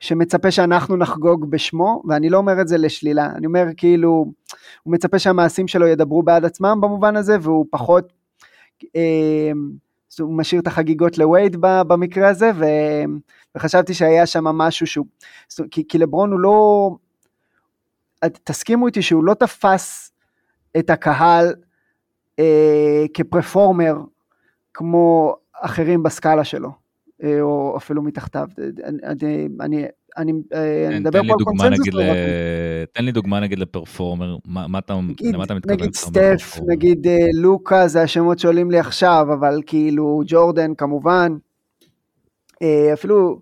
שמצפה 0.00 0.50
שאנחנו 0.50 0.96
נחגוג 0.96 1.50
בשמו, 1.50 2.02
ואני 2.08 2.30
לא 2.30 2.38
אומר 2.38 2.60
את 2.60 2.68
זה 2.68 2.78
לשלילה, 2.78 3.26
אני 3.26 3.46
אומר 3.46 3.66
כאילו, 3.76 4.32
הוא 4.82 4.92
מצפה 4.92 5.18
שהמעשים 5.18 5.68
שלו 5.68 5.86
ידברו 5.86 6.22
בעד 6.22 6.44
עצמם 6.44 6.78
במובן 6.82 7.16
הזה, 7.16 7.36
והוא 7.40 7.66
פחות, 7.70 8.12
אה, 8.96 9.50
הוא 10.20 10.36
משאיר 10.36 10.60
את 10.60 10.66
החגיגות 10.66 11.18
לווייד 11.18 11.56
במקרה 11.60 12.28
הזה, 12.28 12.50
ו, 12.54 12.64
וחשבתי 13.54 13.94
שהיה 13.94 14.26
שם 14.26 14.44
משהו 14.44 14.86
שהוא, 14.86 15.06
כי, 15.70 15.88
כי 15.88 15.98
לברון 15.98 16.32
הוא 16.32 16.40
לא, 16.40 16.90
תסכימו 18.44 18.86
איתי 18.86 19.02
שהוא 19.02 19.24
לא 19.24 19.34
תפס 19.34 20.12
את 20.78 20.90
הקהל 20.90 21.54
אה, 22.38 23.04
כפרפורמר 23.14 23.96
כמו 24.74 25.36
אחרים 25.62 26.02
בסקאלה 26.02 26.44
שלו. 26.44 26.86
אה, 27.22 27.40
או 27.40 27.74
אפילו 27.76 28.02
מתחתיו. 28.02 28.48
אני, 28.84 29.48
אני, 29.60 29.84
אני, 30.18 30.32
אה, 30.54 30.86
אני 30.88 30.98
מדבר 30.98 31.20
פה 31.26 31.32
על 31.38 31.44
קונצנזוס. 31.44 31.94
ל... 31.94 32.00
תן 32.92 33.04
לי 33.04 33.12
דוגמה 33.12 33.40
נגיד 33.40 33.58
לפרפורמר, 33.58 34.36
מה, 34.44 34.66
מה 34.66 34.78
אתה, 34.78 34.94
נגיד, 34.94 35.34
למה 35.34 35.44
אתה 35.44 35.54
מתכוון? 35.54 35.76
נגיד 35.76 35.94
סטף, 35.94 36.58
נגיד 36.66 37.06
אה, 37.06 37.26
לוקה, 37.34 37.88
זה 37.88 38.02
השמות 38.02 38.38
שעולים 38.38 38.70
לי 38.70 38.78
עכשיו, 38.78 39.26
אבל 39.32 39.62
כאילו 39.66 40.22
ג'ורדן 40.26 40.74
כמובן, 40.74 41.36
אפילו 42.92 43.40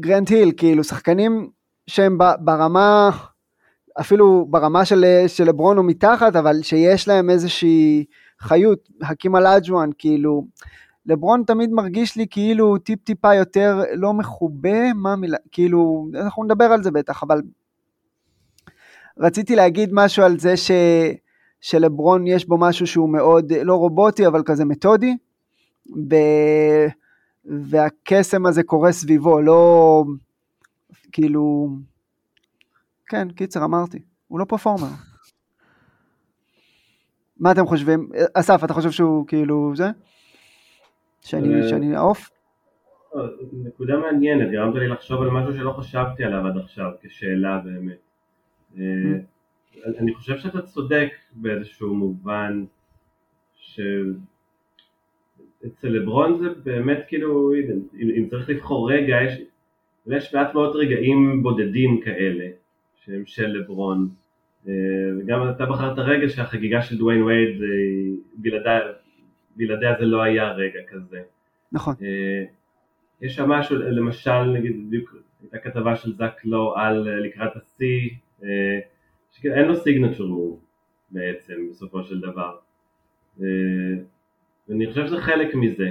גרנט 0.00 0.28
היל, 0.28 0.52
כאילו 0.56 0.84
שחקנים 0.84 1.50
שהם 1.86 2.18
ברמה, 2.40 3.10
אפילו 4.00 4.46
ברמה 4.50 4.84
של, 4.84 5.04
של 5.26 5.44
לברון 5.44 5.78
או 5.78 5.82
מתחת, 5.82 6.36
אבל 6.36 6.62
שיש 6.62 7.08
להם 7.08 7.30
איזושהי 7.30 8.04
חיות, 8.40 8.88
הקים 9.02 9.34
על 9.34 9.46
אג'ואן, 9.46 9.90
כאילו, 9.98 10.46
לברון 11.06 11.42
תמיד 11.46 11.70
מרגיש 11.72 12.16
לי 12.16 12.26
כאילו 12.30 12.78
טיפ 12.78 13.04
טיפה 13.04 13.34
יותר 13.34 13.82
לא 13.94 14.14
מחובה, 14.14 14.92
מה 14.92 15.12
המילה, 15.12 15.36
כאילו, 15.52 16.08
אנחנו 16.14 16.44
נדבר 16.44 16.64
על 16.64 16.82
זה 16.82 16.90
בטח, 16.90 17.22
אבל 17.22 17.42
רציתי 19.18 19.56
להגיד 19.56 19.90
משהו 19.92 20.24
על 20.24 20.38
זה 20.38 20.56
ש, 20.56 20.70
שלברון 21.60 22.26
יש 22.26 22.48
בו 22.48 22.58
משהו 22.58 22.86
שהוא 22.86 23.08
מאוד, 23.08 23.52
לא 23.52 23.74
רובוטי, 23.74 24.26
אבל 24.26 24.42
כזה 24.42 24.64
מתודי, 24.64 25.16
ב, 26.08 26.14
והקסם 27.44 28.46
הזה 28.46 28.62
קורה 28.62 28.92
סביבו, 28.92 29.40
לא, 29.40 30.04
כאילו, 31.12 31.68
כן, 33.10 33.30
קיצר, 33.30 33.64
אמרתי, 33.64 33.98
הוא 34.28 34.40
לא 34.40 34.44
פרפורמר. 34.44 34.88
מה 37.40 37.52
אתם 37.52 37.66
חושבים? 37.66 38.08
אסף, 38.34 38.64
אתה 38.64 38.74
חושב 38.74 38.90
שהוא 38.90 39.26
כאילו 39.26 39.72
זה? 39.76 39.88
שאני, 41.20 41.94
אה, 41.94 41.98
אעוף? 41.98 42.30
לא, 43.14 43.24
נקודה 43.52 43.96
מעניינת, 43.98 44.50
גרמת 44.50 44.74
לי 44.74 44.88
לחשוב 44.88 45.22
על 45.22 45.30
משהו 45.30 45.52
שלא 45.52 45.72
חשבתי 45.72 46.24
עליו 46.24 46.46
עד 46.46 46.56
עכשיו 46.56 46.90
כשאלה 47.02 47.58
באמת. 47.64 47.98
אה, 48.78 48.82
mm. 48.82 49.98
אני 49.98 50.14
חושב 50.14 50.38
שאתה 50.38 50.62
צודק 50.62 51.08
באיזשהו 51.32 51.94
מובן 51.94 52.64
שאצל 53.54 53.88
לברון 55.82 56.38
זה 56.38 56.48
באמת 56.64 57.04
כאילו, 57.08 57.52
אם 57.94 58.26
צריך 58.30 58.48
לבחור 58.48 58.92
רגע, 58.92 59.16
יש, 59.22 59.40
יש 60.06 60.34
מעט 60.34 60.54
מאוד 60.54 60.76
רגעים 60.76 61.42
בודדים 61.42 62.00
כאלה 62.00 62.59
שהם 63.04 63.22
של 63.26 63.46
לברון. 63.46 64.08
אה, 64.68 64.72
וגם 65.18 65.50
אתה 65.50 65.66
בחרת 65.66 65.98
רגע 65.98 66.28
שהחגיגה 66.28 66.82
של 66.82 66.98
דוויין 66.98 67.22
וייד 67.22 67.60
בלעדיי 68.34 68.80
בלעדיה 69.56 69.96
זה 69.98 70.04
לא 70.04 70.22
היה 70.22 70.52
רגע 70.52 70.80
כזה. 70.88 71.20
נכון. 71.72 71.94
אה, 72.02 72.44
יש 73.20 73.34
שם 73.34 73.48
משהו, 73.48 73.76
למשל, 73.76 74.42
נגיד, 74.42 74.86
בדיוק 74.86 75.14
הייתה 75.42 75.58
כתבה 75.58 75.96
של 75.96 76.12
זאק 76.12 76.44
לו 76.44 76.76
על 76.76 77.08
אה, 77.08 77.20
לקראת 77.20 77.56
השיא, 77.56 78.10
אה, 78.42 78.78
שאין 79.30 79.68
לו 79.68 79.76
סיגנצ'ר 79.76 80.26
מוב 80.26 80.60
בעצם 81.10 81.54
בסופו 81.70 82.02
של 82.02 82.20
דבר. 82.20 82.56
אה, 83.40 83.46
ואני 84.68 84.86
חושב 84.86 85.06
שזה 85.06 85.20
חלק 85.20 85.54
מזה. 85.54 85.90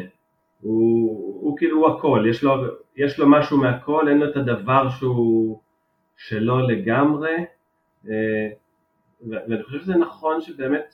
הוא, 0.61 1.39
הוא 1.41 1.57
כאילו 1.57 1.77
הוא 1.77 1.97
הכל, 1.97 2.25
יש 2.29 2.43
לו, 2.43 2.53
יש 2.95 3.19
לו 3.19 3.29
משהו 3.29 3.57
מהכל, 3.57 4.07
אין 4.09 4.17
לו 4.17 4.29
את 4.29 4.37
הדבר 4.37 4.89
שהוא 4.89 5.59
שלו 6.19 6.67
לגמרי. 6.67 7.35
אה, 8.09 8.49
ואני 9.29 9.63
חושב 9.63 9.79
שזה 9.79 9.95
נכון 9.95 10.41
שבאמת, 10.41 10.93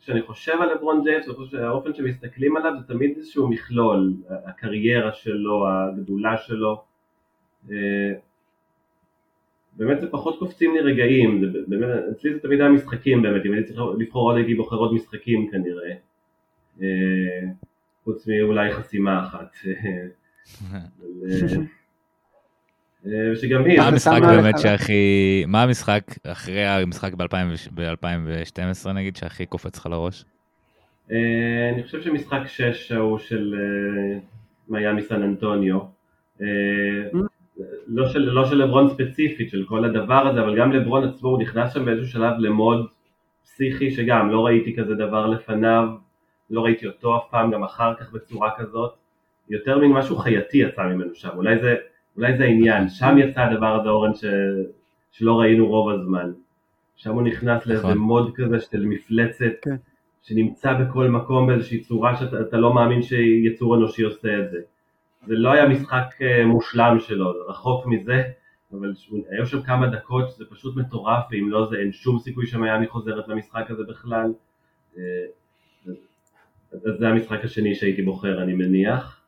כשאני 0.00 0.22
חושב 0.22 0.52
על 0.60 0.74
לברון 0.74 1.02
ג'יימס, 1.04 1.26
אני 1.26 1.34
חושב 1.34 1.50
שהאופן 1.50 1.94
שמסתכלים 1.94 2.56
עליו 2.56 2.72
זה 2.80 2.86
תמיד 2.86 3.16
איזשהו 3.16 3.48
מכלול, 3.48 4.14
הקריירה 4.46 5.12
שלו, 5.12 5.68
הגדולה 5.68 6.36
שלו. 6.36 6.82
אה, 7.70 8.12
באמת 9.72 10.00
זה 10.00 10.10
פחות 10.10 10.38
קופצים 10.38 10.74
לי 10.74 10.80
רגעים, 10.80 11.52
זה 11.52 11.58
באמת, 11.68 11.88
אצלי 12.12 12.34
זה 12.34 12.40
תמיד 12.40 12.60
היה 12.60 12.70
משחקים 12.70 13.22
באמת, 13.22 13.46
אם 13.46 13.52
הייתי 13.52 13.68
צריך 13.68 13.80
לבחור 13.98 14.30
עוד 14.30 14.36
הייתי 14.36 14.54
בוחר 14.54 14.76
עוד 14.76 14.94
משחקים 14.94 15.50
כנראה. 15.50 15.94
אה, 16.82 17.48
חוץ 18.04 18.28
מאולי 18.28 18.72
חסימה 18.72 19.26
אחת. 19.26 19.56
אה, 23.06 23.32
ושגם 23.32 23.64
היא... 23.64 23.78
מה 23.78 23.88
המשחק 23.88 24.20
באמת 24.20 24.58
שהכי... 24.58 25.44
מה 25.48 25.62
המשחק 25.62 26.02
אחרי 26.26 26.66
המשחק 26.66 27.12
ב-2012 27.14 28.88
נגיד, 28.88 29.16
שהכי 29.16 29.46
קופץ 29.46 29.78
לך 29.78 29.86
לראש? 29.86 30.24
אה, 31.12 31.70
אני 31.74 31.82
חושב 31.82 32.02
שמשחק 32.02 32.40
6 32.46 32.92
ההוא 32.92 33.18
של 33.18 33.54
מיאמי 34.68 35.02
סן 35.02 35.22
אנטוניו. 35.22 35.78
לא 37.86 38.08
של, 38.08 38.18
לא 38.18 38.46
של 38.46 38.56
לברון 38.56 38.88
ספציפית, 38.90 39.50
של 39.50 39.64
כל 39.68 39.84
הדבר 39.84 40.26
הזה, 40.26 40.40
אבל 40.40 40.58
גם 40.58 40.72
לברון 40.72 41.08
עצמו 41.08 41.28
הוא 41.28 41.42
נכנס 41.42 41.74
שם 41.74 41.84
באיזשהו 41.84 42.12
שלב 42.12 42.34
למוד 42.38 42.86
פסיכי 43.44 43.90
שגם 43.90 44.30
לא 44.30 44.46
ראיתי 44.46 44.76
כזה 44.76 44.94
דבר 44.94 45.26
לפניו, 45.26 45.88
לא 46.50 46.64
ראיתי 46.64 46.86
אותו 46.86 47.16
אף 47.16 47.22
פעם, 47.30 47.50
גם 47.50 47.64
אחר 47.64 47.94
כך 47.94 48.12
בצורה 48.12 48.50
כזאת, 48.58 48.94
יותר 49.50 49.78
מן 49.78 49.86
משהו 49.86 50.16
חייתי 50.16 50.58
יצא 50.58 50.82
ממנו 50.82 51.14
שם, 51.14 51.28
אולי 51.36 51.58
זה, 51.58 51.74
אולי 52.16 52.36
זה 52.36 52.44
העניין, 52.44 52.88
שם 52.88 53.16
יצא 53.18 53.40
הדבר 53.40 53.80
הזה 53.80 53.88
אורן 53.88 54.14
ש, 54.14 54.24
שלא 55.12 55.40
ראינו 55.40 55.66
רוב 55.66 55.90
הזמן, 55.90 56.32
שם 56.96 57.10
הוא 57.10 57.22
נכנס 57.22 57.66
לאיזה 57.66 57.82
נכון. 57.82 57.98
מוד 57.98 58.32
כזה 58.34 58.60
של 58.60 58.86
מפלצת 58.86 59.52
כן. 59.62 59.76
שנמצא 60.22 60.72
בכל 60.72 61.08
מקום 61.08 61.46
באיזושהי 61.46 61.80
צורה 61.80 62.16
שאתה 62.16 62.56
לא 62.56 62.74
מאמין 62.74 63.02
שיצור 63.02 63.76
אנושי 63.76 64.02
עושה 64.02 64.38
את 64.38 64.50
זה. 64.50 64.58
זה 65.26 65.34
לא 65.34 65.52
היה 65.52 65.68
משחק 65.68 66.06
אה, 66.22 66.46
מושלם 66.46 66.96
שלו, 67.00 67.32
רחוק 67.48 67.86
מזה, 67.86 68.22
אבל 68.72 68.92
היו 69.30 69.46
שם 69.46 69.62
כמה 69.62 69.86
דקות 69.86 70.30
שזה 70.30 70.44
פשוט 70.50 70.76
מטורף, 70.76 71.24
ואם 71.30 71.50
לא 71.50 71.66
זה 71.70 71.76
אין 71.76 71.92
שום 71.92 72.18
סיכוי 72.18 72.46
שמיאמי 72.46 72.86
חוזרת 72.86 73.28
למשחק 73.28 73.70
הזה 73.70 73.82
בכלל. 73.88 74.32
אה, 74.98 75.02
אז 76.72 76.98
זה 76.98 77.08
המשחק 77.08 77.44
השני 77.44 77.74
שהייתי 77.74 78.02
בוחר, 78.02 78.42
אני 78.42 78.54
מניח. 78.54 79.19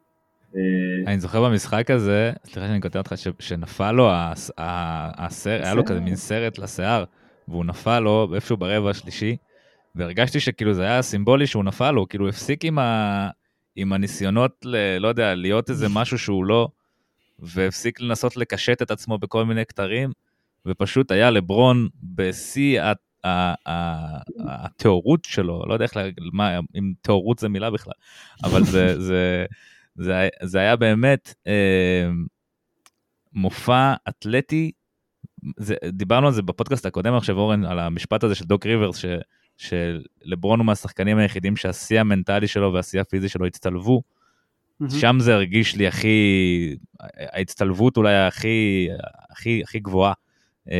אה, 0.57 1.13
אני 1.13 1.21
זוכר 1.21 1.45
במשחק 1.45 1.91
הזה, 1.91 2.33
סליחה 2.45 2.69
שאני 2.69 2.81
כותב 2.81 2.99
אותך, 2.99 3.15
שנפל 3.39 3.93
לו 3.93 4.11
הסרט, 5.19 5.65
היה 5.65 5.75
לו 5.75 5.85
כזה 5.85 6.01
מין 6.01 6.17
סרט 6.17 6.59
לשיער, 6.59 7.05
והוא 7.49 7.65
נפל 7.65 8.01
לו 8.01 8.35
איפשהו 8.35 8.57
ברבע 8.57 8.91
השלישי, 8.91 9.37
והרגשתי 9.95 10.41
שכאילו 10.41 10.75
זה 10.75 10.83
היה 10.83 11.03
סימבולי 11.03 11.47
שהוא 11.47 11.65
נפל 11.65 11.91
לו, 11.91 12.09
כאילו 12.09 12.29
הפסיק 12.29 12.65
עם, 12.65 12.79
ה... 12.79 13.29
עם 13.77 13.93
הניסיונות, 13.93 14.53
ל... 14.65 14.99
לא 14.99 15.09
יודע, 15.09 15.35
להיות 15.35 15.71
איזה 15.71 15.87
משהו 15.99 16.19
שהוא 16.19 16.45
לא, 16.45 16.69
והפסיק 17.39 18.01
לנסות 18.01 18.37
לקשט 18.37 18.83
את 18.83 18.91
עצמו 18.91 19.19
בכל 19.19 19.45
מיני 19.45 19.67
כתרים, 19.67 20.13
ופשוט 20.67 21.11
היה 21.11 21.31
לברון 21.31 21.89
בשיא 22.03 22.83
הטהורות 24.47 25.25
שלו, 25.25 25.65
לא 25.67 25.75
יודע 25.75 25.85
איך, 25.85 25.97
מה, 26.33 26.59
אם 26.59 26.93
טהורות 27.03 27.39
זה 27.39 27.49
מילה 27.49 27.71
בכלל, 27.71 27.95
אבל 28.45 28.65
זה, 28.65 29.01
זה, 29.01 29.47
זה, 29.97 30.29
זה 30.43 30.59
היה 30.59 30.77
באמת 30.77 31.35
אה, 31.47 32.09
מופע 33.33 33.95
אתלטי, 34.09 34.73
זה, 35.57 35.75
דיברנו 35.89 36.27
על 36.27 36.33
זה 36.33 36.43
בפודקאסט 36.43 36.87
הקודם 36.87 37.15
עכשיו 37.15 37.39
אורן, 37.39 37.65
על 37.65 37.79
המשפט 37.79 38.25
הזה 38.25 38.35
של 38.35 38.45
דוק 38.45 38.67
ריברס, 38.67 38.97
ש, 38.97 39.05
שלברון 39.57 40.59
הוא 40.59 40.67
מהשחקנים 40.67 41.19
היחידים 41.19 41.57
שהשיא 41.57 42.01
המנטלי 42.01 42.49
שלו 42.49 42.73
והשיא 42.73 43.01
הפיזי 43.01 43.29
שלו 43.29 43.47
הצטלבו. 43.47 44.03
Mm-hmm. 44.83 44.95
שם 45.01 45.17
זה 45.21 45.35
הרגיש 45.35 45.77
לי 45.77 45.87
הכי, 45.87 46.77
ההצטלבות 47.01 47.97
אולי 47.97 48.15
הכי, 48.15 48.89
הכי, 49.31 49.63
הכי 49.63 49.81
גבוהה. 49.81 50.13
Mm-hmm. 50.67 50.71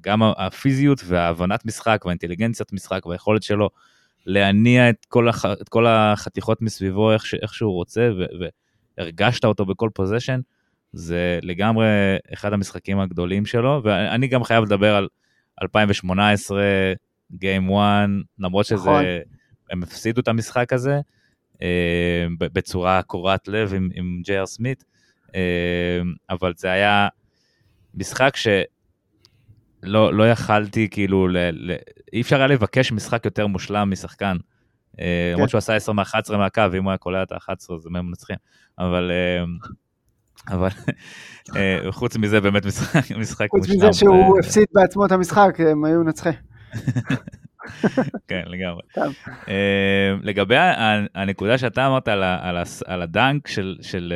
גם 0.00 0.22
הפיזיות 0.22 1.00
וההבנת 1.04 1.66
משחק 1.66 2.02
והאינטליגנציית 2.04 2.72
משחק 2.72 3.06
והיכולת 3.06 3.42
שלו 3.42 3.70
להניע 4.26 4.90
את 4.90 5.06
כל, 5.08 5.28
הח... 5.28 5.46
את 5.46 5.68
כל 5.68 5.86
החתיכות 5.86 6.62
מסביבו 6.62 7.12
איך, 7.12 7.26
ש... 7.26 7.34
איך 7.34 7.54
שהוא 7.54 7.72
רוצה 7.72 8.10
ו... 8.18 8.24
והרגשת 8.98 9.44
אותו 9.44 9.64
בכל 9.64 9.90
פוזיישן, 9.94 10.40
זה 10.92 11.38
לגמרי 11.42 11.86
אחד 12.32 12.52
המשחקים 12.52 13.00
הגדולים 13.00 13.46
שלו, 13.46 13.80
ואני 13.84 14.28
גם 14.28 14.44
חייב 14.44 14.64
לדבר 14.64 14.94
על 14.94 15.08
2018, 15.62 16.62
Game 17.32 17.36
1, 17.36 18.08
למרות 18.38 18.66
שזה, 18.66 18.76
נכון. 18.76 19.04
הם 19.70 19.82
הפסידו 19.82 20.20
את 20.20 20.28
המשחק 20.28 20.72
הזה 20.72 21.00
אה, 21.62 22.26
בצורה 22.38 23.02
קורת 23.02 23.48
לב 23.48 23.74
עם, 23.74 23.88
עם 23.94 24.20
ג'ייר 24.24 24.46
סמית, 24.46 24.84
אה, 25.34 26.00
אבל 26.30 26.52
זה 26.56 26.70
היה 26.70 27.08
משחק 27.94 28.36
שלא 28.36 30.14
לא 30.14 30.30
יכלתי 30.30 30.88
כאילו, 30.90 31.28
ל, 31.28 31.36
ל, 31.52 31.76
אי 32.12 32.20
אפשר 32.20 32.36
היה 32.36 32.46
לבקש 32.46 32.92
משחק 32.92 33.24
יותר 33.24 33.46
מושלם 33.46 33.90
משחקן. 33.90 34.36
אה, 35.00 35.04
כן. 35.04 35.32
למרות 35.34 35.50
שהוא 35.50 35.58
עשה 35.58 35.74
10 35.74 35.92
מ-11 35.92 36.36
מהקו, 36.36 36.62
אם 36.78 36.84
הוא 36.84 36.90
היה 36.90 36.98
קולע 36.98 37.22
את 37.22 37.32
ה-11 37.32 37.50
אז 37.50 37.86
הם 37.86 38.06
מנצחים. 38.06 38.36
אבל, 38.78 39.10
אה, 39.10 39.44
אבל 40.54 40.68
אה, 41.56 41.78
חוץ 41.90 42.16
מזה 42.16 42.40
באמת 42.40 42.66
משחק, 42.66 43.10
מושלם. 43.18 43.48
חוץ 43.50 43.68
מזה 43.68 43.92
שהוא 43.92 44.38
הפסיד 44.38 44.64
בעצמו 44.72 45.06
את 45.06 45.12
המשחק, 45.12 45.54
הם 45.58 45.84
היו 45.84 46.04
מנצחים. 46.04 46.32
כן, 48.28 48.42
לגמרי. 48.46 48.82
לגבי 50.22 50.54
הנקודה 51.14 51.58
שאתה 51.58 51.86
אמרת 51.86 52.08
על 52.86 53.02
הדנק 53.02 53.48
של 53.80 54.12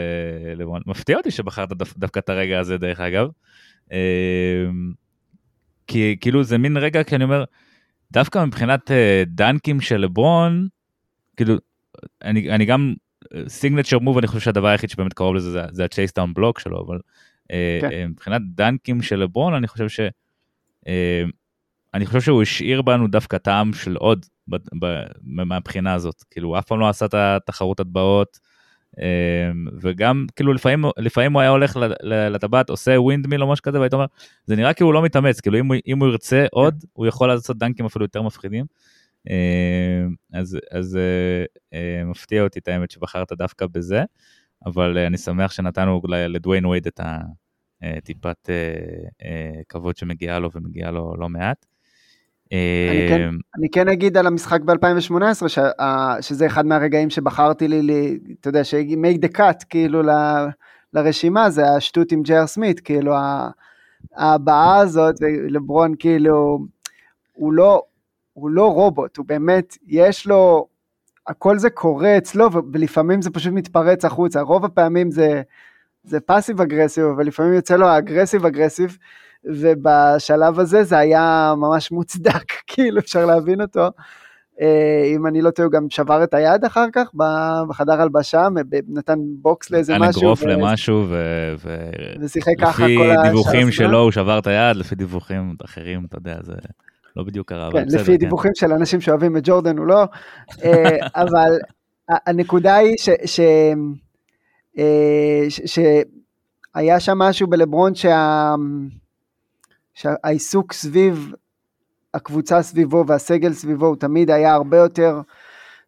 לברון, 0.57 0.82
מפתיע 0.86 1.16
אותי 1.16 1.30
שבחרת 1.30 1.68
דווקא 1.97 2.18
את 2.18 2.28
הרגע 2.28 2.61
הזה 2.61 2.78
דרך 2.78 3.01
אגב. 3.01 3.28
כי 5.86 6.16
כאילו 6.20 6.44
זה 6.44 6.59
מין 6.59 6.76
רגע 6.76 7.03
כי 7.03 7.16
אני 7.16 7.24
אומר, 7.24 7.44
דווקא 8.12 8.44
מבחינת 8.44 8.90
אה, 8.90 9.22
דנקים 9.26 9.80
של 9.80 9.96
לברון, 9.96 10.68
כאילו, 11.36 11.54
אני, 12.22 12.50
אני 12.50 12.64
גם, 12.64 12.94
signature 13.49 13.99
move 13.99 14.18
אני 14.18 14.26
חושב 14.26 14.40
שהדבר 14.40 14.68
היחיד 14.68 14.90
שבאמת 14.90 15.12
קרוב 15.12 15.34
לזה 15.34 15.50
זה, 15.50 15.62
זה 15.72 15.84
ה 15.84 15.89
chase 15.89 16.12
down 16.14 16.34
block 16.34 16.59
שלו, 16.59 16.84
אבל 16.86 16.98
אה, 17.50 17.78
כן. 17.80 18.07
מבחינת 18.11 18.42
דנקים 18.54 19.02
של 19.02 19.16
לברון 19.16 19.54
אני 19.54 19.68
חושב 19.68 19.88
ש... 19.88 20.00
אני 21.94 22.07
חושב 22.07 22.20
שהוא 22.20 22.42
השאיר 22.42 22.82
בנו 22.82 23.09
דווקא 23.09 23.38
טעם 23.38 23.72
של 23.72 23.96
עוד 23.96 24.26
ב, 24.48 24.57
ב, 24.57 25.02
מהבחינה 25.22 25.94
הזאת, 25.94 26.24
כאילו 26.30 26.48
הוא 26.48 26.59
אף 26.59 26.64
פעם 26.64 26.80
לא 26.80 26.88
עשה 26.88 27.07
את 27.07 27.14
התחרות 27.14 27.80
הטבעות, 27.80 28.38
וגם 29.80 30.26
כאילו 30.36 30.53
לפעמים, 30.53 30.84
לפעמים 30.99 31.32
הוא 31.32 31.40
היה 31.40 31.51
הולך 31.51 31.78
לטבעת 32.03 32.70
עושה 32.70 33.01
windmill 33.01 33.42
או 33.42 33.53
משהו 33.53 33.62
כזה 33.62 33.78
והיית 33.78 33.94
אומר 33.94 34.05
זה 34.47 34.57
נראה 34.57 34.74
כאילו 34.74 34.88
הוא 34.88 34.94
לא 34.94 35.03
מתאמץ 35.03 35.40
כאילו 35.40 35.59
אם 35.59 35.66
הוא, 35.66 35.76
אם 35.86 35.99
הוא 35.99 36.09
ירצה 36.09 36.47
עוד 36.53 36.84
הוא 36.92 37.07
יכול 37.07 37.28
לעשות 37.28 37.59
דנקים 37.59 37.86
אפילו 37.86 38.05
יותר 38.05 38.22
מפחידים. 38.22 38.64
אמ, 39.30 40.14
אז, 40.32 40.59
אז 40.70 40.97
אה, 40.97 41.44
אה, 41.72 42.05
מפתיע 42.05 42.42
אותי 42.42 42.59
את 42.59 42.68
האמת 42.68 42.90
שבחרת 42.90 43.32
דווקא 43.32 43.66
בזה 43.66 44.05
אבל 44.66 44.99
אה, 44.99 45.07
אני 45.07 45.18
שמח 45.18 45.53
שנתנו 45.53 46.01
לדוויין 46.09 46.66
ווייד 46.66 46.86
את 46.86 47.01
הטיפת 47.82 48.49
כבוד 49.68 49.97
שמגיעה 49.97 50.38
לו 50.38 50.51
ומגיעה 50.55 50.90
לו 50.90 51.14
לא 51.18 51.28
מעט. 51.28 51.66
אני 52.53 53.09
כן, 53.09 53.28
אמ, 53.28 53.38
אני 53.59 53.68
כן 53.70 53.88
אגיד 53.88 54.16
על 54.16 54.26
המשחק 54.26 54.61
ב-2018, 54.61 55.49
ש, 55.49 55.59
שזה 56.20 56.47
אחד 56.47 56.66
מהרגעים 56.66 57.11
שבחרתי 57.11 57.68
לי, 57.68 58.18
אתה 58.40 58.49
יודע, 58.49 58.64
ש-make 58.64 59.26
the 59.26 59.36
cut, 59.36 59.64
כאילו, 59.68 60.03
ל, 60.03 60.11
לרשימה, 60.94 61.51
זה 61.51 61.70
השטות 61.70 62.12
עם 62.12 62.22
ג'ר 62.22 62.47
סמית, 62.47 62.80
כאילו, 62.80 63.14
ההבעה 64.16 64.78
הזאת, 64.78 65.14
לברון, 65.49 65.94
כאילו, 65.99 66.59
הוא 67.32 67.53
לא, 67.53 67.82
הוא 68.32 68.51
לא 68.51 68.72
רובוט, 68.72 69.16
הוא 69.16 69.26
באמת, 69.26 69.76
יש 69.86 70.26
לו, 70.26 70.66
הכל 71.26 71.59
זה 71.59 71.70
קורה 71.70 72.18
אצלו, 72.18 72.49
ולפעמים 72.72 73.22
זה 73.22 73.30
פשוט 73.30 73.53
מתפרץ 73.53 74.05
החוצה, 74.05 74.40
רוב 74.40 74.64
הפעמים 74.64 75.11
זה, 75.11 75.42
זה 76.05 76.20
passive 76.20 76.61
aggressive, 76.61 77.05
אבל 77.05 77.26
לפעמים 77.26 77.53
יוצא 77.53 77.76
לו 77.76 77.86
ה 77.86 77.92
aggressive 77.92 78.47
aggressive, 78.47 78.99
ובשלב 79.45 80.61
הזה 80.61 80.84
זה 80.84 80.99
היה 80.99 81.55
ממש 81.57 81.93
מוצדק, 81.93 82.53
כאילו 82.66 82.99
אפשר 82.99 83.26
להבין 83.26 83.61
אותו. 83.61 83.89
אם 85.14 85.26
אני 85.26 85.43
לא 85.43 85.51
טועה, 85.51 85.66
הוא 85.66 85.72
גם 85.72 85.87
שבר 85.91 86.24
את 86.24 86.34
היד 86.34 86.64
אחר 86.64 86.87
כך 86.93 87.11
בחדר 87.68 88.01
הלבשה, 88.03 88.49
נתן 88.89 89.18
בוקס 89.43 89.70
לאיזה 89.70 89.93
משהו. 89.99 90.09
נתן 90.09 90.18
אגרוף 90.18 90.43
למשהו, 90.43 91.07
ושיחק 92.20 92.53
ככה 92.61 92.87
כל 92.97 93.11
השעה. 93.11 93.22
לפי 93.22 93.28
דיווחים 93.28 93.70
שלו 93.70 93.99
הוא 93.99 94.11
שבר 94.11 94.39
את 94.39 94.47
היד, 94.47 94.76
לפי 94.76 94.95
דיווחים 94.95 95.55
אחרים, 95.64 96.05
אתה 96.09 96.16
יודע, 96.16 96.37
זה 96.43 96.53
לא 97.16 97.22
בדיוק 97.24 97.49
קרה. 97.49 97.72
כן, 97.72 97.84
לפי 97.87 98.12
כן. 98.12 98.16
דיווחים 98.16 98.53
של 98.55 98.72
אנשים 98.72 99.01
שאוהבים 99.01 99.37
את 99.37 99.43
ג'ורדן 99.45 99.78
הוא 99.78 99.87
לא, 99.87 100.05
אבל 101.22 101.59
הנקודה 102.09 102.74
היא 102.74 102.95
ש... 102.99 103.09
ש... 103.24 103.41
שהיה 105.66 107.01
שם 107.01 107.18
משהו 107.18 107.47
בלברון 107.47 107.95
שה... 107.95 108.55
שהעיסוק 109.97 110.72
סביב 110.72 111.32
הקבוצה 112.14 112.62
סביבו 112.62 113.05
והסגל 113.07 113.53
סביבו 113.53 113.86
הוא 113.86 113.97
תמיד 113.97 114.30
היה 114.30 114.55
הרבה 114.55 114.76
יותר 114.76 115.20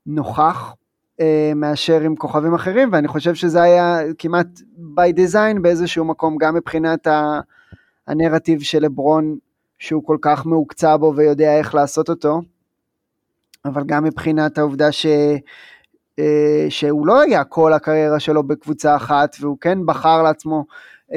נוכח 0.07 0.75
אה, 1.21 1.53
מאשר 1.57 2.01
עם 2.01 2.17
כוכבים 2.17 2.55
אחרים 2.55 2.89
ואני 2.93 3.09
חושב 3.09 3.35
שזה 3.35 3.63
היה 3.63 3.99
כמעט 4.19 4.47
by 4.79 5.17
design 5.17 5.61
באיזשהו 5.63 6.05
מקום 6.05 6.37
גם 6.37 6.55
מבחינת 6.55 7.07
הנרטיב 8.07 8.61
של 8.61 8.83
לברון 8.83 9.39
שהוא 9.79 10.05
כל 10.05 10.17
כך 10.21 10.47
מעוקצע 10.47 10.97
בו 10.97 11.13
ויודע 11.17 11.59
איך 11.59 11.75
לעשות 11.75 12.09
אותו 12.09 12.41
אבל 13.65 13.83
גם 13.87 14.05
מבחינת 14.05 14.59
העובדה 14.59 14.93
ש... 14.93 15.07
אה, 16.19 16.67
שהוא 16.69 17.07
לא 17.07 17.21
היה 17.21 17.45
כל 17.45 17.73
הקריירה 17.73 18.21
שלו 18.21 18.43
בקבוצה 18.43 18.97
אחת 18.97 19.37
והוא 19.41 19.59
כן 19.61 19.79
בחר 19.87 20.23
לעצמו 20.23 20.65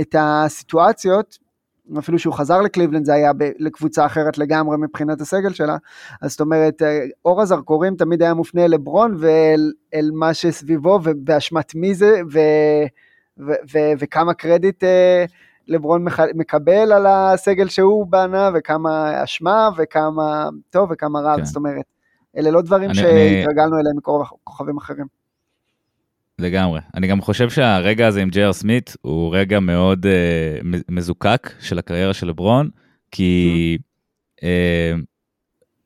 את 0.01 0.15
הסיטואציות 0.19 1.37
אפילו 1.99 2.19
שהוא 2.19 2.33
חזר 2.33 2.61
לקליבלנד 2.61 3.05
זה 3.05 3.13
היה 3.13 3.33
ב- 3.33 3.51
לקבוצה 3.59 4.05
אחרת 4.05 4.37
לגמרי 4.37 4.77
מבחינת 4.77 5.21
הסגל 5.21 5.53
שלה, 5.53 5.77
אז 6.21 6.31
זאת 6.31 6.39
אומרת 6.39 6.81
אה, 6.81 7.05
אור 7.25 7.41
הזרקורים 7.41 7.95
תמיד 7.95 8.21
היה 8.21 8.33
מופנה 8.33 8.67
לברון 8.67 9.15
ואל 9.19 10.11
מה 10.13 10.33
שסביבו 10.33 10.99
ובאשמת 11.03 11.75
מי 11.75 11.95
זה 11.95 12.21
ו, 12.31 12.39
ו, 13.39 13.51
ו, 13.73 13.77
וכמה 13.99 14.33
קרדיט 14.33 14.83
אה, 14.83 15.25
לברון 15.67 16.05
מקבל 16.35 16.91
על 16.91 17.05
הסגל 17.07 17.67
שהוא 17.67 18.07
בנה 18.07 18.49
וכמה 18.53 19.23
אשמה 19.23 19.69
וכמה 19.77 20.49
טוב 20.69 20.89
וכמה 20.91 21.19
רב, 21.19 21.37
כן. 21.37 21.45
זאת 21.45 21.55
אומרת, 21.55 21.85
אלה 22.37 22.51
לא 22.51 22.61
דברים 22.61 22.89
אני, 22.89 22.95
שהתרגלנו 22.95 23.73
אני... 23.73 23.81
אליהם 23.81 23.97
מכוכבים 23.97 24.77
אחרים. 24.77 25.20
לגמרי. 26.41 26.79
אני 26.95 27.07
גם 27.07 27.21
חושב 27.21 27.49
שהרגע 27.49 28.07
הזה 28.07 28.21
עם 28.21 28.29
ג'ייר 28.29 28.53
סמית 28.53 28.95
הוא 29.01 29.35
רגע 29.35 29.59
מאוד 29.59 30.05
uh, 30.05 30.81
מזוקק 30.89 31.51
של 31.59 31.79
הקריירה 31.79 32.13
של 32.13 32.27
לברון, 32.27 32.69
כי 33.11 33.77
אה, 34.39 34.43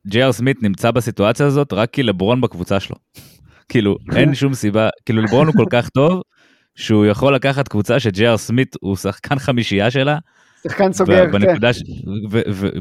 ג'יי 0.08 0.24
אר 0.24 0.32
סמית 0.32 0.64
נמצא 0.64 0.92
בסיטואציה 0.92 1.46
הזאת 1.46 1.74
רק 1.74 1.90
כי 1.92 2.04
לברון 2.04 2.42
בקבוצה 2.42 2.80
שלו. 2.80 2.96
כאילו, 3.70 3.98
אין 4.16 4.36
שום 4.36 4.54
סיבה, 4.54 4.90
כאילו 5.06 5.22
לברון 5.22 5.48
הוא 5.48 5.56
כל 5.56 5.66
כך 5.70 5.90
טוב, 5.90 6.22
שהוא 6.76 7.06
יכול 7.06 7.36
לקחת 7.36 7.68
קבוצה 7.68 8.00
שג'יי 8.00 8.28
אר 8.28 8.38
סמית 8.38 8.76
הוא 8.82 8.96
שחקן 8.96 9.40
חמישייה 9.40 9.92
שלה. 9.92 10.18
שחקן 10.64 10.94
סוגר, 10.94 11.26
כן. 11.32 11.32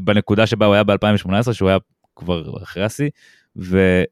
בנקודה 0.03 0.47
שבה 0.47 0.65
הוא 0.65 0.73
היה 0.73 0.83
ב-2018, 0.83 1.53
שהוא 1.53 1.69
היה 1.69 1.77
כבר 2.15 2.63
אחרי 2.63 2.83
השיא, 2.83 3.09
ו, 3.57 4.03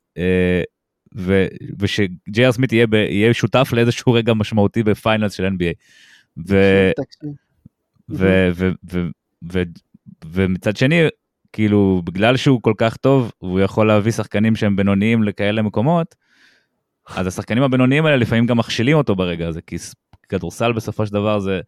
ושג'יי 1.79 2.35
אר 2.35 2.51
סמית 2.51 2.73
יהיה, 2.73 2.87
ב, 2.87 2.93
יהיה 2.93 3.33
שותף 3.33 3.69
לאיזשהו 3.73 4.13
רגע 4.13 4.33
משמעותי 4.33 4.83
ב 4.83 4.90
finals 4.90 5.33
של 5.33 5.45
NBA. 5.45 5.73
ו, 6.47 6.91
ו, 8.09 8.49
ו, 8.55 8.71
ו, 8.91 8.99
ו, 9.53 9.63
ומצד 10.25 10.77
שני, 10.77 11.01
כאילו, 11.53 12.01
בגלל 12.05 12.37
שהוא 12.37 12.61
כל 12.61 12.73
כך 12.77 12.97
טוב, 12.97 13.31
והוא 13.41 13.59
יכול 13.59 13.87
להביא 13.87 14.11
שחקנים 14.11 14.55
שהם 14.55 14.75
בינוניים 14.75 15.23
לכאלה 15.23 15.61
מקומות, 15.61 16.15
אז 17.07 17.27
השחקנים 17.27 17.63
הבינוניים 17.63 18.05
האלה 18.05 18.17
לפעמים 18.17 18.45
גם 18.45 18.57
מכשילים 18.57 18.97
אותו 18.97 19.15
ברגע 19.15 19.47
הזה, 19.47 19.61
כי 19.61 19.75
כדורסל 20.29 20.71
בסופו 20.71 21.05
של 21.05 21.13
דבר 21.13 21.39
זה, 21.39 21.61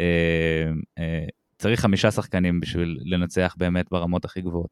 אה, 0.00 0.70
אה, 0.98 1.24
צריך 1.58 1.80
חמישה 1.80 2.10
שחקנים 2.10 2.60
בשביל 2.60 2.98
לנצח 3.04 3.54
באמת 3.58 3.86
ברמות 3.90 4.24
הכי 4.24 4.40
גבוהות. 4.40 4.70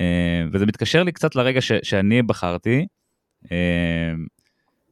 אה, 0.00 0.42
וזה 0.52 0.66
מתקשר 0.66 1.02
לי 1.02 1.12
קצת 1.12 1.34
לרגע 1.34 1.60
ש, 1.60 1.72
שאני 1.82 2.22
בחרתי, 2.22 2.78
אמ, 2.78 2.86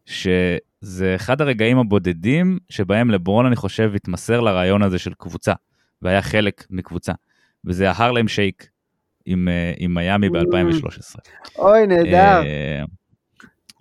שזה 0.07 1.15
אחד 1.17 1.41
הרגעים 1.41 1.79
הבודדים 1.79 2.59
שבהם 2.69 3.11
לברון 3.11 3.47
אני 3.47 3.57
חושב 3.57 3.93
התמסר 3.95 4.41
לרעיון 4.41 4.83
הזה 4.83 4.99
של 4.99 5.13
קבוצה, 5.15 5.53
והיה 6.03 6.23
חלק 6.23 6.67
מקבוצה, 6.71 7.13
וזה 7.65 7.91
ההרלם 7.91 8.29
שייק 8.29 8.69
עם, 9.27 9.49
אה, 9.49 9.73
עם 9.79 9.95
מיאמי 9.95 10.29
ב-2013. 10.29 11.19
אוי, 11.59 11.87
נהדר. 11.87 12.43
אה, 12.43 12.83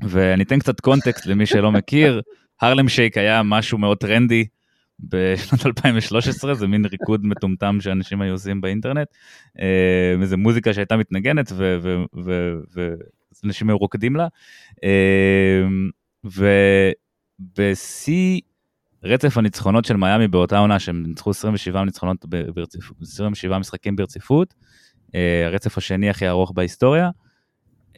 ואני 0.01 0.43
אתן 0.43 0.59
קצת 0.59 0.79
קונטקסט 0.79 1.25
למי 1.25 1.45
שלא 1.45 1.71
מכיר, 1.71 2.21
הרלם 2.61 2.89
שייק 2.89 3.17
היה 3.17 3.43
משהו 3.43 3.77
מאוד 3.77 3.97
טרנדי 3.97 4.45
בשנת 4.99 5.65
2013, 5.65 6.55
זה 6.55 6.67
מין 6.67 6.85
ריקוד 6.85 7.25
מטומטם 7.25 7.77
שאנשים 7.81 8.21
היו 8.21 8.31
עושים 8.31 8.61
באינטרנט, 8.61 9.07
איזה 10.21 10.37
מוזיקה 10.37 10.73
שהייתה 10.73 10.97
מתנגנת, 10.97 11.51
אנשים 13.45 13.69
היו 13.69 13.77
רוקדים 13.77 14.15
לה. 14.15 14.27
אמ, 14.83 15.89
ובשיא 17.39 18.41
רצף 19.03 19.37
הניצחונות 19.37 19.85
של 19.85 19.97
מיאמי 19.97 20.27
באותה 20.27 20.57
עונה, 20.57 20.79
שהם 20.79 21.03
ניצחו 21.07 21.29
27 21.29 21.83
ניצחונות 21.83 22.25
ברציפות, 22.53 22.97
27 23.01 23.59
משחקים 23.59 23.95
ברציפות, 23.95 24.53
אה, 25.15 25.45
הרצף 25.45 25.77
השני 25.77 26.09
הכי 26.09 26.27
ארוך 26.27 26.51
בהיסטוריה, 26.55 27.09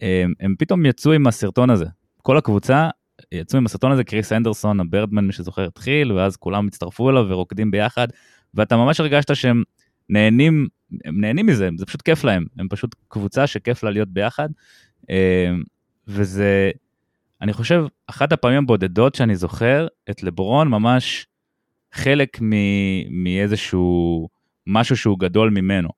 הם, 0.01 0.33
הם 0.39 0.55
פתאום 0.59 0.85
יצאו 0.85 1.11
עם 1.11 1.27
הסרטון 1.27 1.69
הזה. 1.69 1.85
כל 2.21 2.37
הקבוצה 2.37 2.89
יצאו 3.31 3.57
עם 3.57 3.65
הסרטון 3.65 3.91
הזה, 3.91 4.03
קריס 4.03 4.31
אנדרסון, 4.31 4.79
הברדמן, 4.79 5.25
מי 5.25 5.33
שזוכר, 5.33 5.65
התחיל, 5.67 6.11
ואז 6.11 6.37
כולם 6.37 6.67
הצטרפו 6.67 7.09
אליו 7.09 7.25
ורוקדים 7.29 7.71
ביחד, 7.71 8.07
ואתה 8.53 8.77
ממש 8.77 8.99
הרגשת 8.99 9.35
שהם 9.35 9.63
נהנים, 10.09 10.67
הם 11.05 11.21
נהנים 11.21 11.45
מזה, 11.45 11.69
זה 11.77 11.85
פשוט 11.85 12.01
כיף 12.01 12.23
להם, 12.23 12.45
הם 12.59 12.67
פשוט 12.69 12.95
קבוצה 13.07 13.47
שכיף 13.47 13.83
לה 13.83 13.91
להיות 13.91 14.09
ביחד, 14.09 14.49
וזה, 16.07 16.71
אני 17.41 17.53
חושב, 17.53 17.85
אחת 18.07 18.31
הפעמים 18.31 18.63
הבודדות 18.63 19.15
שאני 19.15 19.35
זוכר 19.35 19.87
את 20.09 20.23
לברון 20.23 20.67
ממש 20.67 21.27
חלק 21.91 22.39
מאיזשהו 23.09 24.29
משהו 24.67 24.97
שהוא 24.97 25.19
גדול 25.19 25.49
ממנו. 25.49 25.89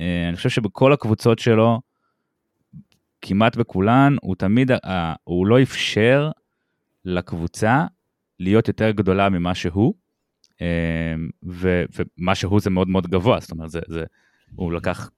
אה, 0.00 0.28
אני 0.28 0.36
חושב 0.36 0.48
שבכל 0.48 0.92
הקבוצות 0.92 1.38
שלו, 1.38 1.80
כמעט 3.22 3.56
בכולן, 3.56 4.16
הוא 4.22 4.34
תמיד, 4.36 4.70
הוא 5.24 5.46
לא 5.46 5.62
אפשר 5.62 6.30
לקבוצה 7.04 7.86
להיות 8.40 8.68
יותר 8.68 8.90
גדולה 8.90 9.28
ממה 9.28 9.54
שהוא, 9.54 9.94
אמ, 10.60 11.28
ומה 11.42 12.34
שהוא 12.34 12.60
זה 12.60 12.70
מאוד 12.70 12.88
מאוד 12.88 13.06
גבוה, 13.06 13.40
זאת 13.40 13.50
אומרת, 13.50 13.70
זה, 13.70 13.80
זה, 13.88 14.04
הוא 14.56 14.72
לקח 14.72 15.10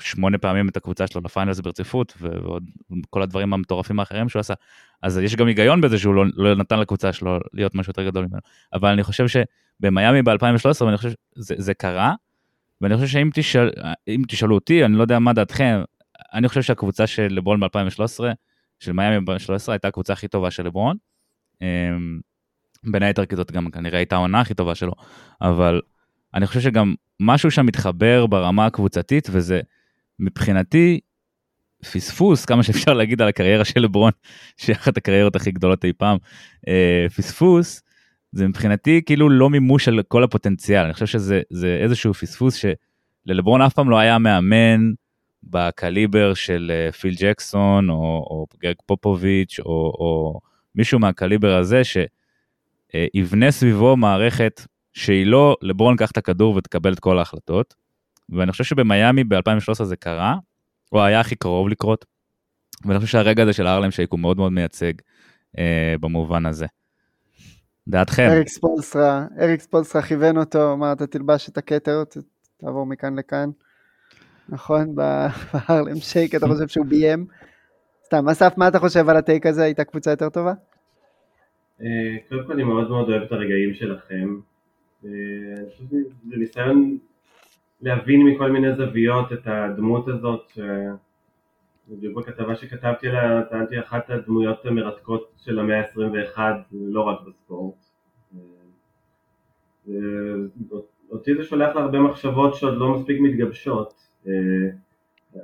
שמונה 0.00 0.38
פעמים 0.38 0.68
את 0.68 0.76
הקבוצה 0.76 1.06
שלו 1.06 1.20
לפיינלס 1.24 1.60
ברציפות, 1.60 2.14
ועוד 2.20 2.64
כל 3.10 3.22
הדברים 3.22 3.52
המטורפים 3.52 4.00
האחרים 4.00 4.28
שהוא 4.28 4.40
עשה. 4.40 4.54
אז 5.02 5.18
יש 5.18 5.36
גם 5.36 5.46
היגיון 5.46 5.80
בזה 5.80 5.98
שהוא 5.98 6.14
לא, 6.14 6.24
לא 6.36 6.54
נתן 6.54 6.80
לקבוצה 6.80 7.12
שלו 7.12 7.38
להיות 7.52 7.74
משהו 7.74 7.90
יותר 7.90 8.06
גדול 8.06 8.26
ממנו. 8.26 8.40
אבל 8.72 8.88
אני 8.88 9.02
חושב 9.02 9.26
שבמיאמי 9.28 10.22
ב-2013, 10.22 10.84
ואני 10.84 10.96
חושב 10.96 11.10
שזה 11.36 11.54
זה 11.58 11.74
קרה, 11.74 12.14
ואני 12.80 12.94
חושב 12.94 13.06
שאם 13.06 13.30
תשאל, 13.34 13.70
תשאלו 14.28 14.54
אותי, 14.54 14.84
אני 14.84 14.96
לא 14.96 15.02
יודע 15.02 15.18
מה 15.18 15.32
דעתכם, 15.32 15.82
אני 16.34 16.48
חושב 16.48 16.62
שהקבוצה 16.62 17.06
של 17.06 17.28
לברון 17.30 17.60
ב-2013, 17.60 18.20
של 18.78 18.92
מיאמי 18.92 19.20
ב-2013, 19.20 19.52
הייתה 19.68 19.88
הקבוצה 19.88 20.12
הכי 20.12 20.28
טובה 20.28 20.50
של 20.50 20.66
לברון. 20.66 20.96
אמ, 21.62 22.20
בין 22.84 23.02
היתר 23.02 23.26
כי 23.26 23.36
זאת 23.36 23.52
גם 23.52 23.70
כנראה 23.70 23.98
הייתה 23.98 24.16
העונה 24.16 24.40
הכי 24.40 24.54
טובה 24.54 24.74
שלו, 24.74 24.92
אבל 25.40 25.80
אני 26.34 26.46
חושב 26.46 26.60
שגם 26.60 26.94
משהו 27.20 27.50
שם 27.50 27.66
מתחבר 27.66 28.26
ברמה 28.26 28.66
הקבוצתית, 28.66 29.28
וזה 29.32 29.60
מבחינתי 30.18 31.00
פספוס, 31.92 32.44
כמה 32.44 32.62
שאפשר 32.62 32.94
להגיד 32.94 33.22
על 33.22 33.28
הקריירה 33.28 33.64
של 33.64 33.80
לברון, 33.80 34.12
שהיא 34.56 34.76
אחת 34.76 34.96
הקריירות 34.96 35.36
הכי 35.36 35.50
גדולות 35.50 35.84
אי 35.84 35.92
פעם, 35.92 36.18
אה, 36.68 37.06
פספוס, 37.16 37.82
זה 38.32 38.48
מבחינתי 38.48 39.02
כאילו 39.06 39.30
לא 39.30 39.50
מימוש 39.50 39.84
של 39.84 40.00
כל 40.08 40.24
הפוטנציאל, 40.24 40.84
אני 40.84 40.92
חושב 40.92 41.06
שזה 41.06 41.42
איזשהו 41.82 42.14
פספוס 42.14 42.64
שללברון 43.26 43.62
אף 43.62 43.74
פעם 43.74 43.90
לא 43.90 43.98
היה 43.98 44.18
מאמן 44.18 44.92
בקליבר 45.42 46.34
של 46.34 46.72
אה, 46.74 46.92
פיל 46.92 47.14
ג'קסון, 47.18 47.90
או, 47.90 47.94
או 48.30 48.46
גרג 48.62 48.76
פופוביץ', 48.86 49.60
או, 49.60 49.72
או 49.98 50.40
מישהו 50.74 50.98
מהקליבר 50.98 51.56
הזה, 51.56 51.82
שיבנה 51.84 53.50
סביבו 53.50 53.96
מערכת 53.96 54.66
שהיא 54.92 55.26
לא 55.26 55.56
לברון 55.62 55.96
קח 55.96 56.10
את 56.10 56.16
הכדור 56.16 56.56
ותקבל 56.56 56.92
את 56.92 57.00
כל 57.00 57.18
ההחלטות. 57.18 57.74
ואני 58.28 58.52
חושב 58.52 58.64
שבמיאמי 58.64 59.24
ב-2013 59.24 59.84
זה 59.84 59.96
קרה, 59.96 60.36
או 60.92 61.04
היה 61.04 61.20
הכי 61.20 61.36
קרוב 61.36 61.68
לקרות. 61.68 62.04
ואני 62.84 62.98
חושב 62.98 63.12
שהרגע 63.12 63.42
הזה 63.42 63.52
של 63.52 63.66
ארלם 63.66 63.90
שייק 63.90 64.12
הוא 64.12 64.20
מאוד 64.20 64.36
מאוד 64.36 64.52
מייצג 64.52 64.92
אה, 65.58 65.94
במובן 66.00 66.46
הזה. 66.46 66.66
דעתכם. 67.88 68.28
אריק 68.30 68.48
ספולסטרה, 68.48 69.26
אריק 69.40 69.60
ספולסטרה 69.60 70.02
כיוון 70.02 70.38
אותו, 70.38 70.72
אמר 70.72 70.92
אתה 70.92 71.06
תלבש 71.06 71.48
את 71.48 71.58
הכתר, 71.58 72.02
תעבור 72.56 72.86
מכאן 72.86 73.18
לכאן. 73.18 73.50
נכון, 74.48 74.94
בהרלם 74.94 76.00
שייק 76.10 76.34
אתה 76.34 76.46
חושב 76.46 76.68
שהוא 76.68 76.86
ביים? 76.86 77.26
סתם, 78.04 78.28
אסף, 78.28 78.52
מה 78.56 78.68
אתה 78.68 78.78
חושב 78.78 79.08
על 79.08 79.16
הטייק 79.16 79.46
הזה? 79.46 79.62
הייתה 79.62 79.84
קבוצה 79.84 80.10
יותר 80.10 80.28
טובה? 80.28 80.52
אה, 81.80 81.86
קודם 82.28 82.46
כל 82.46 82.52
אני 82.52 82.62
מאוד 82.62 82.90
מאוד 82.90 83.08
אוהב 83.08 83.22
את 83.22 83.32
הרגעים 83.32 83.74
שלכם. 83.74 84.40
אה, 85.04 85.10
אני 85.58 85.70
חושב 85.70 85.84
שזה 85.84 86.36
ניסיון 86.36 86.98
להבין 87.82 88.26
מכל 88.26 88.50
מיני 88.50 88.74
זוויות 88.76 89.32
את 89.32 89.46
הדמות 89.46 90.08
הזאת, 90.08 90.58
בדיוק 91.88 92.18
בכתבה 92.18 92.56
שכתבתי 92.56 93.08
עליה, 93.08 93.42
טענתי 93.50 93.80
אחת 93.80 94.10
הדמויות 94.10 94.66
המרתקות 94.66 95.32
של 95.36 95.58
המאה 95.58 95.80
ה-21, 95.80 96.38
לא 96.72 97.00
רק 97.00 97.18
בספורט. 97.26 97.74
אה, 99.88 99.94
אותי 101.10 101.34
זה 101.34 101.44
שולח 101.44 101.76
להרבה 101.76 101.98
מחשבות 101.98 102.54
שעוד 102.54 102.78
לא 102.78 102.94
מספיק 102.94 103.20
מתגבשות. 103.20 103.94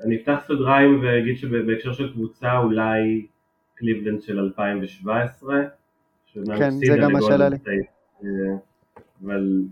אני 0.05 0.17
אפתח 0.17 0.39
סוגריים 0.47 1.01
ואגיד 1.03 1.37
שבהקשר 1.37 1.93
של 1.93 2.13
קבוצה 2.13 2.59
אולי 2.59 3.27
קליבלנד 3.75 4.23
של 4.23 4.39
2017, 4.39 5.63
כן, 6.35 6.71
זה 6.71 6.97
גם 7.03 7.13
מה 7.13 7.23
שעלה 7.23 7.49
לי. 7.49 7.57
אבל 9.25 9.63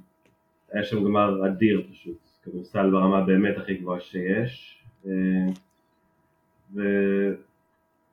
היה 0.73 0.85
שם 0.85 1.05
גמר 1.05 1.47
אדיר 1.47 1.83
פשוט, 1.91 2.19
כדורסל 2.43 2.91
ברמה 2.91 3.25
באמת 3.25 3.57
הכי 3.59 3.75
גבוהה 3.75 4.01
שיש. 4.01 4.85
ו... 6.75 6.81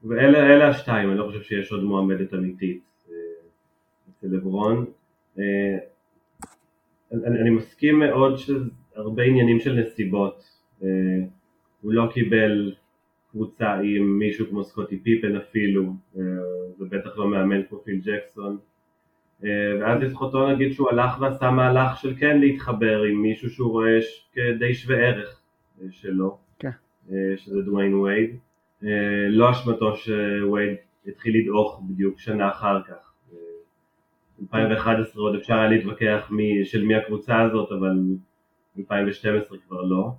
ואלה 0.03 0.67
השתיים, 0.67 1.09
אני 1.09 1.17
לא 1.17 1.25
חושב 1.27 1.41
שיש 1.41 1.71
עוד 1.71 1.83
מועמדת 1.83 2.33
אמיתית 2.33 2.81
אצל 4.09 4.27
לברון. 4.27 4.85
אני, 7.11 7.41
אני 7.41 7.49
מסכים 7.49 7.99
מאוד 7.99 8.35
שהרבה 8.37 9.23
עניינים 9.23 9.59
של 9.59 9.73
נסיבות. 9.73 10.43
הוא 11.81 11.93
לא 11.93 12.09
קיבל 12.13 12.73
קבוצה 13.31 13.73
עם 13.73 14.19
מישהו 14.19 14.47
כמו 14.49 14.63
סקוטי 14.63 14.99
פיפן 14.99 15.35
אפילו, 15.35 15.93
ובטח 16.79 17.17
לא 17.17 17.27
מאמן 17.29 17.63
כמו 17.69 17.79
פיל 17.83 18.01
ג'קסון. 18.03 18.57
אה, 19.45 19.49
ואז 19.79 20.01
לזכותו 20.01 20.51
נגיד 20.51 20.73
שהוא 20.73 20.89
הלך 20.89 21.21
ועשה 21.21 21.51
מהלך 21.51 21.97
של 21.97 22.15
כן 22.15 22.39
להתחבר 22.39 23.03
עם 23.03 23.21
מישהו 23.21 23.49
שהוא 23.49 23.71
רואה 23.71 23.99
כדי 24.33 24.73
שווה 24.73 24.97
ערך 24.97 25.41
אה, 25.81 25.87
שלו, 25.91 26.37
כן. 26.59 26.69
אה, 27.11 27.37
שזה 27.37 27.61
דוויין 27.61 27.93
וייד. 27.93 28.35
לא 29.29 29.51
אשמתו 29.51 29.95
שווייד 29.95 30.75
התחיל 31.07 31.37
לדעוך 31.37 31.81
בדיוק 31.89 32.19
שנה 32.19 32.49
אחר 32.49 32.81
כך. 32.81 33.11
2011 34.41 35.23
עוד 35.23 35.35
אפשר 35.35 35.53
היה 35.53 35.69
להתווכח 35.69 36.27
מי, 36.31 36.65
של 36.65 36.85
מי 36.85 36.95
הקבוצה 36.95 37.41
הזאת, 37.41 37.71
אבל 37.71 37.97
2012 38.79 39.57
כבר 39.67 39.81
לא. 39.81 40.11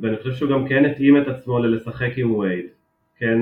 ואני 0.00 0.16
חושב 0.16 0.32
שהוא 0.32 0.50
גם 0.50 0.68
כן 0.68 0.84
התאים 0.84 1.22
את 1.22 1.28
עצמו 1.28 1.58
ללשחק 1.58 2.10
עם 2.16 2.34
וייד. 2.34 2.66
כן. 3.16 3.38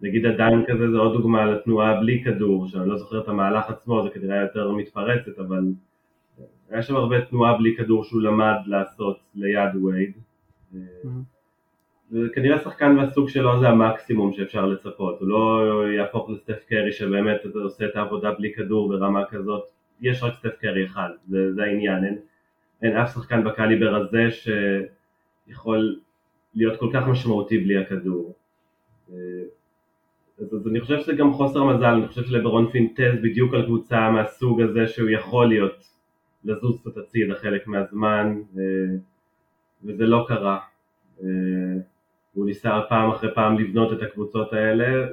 נגיד 0.00 0.26
הדנק 0.26 0.70
הזה 0.70 0.90
זה 0.90 0.98
עוד 0.98 1.12
דוגמה 1.12 1.46
לתנועה 1.46 2.00
בלי 2.00 2.24
כדור, 2.24 2.68
שאני 2.68 2.88
לא 2.88 2.98
זוכר 2.98 3.20
את 3.20 3.28
המהלך 3.28 3.70
עצמו, 3.70 4.02
זה 4.02 4.10
כנראה 4.10 4.40
יותר 4.40 4.72
מתפרצת, 4.72 5.38
אבל 5.38 5.64
היה 6.70 6.82
שם 6.82 6.96
הרבה 6.96 7.20
תנועה 7.20 7.58
בלי 7.58 7.76
כדור 7.76 8.04
שהוא 8.04 8.22
למד 8.22 8.56
לעשות 8.66 9.18
ליד 9.34 9.76
וייד. 9.76 10.12
Mm-hmm. 10.74 11.34
וכנראה 12.12 12.58
שחקן 12.58 12.92
מהסוג 12.92 13.28
שלו 13.28 13.60
זה 13.60 13.68
המקסימום 13.68 14.32
שאפשר 14.32 14.66
לצפות, 14.66 15.20
הוא 15.20 15.28
לא 15.28 15.62
יהפוך 15.96 16.30
לסטף 16.30 16.64
קרי 16.68 16.92
שבאמת 16.92 17.40
עושה 17.54 17.86
את 17.86 17.96
העבודה 17.96 18.32
בלי 18.32 18.54
כדור 18.54 18.88
ברמה 18.88 19.24
כזאת, 19.24 19.64
יש 20.00 20.22
רק 20.22 20.34
סטף 20.34 20.56
קרי 20.60 20.84
אחד, 20.84 21.10
זה, 21.28 21.52
זה 21.52 21.62
העניין, 21.62 22.04
אין, 22.04 22.18
אין 22.82 22.96
אף 22.96 23.14
שחקן 23.14 23.44
בקליבר 23.44 23.94
הזה 23.94 24.28
שיכול 24.30 25.96
להיות 26.54 26.80
כל 26.80 26.90
כך 26.92 27.08
משמעותי 27.08 27.58
בלי 27.58 27.78
הכדור. 27.78 28.34
אז, 30.40 30.54
אז 30.54 30.68
אני 30.68 30.80
חושב 30.80 31.00
שזה 31.00 31.12
גם 31.12 31.32
חוסר 31.32 31.64
מזל, 31.64 31.84
אני 31.84 32.08
חושב 32.08 32.24
שלברון 32.24 32.70
פינטז 32.70 33.22
בדיוק 33.22 33.54
על 33.54 33.64
קבוצה 33.64 34.10
מהסוג 34.10 34.60
הזה 34.60 34.86
שהוא 34.86 35.10
יכול 35.10 35.48
להיות 35.48 35.88
לזוז 36.44 36.80
קצת 36.80 36.96
הצידה 36.96 37.34
חלק 37.34 37.66
מהזמן 37.66 38.40
אה, 38.58 38.62
וזה 39.84 40.06
לא 40.06 40.24
קרה. 40.28 40.58
אה, 41.22 41.28
הוא 42.34 42.46
ניסה 42.46 42.80
פעם 42.88 43.10
אחרי 43.10 43.34
פעם 43.34 43.58
לבנות 43.58 43.92
את 43.92 44.02
הקבוצות 44.02 44.52
האלה 44.52 45.06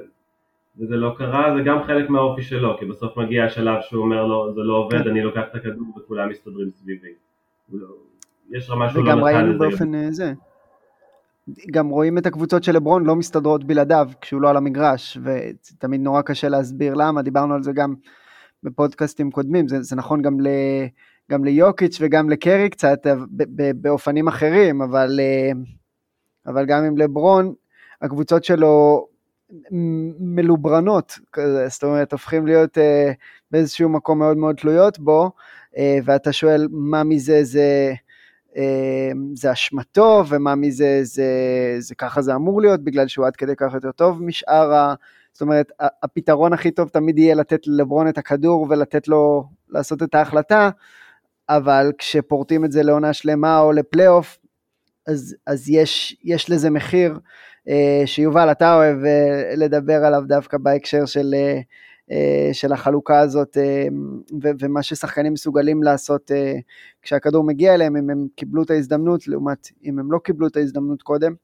וזה 0.78 0.96
לא 0.96 1.14
קרה, 1.18 1.54
זה 1.56 1.62
גם 1.62 1.82
חלק 1.82 2.10
מהאופי 2.10 2.42
שלו, 2.42 2.76
כי 2.78 2.84
בסוף 2.84 3.16
מגיע 3.16 3.44
השלב 3.44 3.80
שהוא 3.80 4.02
אומר 4.04 4.26
לו 4.26 4.54
זה 4.54 4.60
לא 4.60 4.74
עובד, 4.74 5.06
אני 5.06 5.22
לוקח 5.22 5.42
את 5.50 5.54
הכדור 5.54 5.86
וכולם 5.98 6.28
מסתדרים 6.28 6.70
סביבי. 6.70 7.12
לא, 7.72 7.86
יש 8.50 8.70
רמה 8.70 8.90
שהוא 8.90 9.04
לא 9.04 9.14
נתן 9.14 9.18
לזה. 9.18 9.30
וגם 9.30 9.36
ראינו 9.36 9.58
באופן 9.58 9.94
אה, 9.94 10.12
זה. 10.12 10.32
גם 11.70 11.88
רואים 11.88 12.18
את 12.18 12.26
הקבוצות 12.26 12.64
של 12.64 12.72
לברון 12.72 13.04
לא 13.04 13.16
מסתדרות 13.16 13.64
בלעדיו 13.64 14.08
כשהוא 14.20 14.40
לא 14.40 14.50
על 14.50 14.56
המגרש, 14.56 15.18
ותמיד 15.24 16.00
נורא 16.00 16.22
קשה 16.22 16.48
להסביר 16.48 16.94
למה, 16.94 17.22
דיברנו 17.22 17.54
על 17.54 17.62
זה 17.62 17.72
גם 17.72 17.94
בפודקאסטים 18.62 19.30
קודמים, 19.30 19.68
זה, 19.68 19.82
זה 19.82 19.96
נכון 19.96 20.22
גם, 20.22 20.40
ל, 20.40 20.48
גם 21.30 21.44
ליוקיץ' 21.44 21.98
וגם 22.00 22.30
לקרי 22.30 22.70
קצת, 22.70 23.06
באופנים 23.74 24.28
אחרים, 24.28 24.82
אבל, 24.82 25.20
אה, 25.22 25.50
אבל 26.46 26.66
גם 26.66 26.84
עם 26.84 26.96
לברון, 26.96 27.54
הקבוצות 28.02 28.44
שלו 28.44 29.06
מלוברנות, 30.20 31.18
זאת 31.68 31.84
אומרת, 31.84 32.12
הופכים 32.12 32.46
להיות 32.46 32.78
אה, 32.78 33.12
באיזשהו 33.50 33.88
מקום 33.88 34.18
מאוד 34.18 34.36
מאוד 34.36 34.56
תלויות 34.56 34.98
בו, 34.98 35.30
אה, 35.76 35.98
ואתה 36.04 36.32
שואל 36.32 36.68
מה 36.70 37.04
מזה 37.04 37.44
זה... 37.44 37.94
אמ, 38.56 39.30
זה 39.34 39.52
אשמתו 39.52 40.24
ומה 40.28 40.54
מזה 40.54 41.00
זה, 41.02 41.26
זה 41.78 41.94
ככה 41.94 42.22
זה 42.22 42.34
אמור 42.34 42.60
להיות 42.60 42.84
בגלל 42.84 43.08
שהוא 43.08 43.26
עד 43.26 43.36
כדי 43.36 43.52
כך 43.56 43.74
יותר 43.74 43.92
טוב 43.92 44.22
משאר 44.22 44.72
ה... 44.72 44.94
זאת 45.32 45.42
אומרת 45.42 45.72
הפתרון 45.80 46.52
הכי 46.52 46.70
טוב 46.70 46.88
תמיד 46.88 47.18
יהיה 47.18 47.34
לתת 47.34 47.60
לברון 47.66 48.08
את 48.08 48.18
הכדור 48.18 48.66
ולתת 48.70 49.08
לו 49.08 49.44
לעשות 49.68 50.02
את 50.02 50.14
ההחלטה 50.14 50.70
אבל 51.48 51.92
כשפורטים 51.98 52.64
את 52.64 52.72
זה 52.72 52.82
לעונה 52.82 53.12
שלמה 53.12 53.58
או 53.58 53.72
לפלייאוף 53.72 54.38
אז, 55.06 55.36
אז 55.46 55.70
יש, 55.70 56.16
יש 56.24 56.50
לזה 56.50 56.70
מחיר. 56.70 57.18
אה, 57.68 58.02
שיובל 58.06 58.50
אתה 58.50 58.74
אוהב 58.74 59.04
אה, 59.04 59.54
לדבר 59.56 60.04
עליו 60.04 60.22
דווקא 60.26 60.58
בהקשר 60.58 61.06
של 61.06 61.34
אה, 61.34 61.60
של 62.52 62.72
החלוקה 62.72 63.20
הזאת 63.20 63.56
אה, 63.56 63.86
ומה 64.60 64.82
ששחקנים 64.82 65.32
מסוגלים 65.32 65.82
לעשות 65.82 66.30
אה, 66.32 66.54
כשהכדור 67.02 67.44
מגיע 67.44 67.74
אליהם, 67.74 67.96
אם 67.96 68.10
הם 68.10 68.26
קיבלו 68.36 68.62
את 68.62 68.70
ההזדמנות, 68.70 69.28
לעומת 69.28 69.68
אם 69.84 69.98
הם 69.98 70.12
לא 70.12 70.18
קיבלו 70.18 70.46
את 70.46 70.56
ההזדמנות 70.56 71.02
קודם. 71.02 71.34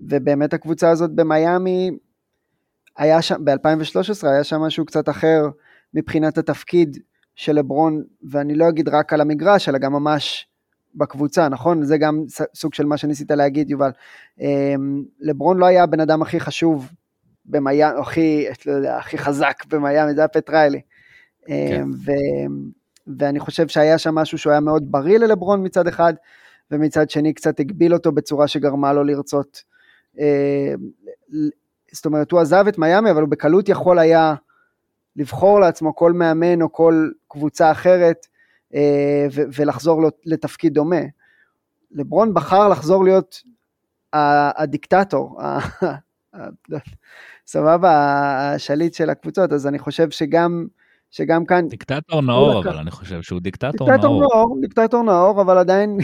ובאמת 0.00 0.54
הקבוצה 0.54 0.90
הזאת 0.90 1.10
במיאמי, 1.14 1.90
היה 2.96 3.22
שם, 3.22 3.44
ב-2013 3.44 4.28
היה 4.28 4.44
שם 4.44 4.60
משהו 4.60 4.86
קצת 4.86 5.08
אחר 5.08 5.48
מבחינת 5.94 6.38
התפקיד 6.38 6.98
של 7.34 7.52
לברון, 7.52 8.02
ואני 8.30 8.54
לא 8.54 8.68
אגיד 8.68 8.88
רק 8.88 9.12
על 9.12 9.20
המגרש, 9.20 9.68
אלא 9.68 9.78
גם 9.78 9.92
ממש 9.92 10.48
בקבוצה, 10.94 11.48
נכון? 11.48 11.82
זה 11.82 11.98
גם 11.98 12.24
סוג 12.54 12.74
של 12.74 12.86
מה 12.86 12.96
שניסית 12.96 13.30
להגיד, 13.30 13.70
יובל. 13.70 13.90
לברון 15.20 15.58
לא 15.58 15.66
היה 15.66 15.82
הבן 15.82 16.00
אדם 16.00 16.22
הכי 16.22 16.40
חשוב 16.40 16.90
במיאמי, 17.50 18.00
הכי, 18.00 18.46
לא 18.66 18.72
יודע, 18.72 18.96
הכי 18.96 19.18
חזק 19.18 19.64
במיאמי, 19.68 20.14
זה 20.14 20.20
היה 20.20 20.28
פטריילי. 20.28 20.80
כן. 21.46 21.82
אמ, 21.82 21.90
ו, 21.90 22.10
ואני 23.18 23.40
חושב 23.40 23.68
שהיה 23.68 23.98
שם 23.98 24.14
משהו 24.14 24.38
שהוא 24.38 24.50
היה 24.50 24.60
מאוד 24.60 24.92
בריא 24.92 25.18
ללברון 25.18 25.66
מצד 25.66 25.86
אחד, 25.86 26.14
ומצד 26.70 27.10
שני 27.10 27.34
קצת 27.34 27.60
הגביל 27.60 27.94
אותו 27.94 28.12
בצורה 28.12 28.48
שגרמה 28.48 28.92
לו 28.92 29.04
לרצות. 29.04 29.62
אמ, 30.18 30.24
זאת 31.92 32.06
אומרת, 32.06 32.30
הוא 32.30 32.40
עזב 32.40 32.64
את 32.68 32.78
מיאמי, 32.78 33.10
אבל 33.10 33.20
הוא 33.20 33.30
בקלות 33.30 33.68
יכול 33.68 33.98
היה 33.98 34.34
לבחור 35.16 35.60
לעצמו 35.60 35.96
כל 35.96 36.12
מאמן 36.12 36.62
או 36.62 36.72
כל 36.72 37.08
קבוצה 37.28 37.70
אחרת 37.70 38.26
אה, 38.74 39.26
ולחזור 39.32 40.02
לתפקיד 40.24 40.74
דומה. 40.74 41.00
לברון 41.90 42.34
בחר 42.34 42.68
לחזור 42.68 43.04
להיות 43.04 43.42
הדיקטטור, 44.12 45.40
סבבה, 47.50 47.92
השליט 48.54 48.94
של 48.94 49.10
הקבוצות, 49.10 49.52
אז 49.52 49.66
אני 49.66 49.78
חושב 49.78 50.10
שגם, 50.10 50.66
שגם 51.10 51.44
כאן... 51.44 51.68
דיקטטור 51.68 52.20
נאור, 52.20 52.58
אבל 52.58 52.76
אני 52.76 52.90
חושב 52.90 53.22
שהוא 53.22 53.40
דיקטטור, 53.40 53.90
דיקטטור 53.90 54.20
נאור. 54.20 54.34
נאור. 54.34 54.58
דיקטטור 54.60 55.02
נאור, 55.02 55.42
אבל 55.42 55.58
עדיין, 55.58 55.98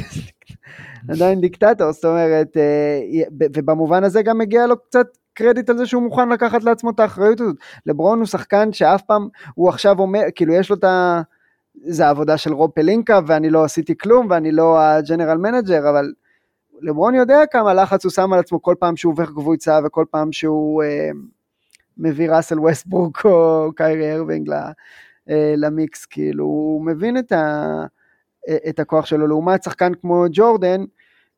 עדיין 1.13 1.41
דיקטטור, 1.41 1.93
זאת 1.93 2.05
אומרת, 2.05 2.57
אה, 2.57 3.01
ובמובן 3.55 4.05
הזה 4.05 4.23
גם 4.23 4.39
מגיע 4.39 4.67
לו 4.67 4.77
קצת 4.77 5.07
קרדיט 5.35 5.71
על 5.71 5.79
זה 5.79 5.87
שהוא 5.87 6.03
מוכן 6.03 6.29
לקחת 6.29 6.65
לעצמו 6.65 6.91
את 6.91 7.01
האחריות 7.01 7.41
הזאת. 7.41 7.57
לברון 7.87 8.19
הוא 8.19 8.27
שחקן 8.27 8.73
שאף 8.73 9.03
פעם, 9.03 9.29
הוא 9.55 9.69
עכשיו 9.69 9.99
אומר, 9.99 10.21
כאילו 10.35 10.55
יש 10.55 10.71
לו 10.71 10.77
את 10.77 10.85
ה... 10.85 11.23
זה 11.75 12.07
העבודה 12.07 12.37
של 12.37 12.53
רוב 12.53 12.71
פלינקה 12.71 13.21
ואני 13.27 13.51
לא 13.51 13.65
עשיתי 13.65 13.99
כלום 13.99 14.27
ואני 14.31 14.53
לא 14.53 14.81
ה 14.81 14.88
general 14.88 15.39
manager, 15.39 15.91
אבל 15.91 16.13
לברון 16.81 17.15
יודע 17.15 17.39
כמה 17.51 17.75
לחץ 17.75 18.05
הוא 18.05 18.13
שם 18.13 18.33
על 18.33 18.39
עצמו 18.39 18.63
כל 18.63 18.75
פעם 18.79 18.97
שהוא 18.97 19.13
עובר 19.13 19.27
קבוצה 19.27 19.79
וכל 19.85 20.05
פעם 20.11 20.33
שהוא 20.33 20.83
אה, 20.83 21.11
מביא 21.99 22.31
ראסל 22.31 22.61
ווסטברוק 22.61 23.21
או 23.25 23.71
קיירי 23.77 24.11
אירווינג 24.11 24.51
אה, 25.31 25.55
למיקס, 25.57 26.07
כאילו 26.07 26.45
הוא 26.45 26.87
מבין 26.87 27.19
את, 27.19 27.33
ה, 27.33 27.85
את 28.69 28.79
הכוח 28.79 29.07
שלו, 29.07 29.27
לעומת 29.27 29.63
שחקן 29.63 29.95
כמו 29.95 30.25
ג'ורדן, 30.33 30.85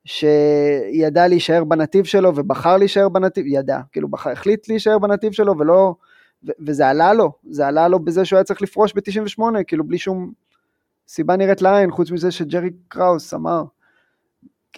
שידע 0.05 1.29
להישאר 1.29 1.65
בנתיב 1.65 2.05
שלו 2.05 2.37
ובחר 2.37 2.77
להישאר 2.77 3.09
בנתיב, 3.09 3.47
ידע, 3.47 3.81
כאילו 3.93 4.09
בחר, 4.09 4.31
החליט 4.31 4.69
להישאר 4.69 4.99
בנתיב 4.99 5.33
שלו 5.33 5.59
ולא, 5.59 5.95
ו, 6.49 6.51
וזה 6.67 6.89
עלה 6.89 7.13
לו, 7.13 7.33
זה 7.51 7.67
עלה 7.67 7.89
לו 7.89 7.99
בזה 7.99 8.25
שהוא 8.25 8.37
היה 8.37 8.45
צריך 8.45 8.63
לפרוש 8.63 8.93
ב-98, 8.95 9.43
כאילו 9.67 9.85
בלי 9.85 9.99
שום 9.99 10.33
סיבה 11.09 11.37
נראית 11.37 11.63
לעין, 11.63 11.91
חוץ 11.91 12.11
מזה 12.11 12.31
שג'רי 12.31 12.71
קראוס 12.89 13.35
אמר. 13.35 13.65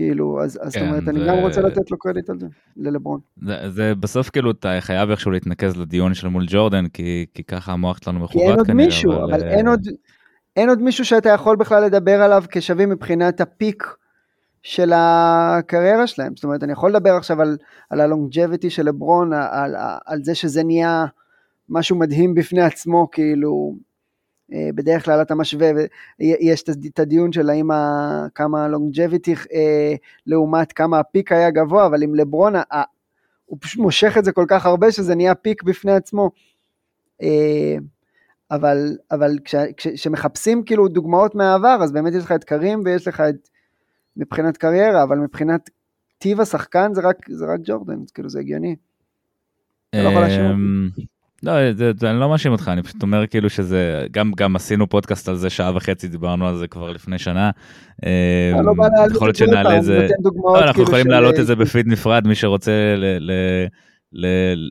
כאילו, 0.01 0.43
אז, 0.43 0.59
אז 0.63 0.75
כן, 0.75 0.81
זאת 0.81 0.89
אומרת, 0.89 1.05
זה... 1.05 1.11
אני 1.11 1.27
גם 1.29 1.37
רוצה 1.39 1.61
לתת 1.61 1.91
לו 1.91 1.99
קרדיט 1.99 2.31
על 2.31 2.39
זה, 2.39 2.47
ללברון. 2.77 3.21
זה, 3.43 3.71
זה 3.71 3.95
בסוף 3.95 4.31
כאילו, 4.31 4.51
אתה 4.51 4.77
חייב 4.81 5.11
איכשהו 5.11 5.31
להתנקז 5.31 5.77
לדיון 5.77 6.15
של 6.15 6.29
מול 6.29 6.45
ג'ורדן, 6.49 6.89
כי, 6.89 7.27
כי 7.35 7.45
ככה 7.45 7.73
המוח 7.73 7.99
שלנו 8.05 8.21
מכוות 8.21 8.37
כנראה. 8.37 8.47
כי 8.47 8.51
אין 8.51 8.59
עוד 8.59 8.73
מישהו, 8.73 9.13
אבל, 9.13 9.35
אבל 9.35 9.49
אין, 9.49 9.69
עוד, 9.69 9.81
אין 10.57 10.69
עוד 10.69 10.83
מישהו 10.83 11.05
שאתה 11.05 11.29
יכול 11.29 11.57
בכלל 11.57 11.85
לדבר 11.85 12.23
עליו 12.23 12.45
כשווים 12.51 12.89
מבחינת 12.89 13.41
הפיק 13.41 13.87
של 14.63 14.93
הקריירה 14.95 16.07
שלהם. 16.07 16.37
זאת 16.37 16.45
אומרת, 16.45 16.63
אני 16.63 16.73
יכול 16.73 16.91
לדבר 16.91 17.15
עכשיו 17.15 17.43
על, 17.43 17.57
על 17.91 18.01
הלונג'ביטי 18.01 18.71
של 18.71 18.87
לברון, 18.87 19.33
על, 19.33 19.43
על, 19.51 19.75
על 20.07 20.25
זה 20.25 20.35
שזה 20.35 20.65
נהיה 20.65 21.05
משהו 21.69 21.97
מדהים 21.97 22.35
בפני 22.35 22.63
עצמו, 22.63 23.09
כאילו, 23.13 23.75
אה, 23.77 23.90
בדרך 24.75 25.05
כלל 25.05 25.23
אתה 25.23 25.35
משווה, 25.35 25.71
יש 26.21 26.63
את 26.63 26.99
הדיון 26.99 27.33
של 27.33 27.51
האם 27.51 27.69
כמה 28.35 28.69
לונג'ביטי 28.69 29.35
אה, 29.53 29.95
לעומת 30.27 30.73
כמה 30.73 30.99
הפיק 30.99 31.33
היה 31.33 31.51
גבוה, 31.51 31.87
אבל 31.87 32.03
עם 32.03 32.15
לברון, 32.15 32.55
הוא 33.45 33.59
פשוט 33.61 33.81
מושך 33.81 34.19
את 34.19 34.25
זה 34.25 34.33
כל 34.33 34.45
כך 34.49 34.67
הרבה 34.67 34.93
שזה 34.93 35.15
נהיה 35.15 35.35
פיק 35.35 35.63
בפני 35.63 35.93
עצמו. 35.93 36.31
אה, 37.23 37.77
אבל, 38.51 38.97
אבל 39.11 39.39
כשמחפשים 39.77 40.65
כאילו 40.65 40.89
דוגמאות 40.89 41.35
מהעבר, 41.35 41.79
אז 41.83 41.93
באמת 41.93 42.13
יש 42.13 42.25
לך 42.25 42.33
את 42.33 42.45
קרים 42.45 42.83
ויש 42.85 43.09
לך 43.09 43.21
את 43.21 43.49
מבחינת 44.17 44.57
קריירה, 44.57 45.03
אבל 45.03 45.19
מבחינת 45.19 45.71
טיב 46.19 46.41
השחקן 46.41 46.95
זה 46.95 47.01
רק, 47.01 47.31
זה 47.31 47.47
רק 47.47 47.61
ג'ורדן, 47.65 47.99
כאילו 48.15 48.29
זה 48.29 48.41
הגיוני. 48.41 48.77
אתה 49.91 50.03
לא 50.03 50.09
יכול 50.09 50.23
להשאיר 50.23 50.51
אותי. 50.51 51.20
לא, 51.43 51.73
זה, 51.73 51.93
זה, 52.01 52.11
אני 52.11 52.21
לא 52.21 52.29
מאשים 52.29 52.53
אותך, 52.53 52.69
אני 52.69 52.83
פשוט 52.83 53.03
אומר 53.03 53.27
כאילו 53.27 53.51
שזה, 53.51 54.07
גם, 54.11 54.33
גם 54.37 54.57
עשינו 54.57 54.89
פודקאסט 54.89 55.29
על 55.29 55.37
זה 55.37 55.51
שעה 55.51 55.77
וחצי, 55.77 56.09
דיברנו 56.09 56.49
על 56.49 56.57
זה 56.57 56.69
כבר 56.69 56.93
לפני 56.93 57.19
שנה. 57.19 57.51
אה, 58.07 58.53
לא 58.63 58.73
יכול 59.15 59.29
להיות 59.29 59.37
שנעלה 59.37 59.79
את 59.79 59.85
זה, 59.85 60.09
לא, 60.45 60.59
אנחנו 60.59 60.73
כאילו 60.73 60.83
יכולים 60.83 61.07
להעלות 61.07 61.39
את 61.39 61.47
זה 61.47 61.57
בפיד 61.57 61.87
נפרד, 61.87 62.27
מי 62.27 62.35
שרוצה 62.35 62.95
ל, 62.97 63.05
ל, 63.21 63.33
ל, 64.13 64.27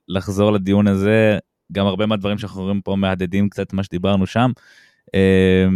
לחזור 0.08 0.52
לדיון 0.52 0.88
הזה, 0.88 1.38
גם 1.72 1.86
הרבה 1.86 2.06
מהדברים 2.06 2.38
שאנחנו 2.38 2.62
רואים 2.62 2.82
פה 2.82 2.96
מהדהדים 2.96 3.50
קצת 3.50 3.74
מה 3.74 3.84
שדיברנו 3.84 4.28
שם. 4.28 4.52
אה, 5.16 5.68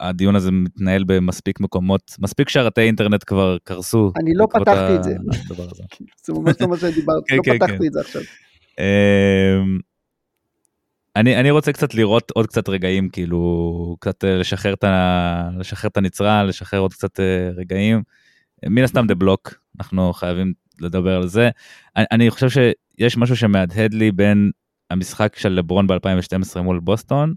והדיון 0.00 0.36
הזה 0.36 0.50
מתנהל 0.50 1.04
במספיק 1.06 1.60
מקומות, 1.60 2.16
מספיק 2.18 2.48
שרתי 2.48 2.80
אינטרנט 2.80 3.24
כבר 3.26 3.56
קרסו. 3.64 4.12
אני 4.22 4.34
לא 4.34 4.46
פתחתי 4.52 4.94
את 4.94 5.04
זה. 5.04 5.14
זה 6.24 6.32
ממש 6.32 6.54
לא 6.60 6.68
מה 6.68 6.76
שדיברתי, 6.76 7.28
כן, 7.28 7.36
לא 7.36 7.42
כן, 7.42 7.58
פתחתי 7.58 7.78
כן. 7.78 7.86
את 7.86 7.92
זה 7.92 8.00
עכשיו. 8.00 8.22
אמ, 8.78 9.78
אני, 11.16 11.40
אני 11.40 11.50
רוצה 11.50 11.72
קצת 11.72 11.94
לראות 11.94 12.30
עוד 12.30 12.46
קצת 12.46 12.68
רגעים, 12.68 13.08
כאילו, 13.08 13.96
קצת 14.00 14.24
אה, 14.24 14.36
לשחרר 14.36 14.74
את, 14.74 14.84
ה, 14.84 15.50
לשחרר 15.58 15.90
את 15.90 15.96
הנצרה, 15.96 16.44
לשחרר 16.44 16.80
עוד 16.80 16.92
קצת 16.92 17.20
אה, 17.20 17.50
רגעים. 17.56 18.02
מן 18.66 18.82
הסתם 18.82 19.06
the 19.06 19.14
block, 19.14 19.54
אנחנו 19.80 20.12
חייבים 20.12 20.52
לדבר 20.80 21.16
על 21.16 21.26
זה. 21.26 21.50
אני, 21.96 22.04
אני 22.12 22.30
חושב 22.30 22.48
שיש 22.48 23.16
משהו 23.16 23.36
שמהדהד 23.36 23.94
לי 23.94 24.12
בין 24.12 24.50
המשחק 24.90 25.36
של 25.36 25.48
לברון 25.48 25.86
ב-2012 25.86 26.60
מול 26.60 26.80
בוסטון, 26.80 27.34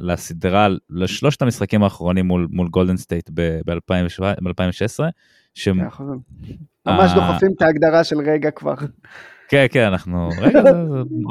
לסדרה, 0.00 0.68
לשלושת 0.90 1.42
המשחקים 1.42 1.82
האחרונים 1.82 2.26
מול, 2.26 2.48
מול 2.50 2.68
גולדן 2.68 2.96
סטייט 2.96 3.30
ב-2016. 3.34 5.00
ש... 5.54 5.68
ממש 6.86 7.12
דוחפים 7.14 7.48
את 7.56 7.62
ההגדרה 7.62 8.04
של 8.04 8.16
רגע 8.18 8.50
כבר. 8.50 8.74
כן, 9.52 9.66
כן, 9.70 9.84
אנחנו, 9.84 10.28
רגע, 10.40 10.60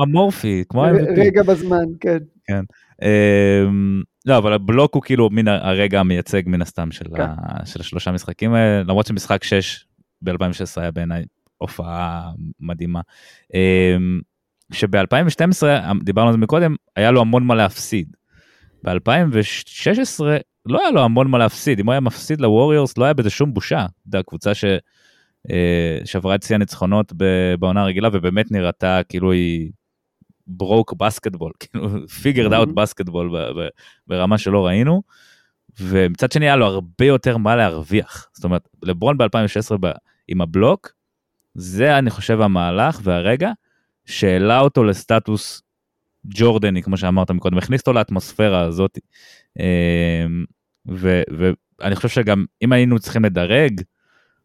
אמורפי, 0.03 0.63
כמו 0.69 0.85
MVP. 0.85 1.19
רגע 1.19 1.43
בזמן, 1.43 1.85
כן. 1.99 2.17
כן. 2.47 2.63
אמ, 3.01 4.01
לא, 4.25 4.37
אבל 4.37 4.53
הבלוק 4.53 4.95
הוא 4.95 5.03
כאילו 5.03 5.29
מן 5.29 5.47
הרגע 5.47 5.99
המייצג 5.99 6.41
מן 6.45 6.61
הסתם 6.61 6.91
של, 6.91 7.05
כן. 7.15 7.21
ה, 7.21 7.65
של 7.65 7.79
השלושה 7.79 8.11
משחקים 8.11 8.53
האלה, 8.53 8.83
למרות 8.83 9.05
שמשחק 9.05 9.43
6 9.43 9.85
ב-2016 10.21 10.81
היה 10.81 10.91
בעיניי 10.91 11.25
הופעה 11.57 12.31
מדהימה. 12.59 13.01
אמ, 13.53 14.19
שב-2012, 14.71 15.63
דיברנו 16.03 16.27
על 16.27 16.33
זה 16.33 16.37
מקודם, 16.37 16.75
היה 16.95 17.11
לו 17.11 17.21
המון 17.21 17.43
מה 17.43 17.55
להפסיד. 17.55 18.15
ב-2016 18.83 20.23
לא 20.65 20.81
היה 20.81 20.91
לו 20.91 21.03
המון 21.03 21.27
מה 21.27 21.37
להפסיד, 21.37 21.79
אם 21.79 21.85
הוא 21.85 21.91
היה 21.91 21.99
מפסיד 21.99 22.41
לווריורס 22.41 22.97
לא 22.97 23.05
היה 23.05 23.13
בזה 23.13 23.29
שום 23.29 23.53
בושה. 23.53 23.79
אתה 23.79 24.07
יודע, 24.07 24.23
קבוצה 24.23 24.53
ש... 24.53 24.65
אה, 25.49 25.99
שברה 26.05 26.35
את 26.35 26.43
שיא 26.43 26.55
הניצחונות 26.55 27.13
בעונה 27.59 27.81
הרגילה 27.81 28.09
ובאמת 28.13 28.51
נראתה 28.51 29.01
כאילו 29.09 29.31
היא 29.31 29.71
broke 30.47 30.93
basketball, 30.93 31.51
כאילו 31.59 32.07
figured 32.07 32.53
out 32.53 32.69
basketball 32.69 33.31
ברמה 34.07 34.37
שלא 34.37 34.65
ראינו. 34.65 35.01
ומצד 35.79 36.31
שני 36.31 36.45
היה 36.45 36.55
לו 36.55 36.65
הרבה 36.65 37.05
יותר 37.05 37.37
מה 37.37 37.55
להרוויח. 37.55 38.29
זאת 38.33 38.43
אומרת, 38.43 38.67
לברון 38.83 39.17
ב-2016 39.17 39.87
עם 40.27 40.41
הבלוק, 40.41 40.91
זה 41.53 41.97
אני 41.97 42.09
חושב 42.09 42.41
המהלך 42.41 42.99
והרגע 43.03 43.51
שהעלה 44.05 44.59
אותו 44.59 44.83
לסטטוס 44.83 45.61
ג'ורדני, 46.25 46.83
כמו 46.83 46.97
שאמרת 46.97 47.31
מקודם, 47.31 47.57
הכניס 47.57 47.81
אותו 47.81 47.93
לאטמוספירה 47.93 48.61
הזאת. 48.61 48.99
אה, 49.59 50.25
ואני 50.85 51.95
חושב 51.95 52.09
שגם 52.09 52.45
אם 52.61 52.71
היינו 52.71 52.99
צריכים 52.99 53.25
לדרג, 53.25 53.81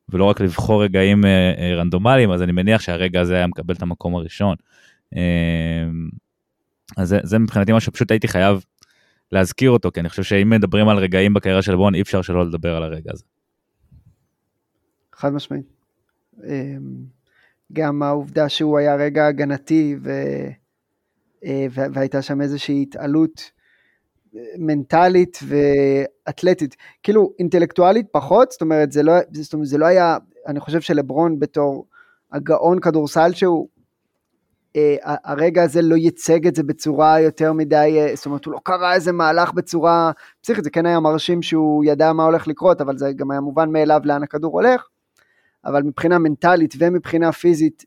ולא 0.09 0.25
רק 0.25 0.41
לבחור 0.41 0.85
רגעים 0.85 1.25
אה, 1.25 1.55
אה, 1.59 1.75
רנדומליים, 1.77 2.31
אז 2.31 2.43
אני 2.43 2.53
מניח 2.53 2.81
שהרגע 2.81 3.21
הזה 3.21 3.35
היה 3.35 3.47
מקבל 3.47 3.75
את 3.75 3.83
המקום 3.83 4.15
הראשון. 4.15 4.57
אה, 5.17 5.85
אז 6.97 7.09
זה, 7.09 7.19
זה 7.23 7.39
מבחינתי 7.39 7.73
מה 7.73 7.81
שפשוט 7.81 8.11
הייתי 8.11 8.29
חייב 8.29 8.65
להזכיר 9.33 9.71
אותו, 9.71 9.93
כי 9.93 10.01
אני 10.01 10.09
חושב 10.09 10.23
שאם 10.23 10.51
מדברים 10.51 10.89
על 10.89 10.99
רגעים 10.99 11.35
בקריירה 11.35 11.63
של 11.63 11.77
בון, 11.77 11.95
אי 11.95 12.03
אפשר 12.03 12.23
שלא 12.23 12.47
לדבר 12.47 12.77
על 12.77 12.83
הרגע 12.83 13.11
הזה. 13.13 13.25
חד 15.13 15.33
משמעית. 15.33 15.67
גם 17.73 18.03
העובדה 18.03 18.49
שהוא 18.49 18.79
היה 18.79 18.97
רגע 18.97 19.27
הגנתי 19.27 19.97
ו... 20.03 20.11
והייתה 21.71 22.23
שם 22.23 22.41
איזושהי 22.41 22.83
התעלות 22.83 23.51
מנטלית 24.59 25.39
ואתלטית, 26.27 26.77
כאילו 27.03 27.33
אינטלקטואלית 27.39 28.07
פחות, 28.13 28.53
זאת 28.53 28.61
אומרת 28.61 28.93
זה 28.93 29.03
לא, 29.03 29.13
זאת 29.33 29.53
אומרת, 29.53 29.67
זה 29.67 29.79
לא 29.79 29.87
היה, 29.87 30.17
אני 30.47 30.61
חושב 30.61 30.81
שלברון 30.81 31.39
בתור 31.39 31.87
הגאון 32.33 32.81
כדורסל 32.81 33.33
שהוא, 33.33 33.69
אה, 34.77 34.97
הרגע 35.25 35.63
הזה 35.63 35.83
לא 35.83 35.95
ייצג 35.95 36.47
את 36.47 36.55
זה 36.55 36.63
בצורה 36.63 37.21
יותר 37.21 37.53
מדי, 37.53 37.97
אה, 37.99 38.17
זאת 38.17 38.27
אומרת 38.27 38.45
הוא 38.45 38.53
לא 38.53 38.61
קרא 38.63 38.95
איזה 38.95 39.13
מהלך 39.13 39.53
בצורה 39.53 40.11
פסיכית, 40.43 40.65
זה 40.65 40.71
כן 40.71 40.87
היה 40.87 41.01
מרשים 41.01 41.43
שהוא 41.43 41.85
ידע 41.85 42.13
מה 42.13 42.25
הולך 42.25 42.49
לקרות, 42.49 42.81
אבל 42.81 42.99
זה 42.99 43.13
גם 43.13 43.31
היה 43.31 43.41
מובן 43.41 43.73
מאליו 43.73 44.01
לאן 44.05 44.23
הכדור 44.23 44.53
הולך, 44.53 44.87
אבל 45.65 45.83
מבחינה 45.83 46.19
מנטלית 46.19 46.75
ומבחינה 46.79 47.33
פיזית, 47.33 47.85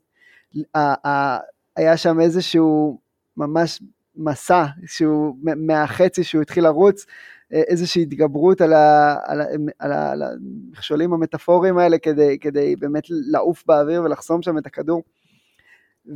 היה 1.76 1.96
שם 1.96 2.20
איזשהו 2.20 3.00
ממש 3.36 3.82
מסע 4.16 4.64
שהוא 4.86 5.36
מהחצי 5.42 6.24
שהוא 6.24 6.42
התחיל 6.42 6.64
לרוץ, 6.64 7.04
אה, 7.06 7.12
איזושהי 7.52 8.02
התגברות 8.02 8.60
על, 8.60 8.72
ה, 8.72 9.16
על, 9.26 9.40
ה, 9.40 9.44
על, 9.78 9.92
ה, 9.92 10.12
על 10.12 10.22
המכשולים 10.22 11.12
המטאפוריים 11.12 11.78
האלה 11.78 11.98
כדי, 11.98 12.38
כדי 12.38 12.76
באמת 12.76 13.04
לעוף 13.08 13.64
באוויר 13.66 14.02
ולחסום 14.02 14.42
שם 14.42 14.58
את 14.58 14.66
הכדור. 14.66 15.02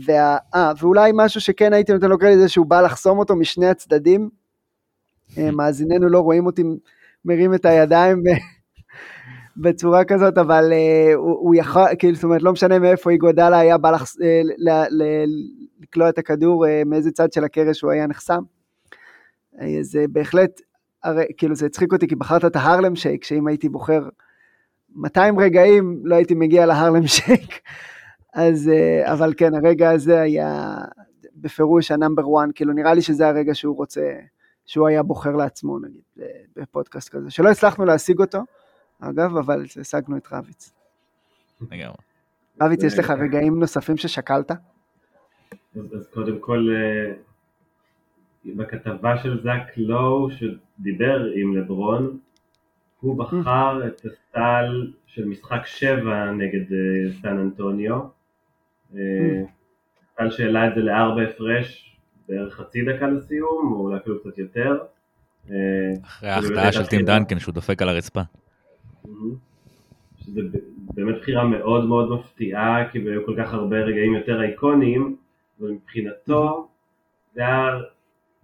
וה, 0.07 0.37
아, 0.55 0.59
ואולי 0.79 1.11
משהו 1.15 1.41
שכן 1.41 1.73
הייתי 1.73 1.93
נותן 1.93 2.09
לו 2.09 2.19
קרדיט 2.19 2.39
זה 2.39 2.49
שהוא 2.49 2.67
בא 2.67 2.81
לחסום 2.81 3.19
אותו 3.19 3.37
משני 3.37 3.67
הצדדים. 3.67 4.31
אה, 5.39 5.51
מאזיננו 5.57 6.09
לא 6.09 6.21
רואים 6.21 6.47
אותי 6.47 6.63
מרים 7.25 7.55
את 7.55 7.65
הידיים 7.65 8.23
בצורה 9.57 10.05
כזאת, 10.05 10.39
אבל 10.39 10.73
uh, 10.73 11.15
הוא, 11.15 11.39
הוא 11.39 11.55
יכול, 11.55 11.83
כאילו, 11.99 12.15
זאת 12.15 12.25
אומרת, 12.25 12.43
לא 12.43 12.53
משנה 12.53 12.79
מאיפה 12.79 13.11
איגודלה 13.11 13.59
היה 13.59 13.79
בא 13.79 13.91
לחס, 13.91 14.17
uh, 14.17 14.21
ל, 14.59 14.71
ל, 14.91 15.03
לקלוע 15.81 16.09
את 16.09 16.19
הכדור, 16.19 16.67
uh, 16.67 16.69
מאיזה 16.87 17.11
צד 17.11 17.33
של 17.33 17.45
הקרש 17.45 17.81
הוא 17.81 17.91
היה 17.91 18.07
נחסם. 18.07 18.43
אה, 19.55 19.59
זה 19.81 20.05
בהחלט, 20.13 20.61
הרי, 21.05 21.25
כאילו, 21.37 21.55
זה 21.55 21.67
הצחיק 21.67 21.93
אותי, 21.93 22.09
כי 22.09 22.15
בחרת 22.15 22.45
את 22.45 22.57
ה 22.57 22.63
Harlem 22.63 22.97
Shake, 22.97 23.25
שאם 23.25 23.47
הייתי 23.47 23.69
בוחר 23.69 24.09
200 24.95 25.39
רגעים, 25.39 26.01
לא 26.05 26.15
הייתי 26.15 26.35
מגיע 26.35 26.67
ל 26.67 26.73
Harlem 26.73 27.07
Shake. 27.07 27.61
אז, 28.35 28.71
אה, 28.73 29.13
אבל 29.13 29.35
כן, 29.37 29.55
הרגע 29.55 29.91
הזה 29.91 30.21
היה 30.21 30.77
בפירוש 31.37 31.91
ה 31.91 31.95
number 31.95 32.23
1, 32.23 32.49
כאילו, 32.55 32.73
נראה 32.73 32.95
לי 32.95 33.03
שזה 33.03 33.29
הרגע 33.29 33.55
שהוא 33.55 33.77
רוצה, 33.77 34.13
שהוא 34.67 34.89
היה 34.89 35.03
בוחר 35.03 35.37
לעצמו, 35.37 35.79
נגיד, 35.79 36.27
בפודקאסט 36.57 37.09
כזה, 37.09 37.31
שלא 37.31 37.51
הצלחנו 37.51 37.85
להשיג 37.85 38.21
אותו. 38.21 38.39
אגב, 39.01 39.37
אבל 39.37 39.65
השגנו 39.81 40.17
את 40.17 40.27
רביץ. 40.33 40.73
לגמרי. 41.61 41.97
רביץ, 42.63 42.83
יש 42.83 42.99
לך 42.99 43.11
רגעים 43.11 43.61
נוספים 43.61 43.97
ששקלת? 43.97 44.51
אז 45.77 46.09
קודם 46.15 46.39
כל, 46.39 46.69
אה, 46.77 47.15
בכתבה 48.47 49.19
של 49.23 49.43
זאק 49.43 49.73
לואו 49.77 50.29
שדיבר 50.31 51.31
עם 51.35 51.57
לברון, 51.57 52.19
הוא 53.01 53.19
בחר 53.19 53.87
את 53.87 54.01
ה 54.05 54.20
steal 54.20 54.93
של 55.07 55.25
משחק 55.25 55.63
7 55.67 56.31
נגד 56.31 56.73
אה, 56.73 57.13
סן 57.23 57.39
אנטוניו. 57.39 58.01
אה, 58.95 59.01
steal 60.13 60.31
שהעלה 60.31 60.69
את 60.69 60.75
זה 60.75 60.81
לארבע 60.81 61.23
הפרש 61.23 61.97
בערך 62.29 62.55
חצי 62.55 62.85
דקה 62.85 63.07
לסיום, 63.07 63.73
או 63.73 63.81
אולי 63.81 63.97
אפילו 63.97 64.21
קצת 64.21 64.39
יותר. 64.39 64.79
אחרי 66.03 66.31
ההחטאה 66.31 66.73
של 66.73 66.87
טים 66.87 67.05
דנקן 67.05 67.39
שהוא 67.39 67.55
דופק 67.55 67.83
על 67.83 67.89
הרצפה. 67.89 68.21
שזה 70.19 70.41
באמת 70.95 71.17
בחירה 71.21 71.45
מאוד 71.45 71.85
מאוד 71.85 72.11
מפתיעה, 72.11 72.89
כי 72.93 72.99
היו 72.99 73.27
כל 73.27 73.35
כך 73.39 73.55
הרבה 73.55 73.77
רגעים 73.77 74.15
יותר 74.15 74.43
אייקוניים, 74.43 75.17
ומבחינתו 75.61 76.69
זה 77.35 77.41
היה 77.41 77.81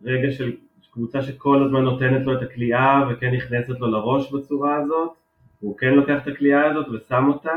רגע 0.04 0.32
של 0.32 0.52
קבוצה 0.90 1.22
שכל 1.22 1.64
הזמן 1.64 1.80
נותנת 1.80 2.26
לו 2.26 2.38
את 2.38 2.42
הכלייה 2.42 3.02
וכן 3.10 3.34
נכנסת 3.34 3.80
לו 3.80 3.86
לראש 3.86 4.32
בצורה 4.32 4.76
הזאת, 4.76 5.10
הוא 5.60 5.78
כן 5.78 5.94
לוקח 5.94 6.22
את 6.22 6.28
הכלייה 6.28 6.70
הזאת 6.70 6.86
ושם 6.88 7.24
אותה, 7.28 7.52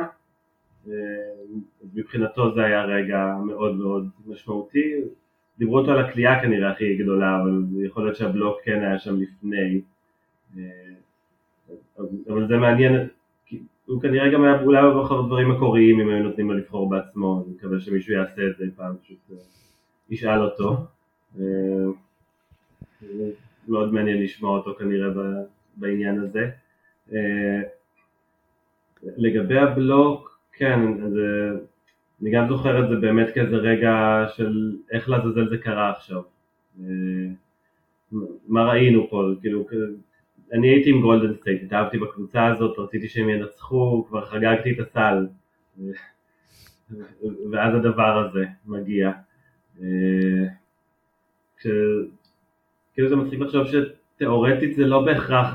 מבחינתו 1.93 2.53
זה 2.53 2.63
היה 2.63 2.85
רגע 2.85 3.35
מאוד 3.45 3.75
מאוד 3.75 4.09
משמעותי, 4.27 4.93
דיברו 5.59 5.77
אותו 5.79 5.91
על 5.91 5.99
הכלייה 5.99 6.41
כנראה 6.41 6.71
הכי 6.71 6.97
גדולה, 6.97 7.41
אבל 7.41 7.61
יכול 7.85 8.03
להיות 8.03 8.15
שהבלוק 8.15 8.57
כן 8.63 8.79
היה 8.81 8.99
שם 8.99 9.15
לפני, 9.21 9.81
אבל 12.29 12.47
זה 12.47 12.57
מעניין, 12.57 13.07
הוא 13.85 14.01
כנראה 14.01 14.29
גם 14.29 14.43
היה 14.43 14.61
אולי 14.61 14.91
בוחר 14.93 15.21
דברים 15.21 15.51
מקוריים 15.51 15.99
אם 15.99 16.09
היו 16.09 16.23
נותנים 16.23 16.51
לו 16.51 16.57
לבחור 16.57 16.89
בעצמו, 16.89 17.43
אני 17.45 17.55
מקווה 17.55 17.79
שמישהו 17.79 18.13
יעשה 18.13 18.47
את 18.47 18.57
זה 18.57 18.65
פעם, 18.75 18.95
פשוט 19.03 19.17
אה, 19.31 19.37
ישאל 20.09 20.41
אותו. 20.41 20.77
אה, 23.03 23.29
מאוד 23.67 23.93
מעניין 23.93 24.23
לשמוע 24.23 24.57
אותו 24.57 24.75
כנראה 24.79 25.07
בעניין 25.75 26.19
הזה. 26.19 26.49
אה, 27.13 27.61
לגבי 29.17 29.57
הבלוק, 29.57 30.39
כן, 30.53 31.09
זה, 31.09 31.49
אני 32.21 32.31
גם 32.31 32.47
זוכר 32.47 32.83
את 32.83 32.89
זה 32.89 32.95
באמת 32.95 33.33
כאיזה 33.33 33.55
רגע 33.55 34.25
של 34.35 34.77
איך 34.91 35.09
לעזאזל 35.09 35.49
זה 35.49 35.57
קרה 35.57 35.91
עכשיו. 35.91 36.21
מה 38.47 38.63
ראינו 38.63 39.07
פה, 39.09 39.29
כאילו 39.41 39.65
אני 40.53 40.69
הייתי 40.69 40.89
עם 40.89 41.01
גולדן 41.01 41.33
סטייט, 41.33 41.63
התאהבתי 41.63 41.97
בקבוצה 41.97 42.47
הזאת, 42.47 42.79
רציתי 42.79 43.09
שהם 43.09 43.29
ינצחו, 43.29 44.05
כבר 44.09 44.25
חגגתי 44.25 44.71
את 44.71 44.79
הסל, 44.79 45.27
ואז 47.51 47.75
הדבר 47.75 48.27
הזה 48.27 48.45
מגיע. 48.65 49.11
כאילו 52.93 53.09
זה 53.09 53.15
מצחיק 53.15 53.39
לחשוב 53.39 53.67
שתאורטית 53.67 54.75
זה 54.75 54.85
לא 54.85 55.01
בהכרח 55.01 55.53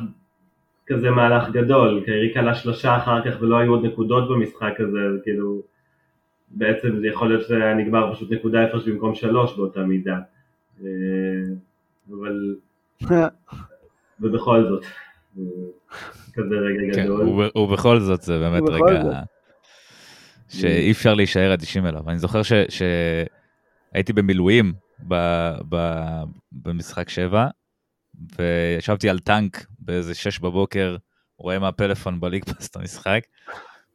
כזה 0.86 1.10
מהלך 1.10 1.50
גדול, 1.50 2.02
כי 2.04 2.10
קיירי 2.10 2.36
קלע 2.36 2.54
שלושה 2.54 2.96
אחר 2.96 3.24
כך 3.24 3.40
ולא 3.40 3.56
היו 3.56 3.70
עוד 3.70 3.84
נקודות 3.84 4.28
במשחק 4.28 4.74
הזה, 4.78 4.98
וכאילו 5.20 5.62
בעצם 6.48 6.98
זה 7.00 7.06
יכול 7.06 7.28
להיות 7.28 7.42
שזה 7.42 7.56
היה 7.56 7.74
נגמר 7.74 8.14
פשוט 8.14 8.32
נקודה 8.32 8.64
הפרש 8.64 8.88
במקום 8.88 9.14
שלוש 9.14 9.56
באותה 9.56 9.80
מידה. 9.80 10.18
אבל 12.10 12.56
ובכל 14.20 14.64
זאת, 14.68 14.84
כזה 16.34 16.54
רגע 16.54 16.94
כן, 16.94 17.04
גדול. 17.04 17.50
ובכל 17.56 18.00
זאת 18.00 18.22
זה 18.22 18.38
באמת 18.38 18.62
רגע 18.68 19.02
שאי 20.48 20.90
אפשר 20.90 21.14
להישאר 21.14 21.54
אדישים 21.54 21.86
אליו. 21.86 22.02
אני 22.08 22.18
זוכר 22.18 22.40
שהייתי 22.42 24.12
במילואים 24.12 24.72
במשחק 26.52 27.08
7, 27.08 27.46
וישבתי 28.38 29.08
על 29.08 29.18
טנק 29.18 29.66
באיזה 29.78 30.14
6 30.14 30.38
בבוקר, 30.38 30.96
רואה 31.38 31.58
מהפלאפון 31.58 32.20
בליגפס 32.20 32.66
את 32.70 32.76
המשחק, 32.76 33.20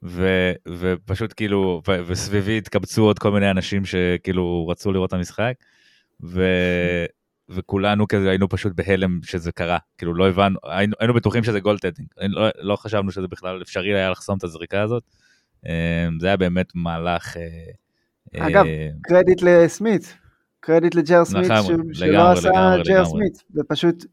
ו, 0.04 0.52
ופשוט 0.70 1.34
כאילו, 1.36 1.82
ו, 1.88 1.92
וסביבי 2.08 2.58
התקבצו 2.58 3.04
עוד 3.04 3.20
כל 3.20 3.32
מיני 3.32 3.52
אנשים 3.52 3.86
שכאילו 3.86 4.68
רצו 4.68 4.92
לראות 4.92 5.08
את 5.08 5.14
המשחק, 5.14 5.54
ו, 6.24 6.46
וכולנו 7.50 8.08
כזה 8.08 8.30
היינו 8.30 8.50
פשוט 8.50 8.74
בהלם 8.76 9.20
שזה 9.24 9.52
קרה, 9.52 9.78
כאילו 9.98 10.14
לא 10.14 10.30
הבנו, 10.30 10.60
היינו, 10.64 10.94
היינו 11.00 11.14
בטוחים 11.14 11.44
שזה 11.44 11.60
goaltending, 11.60 12.08
לא, 12.18 12.50
לא 12.60 12.76
חשבנו 12.76 13.12
שזה 13.12 13.28
בכלל 13.28 13.62
אפשרי 13.62 13.94
היה 13.94 14.10
לחסום 14.10 14.38
את 14.38 14.44
הזריקה 14.44 14.82
הזאת, 14.82 15.04
אמ, 15.66 16.20
זה 16.20 16.28
היה 16.28 16.38
באמת 16.38 16.72
מהלך... 16.76 17.38
אה, 17.38 18.48
אגב, 18.48 18.66
אה, 18.66 18.90
קרדיט 19.02 19.42
לסמית, 19.42 20.18
קרדיט 20.64 20.96
לג'יי 20.96 21.17
אר 21.17 21.26
סמית, 21.26 21.46
לגמרי, 21.46 21.94
שלא 21.94 22.32
עשה 22.32 22.50
לגמרי, 22.50 22.84
ג'ר 22.84 23.06
סמית, 23.06 23.44
ופשוט 23.56 24.06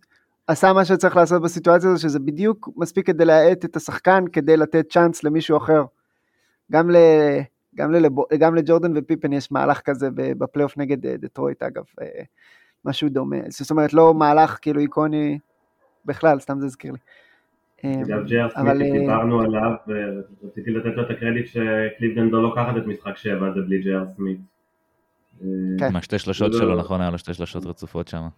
עשה 0.47 0.73
מה 0.73 0.85
שצריך 0.85 1.17
לעשות 1.17 1.43
בסיטואציה 1.43 1.91
הזו, 1.91 2.03
שזה 2.03 2.19
בדיוק 2.19 2.69
מספיק 2.77 3.07
כדי 3.07 3.25
להאט 3.25 3.65
את 3.65 3.77
השחקן, 3.77 4.25
כדי 4.33 4.57
לתת 4.57 4.91
צ'אנס 4.91 5.25
למישהו 5.25 5.57
אחר. 5.57 5.85
גם, 6.73 6.91
ל, 6.91 6.97
גם, 7.75 7.93
ללב, 7.93 8.13
גם 8.39 8.55
לג'ורדן 8.55 8.93
ופיפן 8.97 9.33
יש 9.33 9.53
מהלך 9.53 9.81
כזה 9.81 10.09
בפלייאוף 10.15 10.79
נגד 10.79 11.07
אה, 11.07 11.17
דטרויט 11.17 11.63
אגב. 11.63 11.83
משהו 12.85 13.09
דומה, 13.09 13.37
זאת 13.49 13.71
אומרת 13.71 13.93
לא 13.93 14.15
מהלך 14.15 14.59
כאילו 14.63 14.81
איקוני 14.81 15.39
בכלל, 16.07 16.41
סתם 16.41 16.61
זה 16.61 16.67
הזכיר 16.67 16.93
לי. 16.93 16.99
אגב 18.03 18.27
ג'ר 18.27 18.49
סמית, 18.51 18.83
אה, 18.83 18.99
דיברנו 18.99 19.41
עליו 19.41 19.71
ורציתי 19.89 20.71
לתת 20.71 20.97
לו 20.97 21.03
את 21.03 21.11
הקרדיט 21.11 21.47
שקליבלנד 21.47 22.33
לא 22.33 22.43
לוקחת 22.43 22.77
את 22.77 22.87
משחק 22.87 23.17
7 23.17 23.53
זה 23.55 23.61
בלי 23.61 23.83
ג'ר 23.83 24.07
סמית. 24.07 24.39
כן. 25.79 25.87
עם 25.87 25.97
השתי 25.97 26.19
שלושות 26.19 26.53
שלו, 26.53 26.77
נכון, 26.77 27.01
היה 27.01 27.11
לו 27.11 27.19
שתי 27.19 27.35
שלושות 27.35 27.67
רצופות 27.67 28.09
שם. 28.09 28.29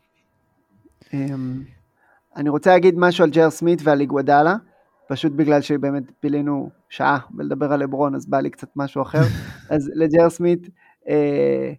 אמ, 1.14 1.62
אני 2.36 2.48
רוצה 2.48 2.70
להגיד 2.70 2.94
משהו 2.98 3.24
על 3.24 3.30
ג'ר 3.30 3.50
סמית 3.50 3.80
ועל 3.84 4.00
איגוודאלה, 4.00 4.57
פשוט 5.09 5.32
בגלל 5.32 5.61
שבאמת 5.61 6.03
פילינו 6.20 6.70
שעה 6.88 7.18
ולדבר 7.36 7.72
על 7.72 7.82
לברון, 7.82 8.14
אז 8.14 8.26
בא 8.26 8.40
לי 8.40 8.50
קצת 8.50 8.68
משהו 8.76 9.03
אחר. 9.03 9.22
אז 9.74 9.90
לג'ר 9.94 10.30
סמית, 10.30 10.68
אה, 11.09 11.72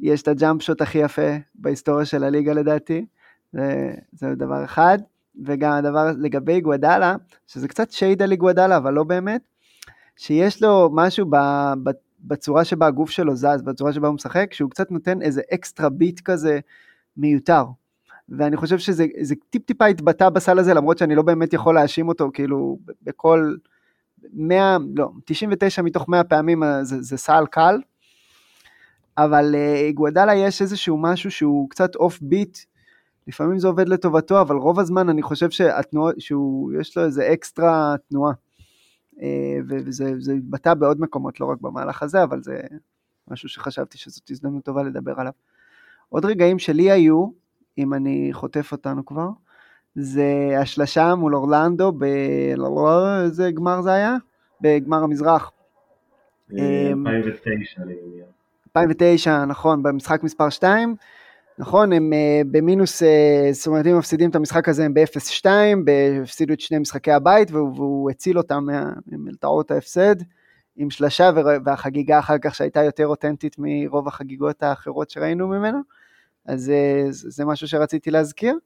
יש 0.00 0.22
את 0.22 0.28
הג'אמפ 0.28 0.62
שוט 0.62 0.82
הכי 0.82 0.98
יפה 0.98 1.36
בהיסטוריה 1.54 2.04
של 2.04 2.24
הליגה 2.24 2.52
לדעתי, 2.52 3.06
זה, 3.52 3.94
זה 4.12 4.34
דבר 4.34 4.64
אחד, 4.64 4.98
וגם 5.44 5.72
הדבר 5.72 6.10
לגבי 6.18 6.60
גוודאלה, 6.60 7.16
שזה 7.46 7.68
קצת 7.68 7.90
שייד 7.90 8.22
על 8.22 8.34
גוודאלה, 8.34 8.76
אבל 8.76 8.92
לא 8.92 9.04
באמת, 9.04 9.40
שיש 10.16 10.62
לו 10.62 10.90
משהו 10.92 11.26
ב, 11.30 11.36
ב, 11.82 11.90
בצורה 12.20 12.64
שבה 12.64 12.86
הגוף 12.86 13.10
שלו 13.10 13.36
זז, 13.36 13.62
בצורה 13.64 13.92
שבה 13.92 14.08
הוא 14.08 14.14
משחק, 14.14 14.52
שהוא 14.52 14.70
קצת 14.70 14.90
נותן 14.90 15.22
איזה 15.22 15.40
אקסטרה 15.54 15.88
ביט 15.88 16.20
כזה 16.20 16.60
מיותר. 17.16 17.64
ואני 18.28 18.56
חושב 18.56 18.78
שזה 18.78 19.06
טיפ 19.50 19.64
טיפה 19.64 19.86
התבטא 19.86 20.28
בסל 20.28 20.58
הזה, 20.58 20.74
למרות 20.74 20.98
שאני 20.98 21.14
לא 21.14 21.22
באמת 21.22 21.52
יכול 21.52 21.74
להאשים 21.74 22.08
אותו, 22.08 22.30
כאילו, 22.34 22.78
בכל 23.02 23.54
100, 24.32 24.78
לא, 24.94 25.10
99 25.24 25.82
מתוך 25.82 26.08
100 26.08 26.24
פעמים 26.24 26.62
זה, 26.82 27.02
זה 27.02 27.16
סל 27.16 27.44
קל, 27.50 27.80
אבל 29.18 29.54
uh, 29.54 30.32
יש 30.34 30.62
איזשהו 30.62 30.98
משהו 30.98 31.30
שהוא 31.30 31.70
קצת 31.70 31.96
אוף 31.96 32.18
ביט, 32.22 32.58
לפעמים 33.26 33.58
זה 33.58 33.68
עובד 33.68 33.88
לטובתו, 33.88 34.40
אבל 34.40 34.56
רוב 34.56 34.80
הזמן 34.80 35.08
אני 35.08 35.22
חושב 35.22 35.50
שהתנועה, 35.50 36.12
שיש 36.18 36.96
לו 36.96 37.04
איזה 37.04 37.32
אקסטרה 37.32 37.94
תנועה. 38.08 38.32
Uh, 39.16 39.20
וזה 39.66 40.32
התבטא 40.36 40.74
בעוד 40.74 41.00
מקומות, 41.00 41.40
לא 41.40 41.46
רק 41.46 41.60
במהלך 41.60 42.02
הזה, 42.02 42.22
אבל 42.22 42.42
זה 42.42 42.60
משהו 43.28 43.48
שחשבתי 43.48 43.98
שזאת 43.98 44.30
הזדמנות 44.30 44.64
טובה 44.64 44.82
לדבר 44.82 45.20
עליו. 45.20 45.32
עוד 46.08 46.24
רגעים 46.24 46.58
שלי 46.58 46.90
היו, 46.90 47.26
אם 47.78 47.94
אני 47.94 48.28
חוטף 48.32 48.72
אותנו 48.72 49.06
כבר, 49.06 49.28
זה 49.94 50.56
השלשה 50.60 51.14
מול 51.14 51.36
אורלנדו, 51.36 51.92
ב... 51.92 52.04
איזה 53.24 53.50
גמר 53.50 53.82
זה 53.82 53.92
היה? 53.92 54.16
בגמר 54.60 55.02
המזרח. 55.02 55.52
2009 56.52 57.80
אה, 57.80 57.86
אני 57.86 57.94
מניח. 57.94 58.26
2009, 58.68 59.44
נכון, 59.44 59.82
במשחק 59.82 60.22
מספר 60.22 60.48
2, 60.48 60.96
נכון, 61.58 61.92
הם 61.92 62.12
uh, 62.12 62.46
במינוס, 62.50 63.02
uh, 63.02 63.06
זאת 63.52 63.66
אומרת, 63.66 63.86
אם 63.86 63.98
מפסידים 63.98 64.30
את 64.30 64.36
המשחק 64.36 64.68
הזה 64.68 64.84
הם 64.84 64.94
ב-0-2, 64.94 65.46
הפסידו 66.22 66.52
את 66.52 66.60
שני 66.60 66.78
משחקי 66.78 67.12
הבית, 67.12 67.50
והוא, 67.50 68.10
הציל 68.10 68.38
אותם 68.38 68.66
מלטעות 69.06 69.70
ההפסד, 69.70 70.16
עם 70.76 70.90
שלשה 70.90 71.30
והחגיגה 71.64 72.18
אחר 72.18 72.38
כך 72.38 72.54
שהייתה 72.54 72.82
יותר 72.82 73.06
אותנטית 73.06 73.56
מרוב 73.58 74.08
החגיגות 74.08 74.62
האחרות 74.62 75.10
שראינו 75.10 75.48
ממנו, 75.48 75.78
אז 76.46 76.72
זה 77.10 77.44
משהו 77.44 77.68
שרציתי 77.68 78.10
להזכיר, 78.10 78.58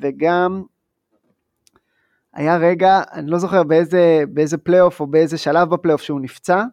וגם 0.00 0.62
היה 2.34 2.56
רגע, 2.56 3.02
אני 3.12 3.30
לא 3.30 3.38
זוכר 3.38 3.62
באיזה, 3.62 4.24
באיזה 4.28 4.58
פלייאוף 4.58 5.00
או 5.00 5.06
באיזה 5.06 5.38
שלב 5.38 5.70
בפלייאוף 5.70 6.02
שהוא 6.02 6.20
נפצע, 6.20 6.64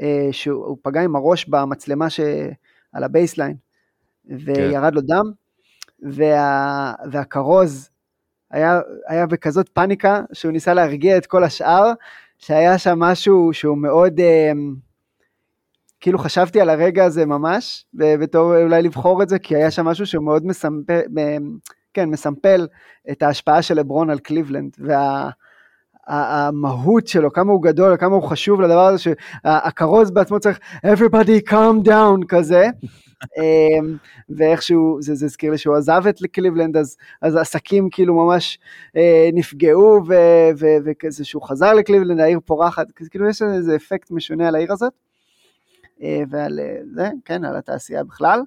אה, 0.00 0.28
שהוא 0.32 0.76
פגע 0.82 1.00
עם 1.00 1.16
הראש 1.16 1.48
במצלמה 1.48 2.10
שעל 2.10 3.04
ה 3.04 3.09
baseline, 3.09 3.56
וירד 4.26 4.90
כן. 4.90 4.94
לו 4.94 5.00
דם, 5.00 5.24
וה, 6.02 6.92
והכרוז 7.10 7.90
היה, 8.50 8.80
היה 9.08 9.26
בכזאת 9.26 9.68
פאניקה 9.68 10.22
שהוא 10.32 10.52
ניסה 10.52 10.74
להרגיע 10.74 11.16
את 11.16 11.26
כל 11.26 11.44
השאר, 11.44 11.92
שהיה 12.38 12.78
שם 12.78 12.98
משהו 12.98 13.50
שהוא 13.52 13.78
מאוד, 13.78 14.20
אה, 14.20 14.52
כאילו 16.00 16.18
חשבתי 16.18 16.60
על 16.60 16.70
הרגע 16.70 17.04
הזה 17.04 17.26
ממש, 17.26 17.86
ובתור 17.94 18.56
אולי 18.62 18.82
לבחור 18.82 19.22
את 19.22 19.28
זה, 19.28 19.38
כי 19.38 19.56
היה 19.56 19.70
שם 19.70 19.84
משהו 19.84 20.06
שהוא 20.06 20.24
מאוד 20.24 20.46
מסמפל, 20.46 21.00
כן, 21.94 22.08
מסמפל 22.08 22.66
את 23.10 23.22
ההשפעה 23.22 23.62
של 23.62 23.74
לברון 23.74 24.10
על 24.10 24.18
קליבלנד, 24.18 24.76
וה... 24.78 25.30
המהות 26.06 27.06
שלו, 27.06 27.32
כמה 27.32 27.52
הוא 27.52 27.62
גדול, 27.62 27.96
כמה 27.96 28.14
הוא 28.14 28.22
חשוב 28.22 28.60
לדבר 28.60 28.86
הזה, 28.86 28.98
שהכרוז 28.98 30.10
בעצמו 30.10 30.40
צריך 30.40 30.58
everybody 30.86 31.50
calm 31.50 31.88
down 31.88 32.26
כזה, 32.28 32.64
אמ, 32.64 32.88
ואיכשהו, 34.28 34.98
זה, 35.00 35.14
זה 35.14 35.26
הזכיר 35.26 35.50
לי 35.50 35.58
שהוא 35.58 35.76
עזב 35.76 36.02
את 36.08 36.18
קליבלנד, 36.32 36.76
אז, 36.76 36.96
אז 37.22 37.36
עסקים 37.36 37.88
כאילו 37.90 38.14
ממש 38.14 38.58
אה, 38.96 39.28
נפגעו, 39.32 40.00
וכזה 40.84 41.24
שהוא 41.24 41.42
חזר 41.42 41.74
לקליבלנד, 41.74 42.20
העיר 42.20 42.40
פורחת, 42.44 42.86
כאילו 43.10 43.28
יש 43.28 43.42
איזה 43.42 43.76
אפקט 43.76 44.10
משונה 44.10 44.48
על 44.48 44.54
העיר 44.54 44.72
הזאת, 44.72 44.92
אה, 46.02 46.22
ועל 46.30 46.60
אה, 46.60 46.76
זה, 46.94 47.08
כן, 47.24 47.44
על 47.44 47.56
התעשייה 47.56 48.04
בכלל. 48.04 48.40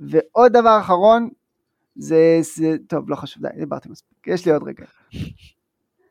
ועוד 0.00 0.52
דבר 0.52 0.78
אחרון, 0.80 1.28
זה, 1.96 2.38
זה, 2.40 2.76
טוב, 2.86 3.10
לא 3.10 3.16
חשוב, 3.16 3.42
די, 3.42 3.58
דיברתי 3.58 3.88
מספיק, 3.88 4.26
יש 4.26 4.46
לי 4.46 4.52
עוד 4.52 4.62
רגע. 4.62 4.84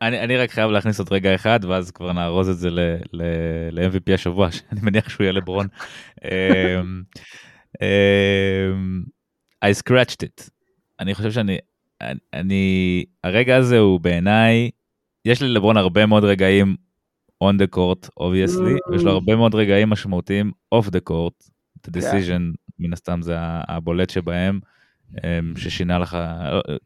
אני, 0.02 0.20
אני 0.20 0.38
רק 0.38 0.52
חייב 0.52 0.72
להכניס 0.72 1.00
עוד 1.00 1.14
רגע 1.14 1.36
אחד, 1.36 1.60
ואז 1.68 1.92
כבר 1.92 2.14
נארוז 2.14 2.50
את 2.50 2.58
זה 2.58 2.70
ל-MVP 3.12 4.14
השבוע, 4.14 4.52
שאני 4.56 4.82
מניח 4.84 5.10
שהוא 5.10 5.24
יהיה 5.24 5.32
לברון. 5.32 5.68
um, 6.20 6.26
um, 7.76 9.10
I 9.66 9.74
scratched 9.84 10.24
it. 10.24 10.50
אני 11.00 11.16
חושב 11.16 11.32
שאני, 11.32 11.58
אני, 12.02 12.20
אני, 12.34 13.06
הרגע 13.24 13.56
הזה 13.56 13.80
הוא 13.80 14.00
בעיניי, 14.00 14.70
יש 15.26 15.42
לי 15.42 15.48
לברון 15.48 15.78
הרבה 15.78 16.06
מאוד 16.06 16.24
רגעים 16.24 16.76
on 17.44 17.56
the 17.62 17.76
court, 17.78 18.10
obviously, 18.20 18.92
ויש 18.92 19.04
לו 19.04 19.12
הרבה 19.12 19.36
מאוד 19.36 19.56
רגעים 19.56 19.90
משמעותיים 19.90 20.52
off 20.76 20.88
the 20.88 21.10
court, 21.10 21.50
the 21.88 21.92
כן. 21.92 22.00
decision, 22.00 22.56
מן 22.80 22.94
הסתם 22.94 23.22
זה 23.22 23.36
הבולט 23.40 24.10
שבהם. 24.10 24.60
אמ, 25.24 25.54
ששינה 25.58 26.00
לך, 26.00 26.18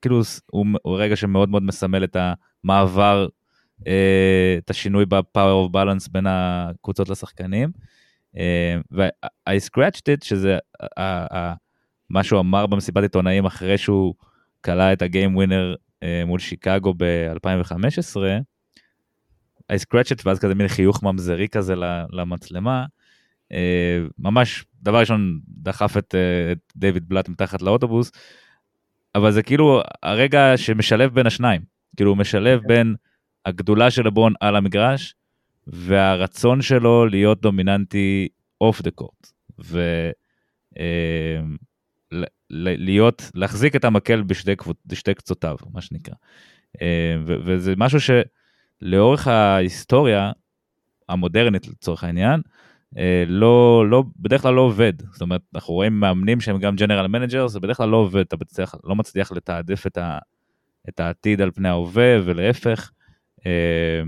כאילו 0.01 0.21
הוא, 0.51 0.65
הוא 0.81 0.97
רגע 0.97 1.15
שמאוד 1.15 1.49
מאוד 1.49 1.63
מסמל 1.63 2.03
את 2.03 2.17
המעבר, 2.63 3.27
אה, 3.87 4.55
את 4.57 4.69
השינוי 4.69 5.05
ב-power 5.05 5.69
of 5.69 5.73
balance 5.73 6.09
בין 6.11 6.25
הקבוצות 6.27 7.09
לשחקנים. 7.09 7.71
אה, 8.37 8.77
ו-I 8.91 9.53
scratched 9.69 10.01
it, 10.01 10.23
שזה 10.25 10.57
מה 12.09 12.23
שהוא 12.23 12.39
אמר 12.39 12.67
במסיבת 12.67 13.03
עיתונאים 13.03 13.45
אחרי 13.45 13.77
שהוא 13.77 14.13
כלה 14.61 14.93
את 14.93 15.01
הגיים 15.01 15.35
ווינר 15.35 15.75
אה, 16.03 16.23
מול 16.25 16.39
שיקגו 16.39 16.93
ב-2015, 16.97 18.17
I 19.71 19.75
scratched 19.75 20.17
it, 20.17 20.21
ואז 20.25 20.39
כזה 20.39 20.55
מין 20.55 20.67
חיוך 20.67 21.03
ממזרי 21.03 21.47
כזה 21.47 21.73
למצלמה. 22.11 22.85
ממש 24.19 24.65
דבר 24.81 24.99
ראשון 24.99 25.39
דחף 25.47 25.97
את, 25.97 26.15
את 26.51 26.73
דיוויד 26.75 27.09
בלאט 27.09 27.29
מתחת 27.29 27.61
לאוטובוס, 27.61 28.11
אבל 29.15 29.31
זה 29.31 29.43
כאילו 29.43 29.81
הרגע 30.03 30.53
שמשלב 30.55 31.13
בין 31.13 31.27
השניים, 31.27 31.61
כאילו 31.95 32.09
הוא 32.09 32.17
משלב 32.17 32.61
כן. 32.61 32.67
בין 32.67 32.95
הגדולה 33.45 33.91
של 33.91 34.05
לברון 34.05 34.33
על 34.39 34.55
המגרש, 34.55 35.15
והרצון 35.67 36.61
שלו 36.61 37.05
להיות 37.05 37.41
דומיננטי 37.41 38.27
off 38.61 38.81
the 38.81 38.91
court, 38.91 39.31
ולהיות, 42.51 43.31
להחזיק 43.35 43.75
את 43.75 43.85
המקל 43.85 44.21
בשתי, 44.21 44.55
בשתי 44.85 45.13
קצותיו, 45.13 45.57
מה 45.73 45.81
שנקרא. 45.81 46.15
אה, 46.81 47.15
וזה 47.25 47.73
משהו 47.77 47.99
שלאורך 47.99 49.27
ההיסטוריה 49.27 50.31
המודרנית 51.09 51.67
לצורך 51.67 52.03
העניין, 52.03 52.41
אה, 52.97 53.23
לא, 53.27 53.85
לא, 53.89 54.03
בדרך 54.19 54.41
כלל 54.41 54.53
לא 54.53 54.61
עובד. 54.61 54.93
זאת 55.11 55.21
אומרת, 55.21 55.41
אנחנו 55.55 55.73
רואים 55.73 55.99
מאמנים 55.99 56.41
שהם 56.41 56.59
גם 56.59 56.75
general 56.75 57.07
manager, 57.07 57.47
זה 57.47 57.59
בדרך 57.59 57.77
כלל 57.77 57.89
לא 57.89 57.97
עובד, 57.97 58.21
אתה 58.21 58.35
בצליח, 58.35 58.75
לא 58.83 58.95
מצליח 58.95 59.31
לתעדף 59.31 59.87
את, 59.87 59.97
ה, 59.97 60.19
את 60.89 60.99
העתיד 60.99 61.41
על 61.41 61.51
פני 61.51 61.69
ההווה 61.69 62.17
ולהפך. 62.25 62.91
אה, 63.45 64.01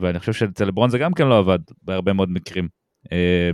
ואני 0.00 0.18
חושב 0.18 0.32
שאצל 0.32 0.64
לברון 0.64 0.90
זה 0.90 0.98
גם 0.98 1.14
כן 1.14 1.26
לא 1.26 1.38
עבד 1.38 1.58
בהרבה 1.82 2.12
מאוד 2.12 2.30
מקרים. 2.30 2.68
אה, 3.12 3.50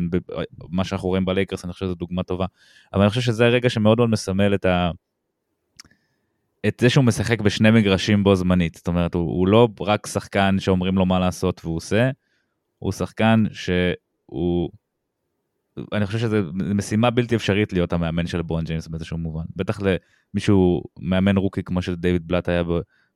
מה 0.68 0.84
שאנחנו 0.84 1.08
רואים 1.08 1.24
בלייקרס, 1.24 1.64
אני 1.64 1.72
חושב 1.72 1.86
שזו 1.86 1.94
דוגמה 1.94 2.22
טובה. 2.22 2.46
אבל 2.92 3.02
אני 3.02 3.08
חושב 3.08 3.20
שזה 3.20 3.46
הרגע 3.46 3.70
שמאוד 3.70 3.98
מאוד 3.98 4.10
מסמל 4.10 4.54
את 4.54 4.64
ה... 4.64 4.90
את 6.66 6.80
זה 6.80 6.90
שהוא 6.90 7.04
משחק 7.04 7.40
בשני 7.40 7.70
מגרשים 7.70 8.24
בו 8.24 8.34
זמנית. 8.34 8.74
זאת 8.74 8.88
אומרת, 8.88 9.14
הוא, 9.14 9.22
הוא 9.22 9.48
לא 9.48 9.68
רק 9.80 10.06
שחקן 10.06 10.56
שאומרים 10.58 10.94
לו 10.94 11.06
מה 11.06 11.18
לעשות 11.18 11.60
והוא 11.64 11.76
עושה, 11.76 12.10
הוא 12.78 12.92
שחקן 12.92 13.44
ש... 13.52 13.70
אני 15.92 16.06
חושב 16.06 16.18
שזו 16.18 16.36
משימה 16.54 17.10
בלתי 17.10 17.36
אפשרית 17.36 17.72
להיות 17.72 17.92
המאמן 17.92 18.26
של 18.26 18.42
ברון 18.42 18.64
ג'יימס 18.64 18.88
באיזשהו 18.88 19.18
מובן. 19.18 19.44
בטח 19.56 19.78
למישהו 20.34 20.82
מאמן 21.00 21.36
רוקי 21.36 21.62
כמו 21.62 21.82
שדייוויד 21.82 22.28
בלאט 22.28 22.48
היה 22.48 22.62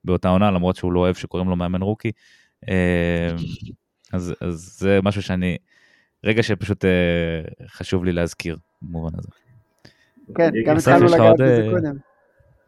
באותה 0.05 0.29
עונה, 0.29 0.51
למרות 0.51 0.77
שהוא 0.77 0.93
לא 0.93 1.01
אוהב 1.01 1.15
שקוראים 1.15 1.49
לו 1.49 1.57
מאמן 1.57 1.83
רוקי. 1.83 2.13
אה, 2.69 3.31
אז, 4.13 4.35
אז 4.41 4.77
זה 4.79 5.01
משהו 5.03 5.23
שאני, 5.23 5.57
רגע 6.25 6.43
שפשוט 6.43 6.85
אה, 6.85 7.41
חשוב 7.67 8.05
לי 8.05 8.13
להזכיר 8.13 8.57
במובן 8.83 9.19
הזה. 9.19 9.29
כן, 10.35 10.51
גם 10.67 10.77
התחלנו 10.77 11.07
לגעת 11.07 11.35
בזה 11.35 11.63
אה, 11.67 11.71
קודם. 11.71 11.97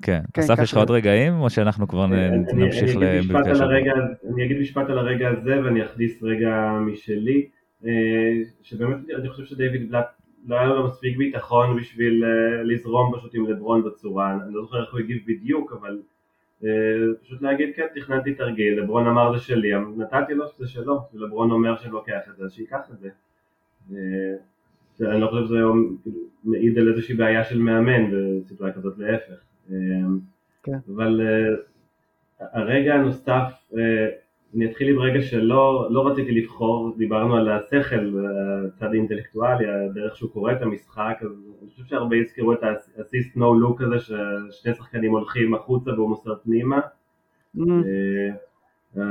כן, 0.03 0.22
כן 0.34 0.43
אסף 0.43 0.59
יש 0.62 0.72
לך 0.72 0.78
עוד 0.78 0.91
רגעים 0.91 1.41
או 1.41 1.51
שאנחנו 1.51 1.88
כבר 1.88 2.07
נמשיך 2.55 2.97
למפגש? 2.97 3.61
אני 4.34 4.45
אגיד 4.45 4.61
משפט 4.61 4.88
על 4.88 4.99
הרגע 4.99 5.28
הזה 5.28 5.64
ואני 5.64 5.84
אכניס 5.84 6.22
רגע 6.22 6.70
משלי. 6.86 7.49
אה, 7.87 8.43
שבאמת 8.62 8.97
אני 9.18 9.28
חושב 9.28 9.45
שדייוויד 9.45 9.89
בלאט 9.89 10.07
לא 10.47 10.57
היה 10.57 10.66
לו 10.66 10.87
מספיק 10.87 11.16
ביטחון 11.16 11.76
בשביל 11.76 12.24
אה, 12.24 12.62
לזרום 12.62 13.16
פשוט 13.16 13.35
עם 13.35 13.47
לברון 13.47 13.85
בצורה, 13.85 14.35
אני 14.45 14.55
לא 14.55 14.62
זוכר 14.62 14.83
איך 14.83 14.93
הוא 14.93 15.01
הגיב 15.01 15.22
בדיוק, 15.26 15.72
אבל 15.72 16.03
אה, 16.64 16.70
פשוט 17.22 17.43
להגיד 17.43 17.68
כן, 17.76 17.87
תכננתי 17.95 18.35
תרגיל, 18.35 18.81
לברון 18.81 19.07
אמר 19.07 19.33
זה 19.33 19.45
שלי, 19.45 19.70
נתתי 19.97 20.35
לו 20.35 20.49
שזה 20.49 20.68
שלו, 20.68 21.01
ולברון 21.14 21.51
אומר 21.51 21.76
שאני 21.76 21.93
לוקח 21.93 22.20
את 22.31 22.37
זה, 22.37 22.45
אז 22.45 22.53
שייקח 22.53 22.91
את 22.93 22.99
זה. 22.99 23.11
אני 25.01 25.20
לא 25.20 25.26
חושב 25.26 25.45
שזה 25.45 25.59
כאילו, 26.03 26.18
מעיד 26.45 26.78
על 26.78 26.89
איזושהי 26.89 27.14
בעיה 27.14 27.45
של 27.45 27.59
מאמן 27.59 28.11
בסיטואציה 28.11 28.83
כזאת, 28.83 28.99
להפך. 28.99 29.41
כן. 30.62 30.78
אבל 30.95 31.20
הרגע 32.41 32.95
הנוסף 32.95 33.72
אני 34.57 34.71
אתחיל 34.71 34.89
עם 34.89 34.99
רגע 34.99 35.23
שלא 35.23 35.89
לא 35.91 36.07
רציתי 36.07 36.33
לבחור, 36.33 36.95
דיברנו 36.99 37.37
על 37.37 37.49
השכל, 37.53 38.15
הצד 38.67 38.87
האינטלקטואלי, 38.93 39.65
הדרך 39.67 40.17
שהוא 40.17 40.31
קורא 40.31 40.53
את 40.53 40.63
המשחק, 40.63 41.19
אז 41.23 41.31
אני 41.63 41.71
חושב 41.71 41.85
שהרבה 41.85 42.17
הזכירו 42.17 42.53
את 42.53 42.63
ה-assist 42.63 43.37
no 43.37 43.41
look 43.41 43.85
הזה, 43.85 43.99
ששני 43.99 44.75
שחקנים 44.75 45.11
הולכים 45.11 45.55
החוצה 45.55 45.91
והוא 45.91 46.09
מוסר 46.09 46.35
פנימה. 46.45 46.81
Mm. 47.57 47.61
אה, 48.97 49.03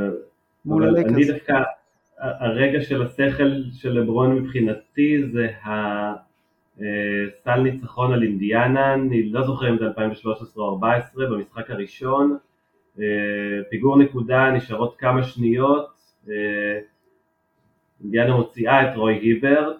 אבל 0.67 0.97
אני 0.97 1.25
דווקא, 1.25 1.53
הרגע 2.19 2.81
של 2.81 3.01
השכל 3.01 3.51
של 3.71 3.89
לברון 3.89 4.35
מבחינתי 4.35 5.23
זה 5.27 5.47
הסל 5.63 7.49
אה, 7.49 7.63
ניצחון 7.63 8.13
על 8.13 8.23
אינדיאנה, 8.23 8.93
אני 8.93 9.29
לא 9.29 9.45
זוכר 9.45 9.69
אם 9.69 9.77
זה 9.77 9.85
2013 9.85 10.63
או 10.63 10.75
2014, 10.75 11.25
במשחק 11.25 11.71
הראשון. 11.71 12.37
אה, 13.01 13.63
פיגור 13.69 13.97
נקודה, 13.97 14.51
נשארות 14.51 14.95
כמה 14.97 15.23
שניות, 15.23 15.87
אה, 16.29 16.79
אינדיאנה 18.03 18.35
מוציאה 18.35 18.91
את 18.91 18.97
רוי 18.97 19.13
היברט, 19.13 19.77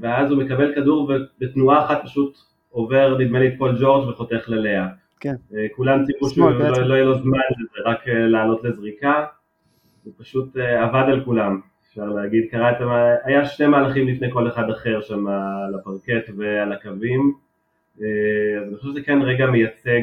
ואז 0.00 0.30
הוא 0.30 0.42
מקבל 0.42 0.74
כדור 0.74 1.10
ובתנועה 1.10 1.84
אחת 1.84 2.02
פשוט 2.04 2.38
עובר 2.70 3.18
נדמה 3.18 3.38
לי 3.38 3.48
את 3.48 3.52
פול 3.58 3.76
ג'ורג' 3.80 4.08
וחותך 4.08 4.48
ללאה. 4.48 4.86
כן. 5.20 5.34
אה, 5.54 5.66
כולם 5.76 6.04
ציפו 6.04 6.28
שלא 6.28 6.70
לא 6.70 6.94
יהיה 6.94 7.04
לו 7.04 7.18
זמן 7.18 7.38
לזה, 7.58 7.90
רק 7.90 8.08
לעלות 8.08 8.64
לזריקה, 8.64 9.24
הוא 10.04 10.12
פשוט 10.18 10.56
עבד 10.56 11.04
על 11.08 11.24
כולם, 11.24 11.60
אפשר 11.88 12.04
להגיד, 12.04 12.44
קרא 12.50 12.70
את 12.70 12.80
המ... 12.80 12.88
היה 13.24 13.44
שני 13.44 13.66
מהלכים 13.66 14.08
לפני 14.08 14.32
כל 14.32 14.48
אחד 14.48 14.70
אחר 14.70 15.00
שם 15.00 15.26
על 15.26 15.74
הפרקט 15.74 16.30
ועל 16.36 16.72
הקווים, 16.72 17.34
אז 17.96 18.04
אני 18.68 18.76
חושב 18.76 18.88
שזה 18.88 19.02
כן 19.02 19.22
רגע 19.22 19.46
מייצג 19.46 20.00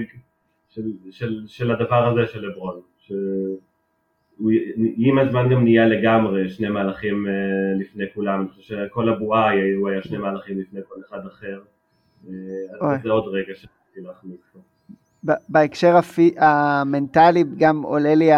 של, 0.69 0.91
של, 1.11 1.43
של 1.47 1.71
הדבר 1.71 2.07
הזה 2.07 2.31
של 2.31 2.47
לברון, 2.47 2.81
שהוא 2.97 4.51
עם 4.97 5.19
הזמן 5.19 5.49
גם 5.49 5.63
נהיה 5.63 5.85
לגמרי 5.85 6.49
שני 6.49 6.69
מהלכים 6.69 7.27
אה, 7.27 7.33
לפני 7.79 8.03
כולם, 8.13 8.41
אני 8.41 8.49
חושב 8.49 8.61
שכל 8.61 9.09
הבועה 9.09 9.51
הוא 9.77 9.89
היה 9.89 10.01
שני 10.03 10.17
מהלכים 10.17 10.59
לפני 10.59 10.79
כל 10.87 11.01
אחד 11.09 11.25
אחר, 11.27 11.61
אה, 12.27 12.33
אז 12.81 13.01
זה 13.03 13.09
עוד 13.09 13.27
רגע 13.27 13.53
שרציתי 13.55 14.07
להכניס 14.07 14.39
פה. 14.53 14.59
בהקשר 15.49 15.95
הפי, 15.95 16.35
המנטלי 16.37 17.43
גם 17.57 17.81
עולה 17.81 18.15
לי 18.15 18.29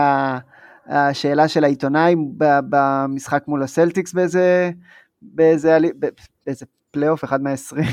השאלה 0.88 1.47
של 1.47 1.63
העיתונאי 1.63 2.15
במשחק 2.38 3.43
מול 3.47 3.63
הסלטיקס 3.63 4.13
באיזה, 4.13 4.71
באיזה, 5.21 5.77
באיזה 6.45 6.65
פלייאוף, 6.91 7.23
אחד 7.23 7.41
מהעשרים, 7.41 7.86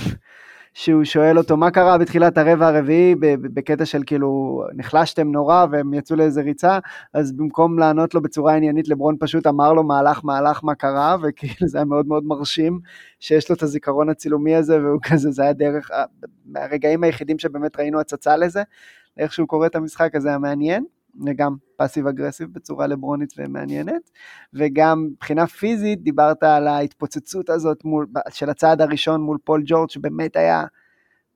שהוא 0.79 1.05
שואל 1.05 1.39
אותו 1.39 1.57
מה 1.57 1.71
קרה 1.71 1.99
בתחילת 1.99 2.39
הרבע 2.39 2.69
הרביעי? 2.69 3.15
בקטע 3.41 3.85
של 3.85 4.03
כאילו 4.07 4.63
נחלשתם 4.75 5.33
נורא 5.33 5.67
והם 5.71 5.95
יצאו 5.95 6.17
לאיזה 6.17 6.41
ריצה, 6.43 6.79
אז 7.15 7.33
במקום 7.33 7.79
לענות 7.79 8.15
לו 8.15 8.23
בצורה 8.23 8.55
עניינית 8.55 8.89
לברון 8.89 9.17
פשוט 9.21 9.47
אמר 9.47 9.73
לו 9.73 9.83
מהלך 9.83 10.25
מהלך 10.25 10.65
מה 10.65 10.75
קרה, 10.75 11.17
וכאילו 11.23 11.69
זה 11.69 11.79
היה 11.79 11.85
מאוד 11.85 12.07
מאוד 12.07 12.25
מרשים 12.25 12.81
שיש 13.21 13.51
לו 13.51 13.57
את 13.57 13.63
הזיכרון 13.63 14.09
הצילומי 14.09 14.55
הזה 14.55 14.83
והוא 14.83 15.01
כזה, 15.03 15.31
זה 15.31 15.43
היה 15.43 15.53
דרך, 15.53 15.91
מהרגעים 16.47 17.05
היחידים 17.05 17.39
שבאמת 17.39 17.79
ראינו 17.79 18.01
הצצה 18.01 18.37
לזה, 18.37 18.63
איך 19.17 19.33
שהוא 19.33 19.49
קורא 19.49 19.67
את 19.67 19.77
המשחק 19.77 20.15
הזה 20.15 20.29
היה 20.29 20.39
מעניין. 20.39 20.85
וגם 21.27 21.57
passive 21.77 22.07
aggressive 22.07 22.49
בצורה 22.53 22.87
לברונית 22.87 23.35
ומעניינת, 23.39 24.11
וגם 24.55 25.09
מבחינה 25.13 25.47
פיזית 25.47 26.03
דיברת 26.03 26.43
על 26.43 26.67
ההתפוצצות 26.69 27.51
הזאת 27.51 27.85
מול, 27.85 28.07
של 28.31 28.51
הצעד 28.51 28.81
הראשון 28.81 29.21
מול 29.21 29.39
פול 29.45 29.63
ג'ורג' 29.67 29.91
שבאמת 29.91 30.37
היה 30.37 30.65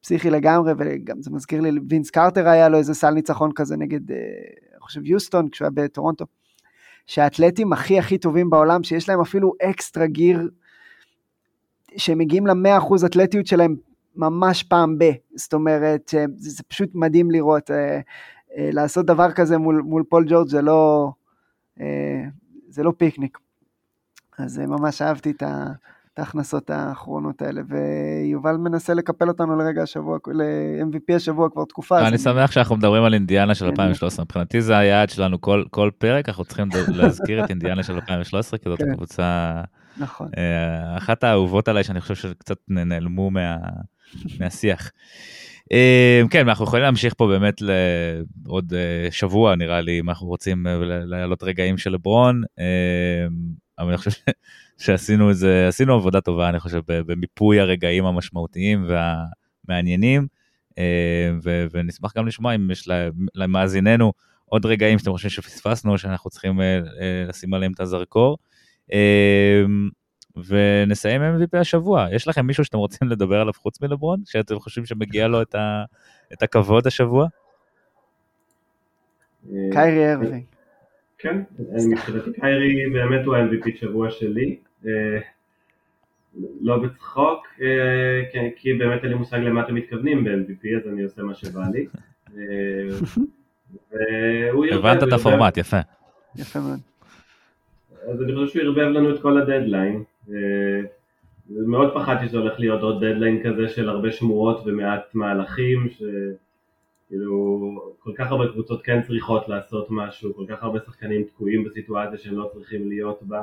פסיכי 0.00 0.30
לגמרי, 0.30 0.72
וגם 0.78 1.22
זה 1.22 1.30
מזכיר 1.30 1.60
לי, 1.60 1.70
וינס 1.88 2.10
קרטר 2.10 2.48
היה 2.48 2.68
לו 2.68 2.78
איזה 2.78 2.94
סל 2.94 3.10
ניצחון 3.10 3.50
כזה 3.54 3.76
נגד, 3.76 4.10
אה, 4.10 4.16
אני 4.72 4.80
חושב, 4.80 5.06
יוסטון, 5.06 5.48
כשהוא 5.48 5.68
היה 5.76 5.84
בטורונטו. 5.84 6.24
שהאתלטים 7.06 7.72
הכי 7.72 7.98
הכי 7.98 8.18
טובים 8.18 8.50
בעולם, 8.50 8.82
שיש 8.82 9.08
להם 9.08 9.20
אפילו 9.20 9.52
אקסטרה 9.62 10.06
גיר, 10.06 10.50
שמגיעים 11.96 12.46
ל-100% 12.46 13.06
אתלטיות 13.06 13.46
שלהם 13.46 13.76
ממש 14.16 14.62
פעם 14.62 14.98
ב. 14.98 15.04
זאת 15.36 15.54
אומרת, 15.54 16.08
זה, 16.08 16.24
זה 16.36 16.62
פשוט 16.62 16.90
מדהים 16.94 17.30
לראות. 17.30 17.70
אה, 18.58 18.70
לעשות 18.72 19.06
דבר 19.06 19.32
כזה 19.32 19.58
מול, 19.58 19.82
מול 19.84 20.02
פול 20.08 20.24
ג'ורג' 20.28 20.48
זה 20.48 20.62
לא, 20.62 21.12
אה, 21.80 22.22
זה 22.68 22.82
לא 22.82 22.92
פיקניק. 22.96 23.38
אז 24.38 24.60
אה, 24.60 24.66
ממש 24.66 25.02
אהבתי 25.02 25.30
את 25.30 25.42
ה... 25.42 25.72
את 26.14 26.18
ההכנסות 26.18 26.70
האחרונות 26.70 27.42
האלה, 27.42 27.62
ויובל 27.68 28.56
מנסה 28.56 28.94
לקפל 28.94 29.28
אותנו 29.28 29.56
לרגע 29.56 29.82
השבוע, 29.82 30.18
ל-MVP 30.26 31.16
השבוע 31.16 31.48
כבר 31.50 31.64
תקופה. 31.64 32.08
אני 32.08 32.18
שמח 32.18 32.50
שאנחנו 32.50 32.76
מדברים 32.76 33.04
על 33.04 33.14
אינדיאנה 33.14 33.54
של 33.54 33.66
2013, 33.66 34.24
מבחינתי 34.24 34.60
זה 34.60 34.78
היעד 34.78 35.10
שלנו 35.10 35.40
כל, 35.40 35.64
כל 35.70 35.90
פרק, 35.98 36.28
אנחנו 36.28 36.44
צריכים 36.44 36.68
להזכיר 36.88 37.44
את 37.44 37.50
אינדיאנה 37.50 37.82
של 37.82 37.94
2013, 37.94 38.58
כי 38.58 38.68
זאת 38.68 38.78
כן. 38.78 38.90
הקבוצה, 38.90 39.60
נכון. 39.96 40.28
אחת 40.96 41.24
האהובות 41.24 41.68
עליי 41.68 41.84
שאני 41.84 42.00
חושב 42.00 42.14
שקצת 42.14 42.58
נעלמו 42.68 43.30
מה, 43.30 43.56
מהשיח. 44.40 44.90
אה, 45.72 46.22
כן, 46.30 46.48
אנחנו 46.48 46.64
יכולים 46.64 46.82
להמשיך 46.82 47.14
פה 47.16 47.26
באמת 47.26 47.62
לעוד 48.46 48.74
אה, 48.74 49.10
שבוע 49.10 49.56
נראה 49.56 49.80
לי, 49.80 50.00
אם 50.00 50.08
אנחנו 50.08 50.26
רוצים 50.26 50.66
להעלות 51.04 51.42
רגעים 51.42 51.78
של 51.78 51.92
לברון, 51.92 52.42
אבל 53.78 53.88
אני 53.88 53.96
חושב 53.96 54.10
שעשינו 54.82 55.30
את 55.30 55.36
זה, 55.36 55.68
עשינו 55.68 55.94
עבודה 55.94 56.20
טובה, 56.20 56.48
אני 56.48 56.60
חושב, 56.60 56.80
במיפוי 56.86 57.60
הרגעים 57.60 58.04
המשמעותיים 58.04 58.86
והמעניינים, 58.88 60.26
אה, 60.78 61.30
ונשמח 61.72 62.16
גם 62.16 62.26
לשמוע 62.26 62.54
אם 62.54 62.70
יש 62.70 62.88
למאזיננו 63.34 64.12
עוד 64.44 64.66
רגעים 64.66 64.98
שאתם 64.98 65.10
חושבים 65.12 65.30
שפספסנו, 65.30 65.98
שאנחנו 65.98 66.30
צריכים 66.30 66.60
אה, 66.60 66.76
אה, 66.76 67.24
לשים 67.28 67.54
עליהם 67.54 67.72
את 67.72 67.80
הזרקור. 67.80 68.38
ונסיים 70.36 71.22
MVP 71.22 71.58
השבוע. 71.58 72.06
יש 72.12 72.28
לכם 72.28 72.46
מישהו 72.46 72.64
שאתם 72.64 72.78
רוצים 72.78 73.08
לדבר 73.08 73.40
עליו 73.40 73.52
חוץ 73.52 73.82
מלברון, 73.82 74.20
שאתם 74.24 74.58
חושבים 74.58 74.86
שמגיע 74.86 75.28
לו 75.28 75.42
את, 75.42 75.54
ה, 75.54 75.84
את 76.32 76.42
הכבוד 76.42 76.86
השבוע? 76.86 77.26
קיירי 79.72 80.12
ארווינג. 80.12 80.44
כן, 81.18 81.42
מבחינתי 81.90 82.32
קיירי 82.40 82.90
באמת 82.92 83.26
הוא 83.26 83.36
ה-MVP 83.36 83.80
שבוע 83.80 84.10
שלי. 84.10 84.56
אה, 84.86 85.18
לא 86.60 86.78
בצחוק, 86.78 87.46
אה, 87.62 88.22
כי 88.56 88.74
באמת 88.74 89.02
אין 89.02 89.10
לי 89.10 89.18
מושג 89.18 89.36
למה 89.36 89.62
אתם 89.62 89.74
מתכוונים 89.74 90.24
ב-MVP, 90.24 90.66
אז 90.82 90.88
אני 90.88 91.02
עושה 91.02 91.22
מה 91.22 91.34
שבא 91.34 91.62
לי. 91.72 91.86
אה, 92.36 92.88
הבנת 94.72 95.02
את 95.02 95.12
הפורמט, 95.12 95.56
יפה. 95.56 95.80
יפה 96.36 96.60
מאוד. 96.60 96.78
אז 98.10 98.22
אני 98.22 98.34
חושב 98.34 98.52
שהוא 98.52 98.62
ערבב 98.62 98.78
לנו 98.78 99.14
את 99.14 99.22
כל 99.22 99.38
הדדליין. 99.38 100.02
מאוד 101.50 101.94
פחדתי 101.94 102.28
שזה 102.28 102.38
הולך 102.38 102.60
להיות 102.60 102.82
עוד 102.82 103.04
דדליין 103.04 103.42
כזה 103.42 103.68
של 103.68 103.88
הרבה 103.88 104.12
שמועות 104.12 104.62
ומעט 104.66 105.14
מהלכים, 105.14 105.88
שכאילו 105.88 107.58
כל 107.98 108.12
כך 108.16 108.30
הרבה 108.30 108.48
קבוצות 108.48 108.82
כן 108.82 109.02
צריכות 109.02 109.48
לעשות 109.48 109.86
משהו, 109.90 110.34
כל 110.34 110.44
כך 110.48 110.62
הרבה 110.62 110.78
שחקנים 110.80 111.22
תקועים 111.24 111.64
בסיטואציה 111.64 112.18
שהם 112.18 112.38
לא 112.38 112.50
צריכים 112.52 112.88
להיות 112.88 113.22
בה. 113.22 113.42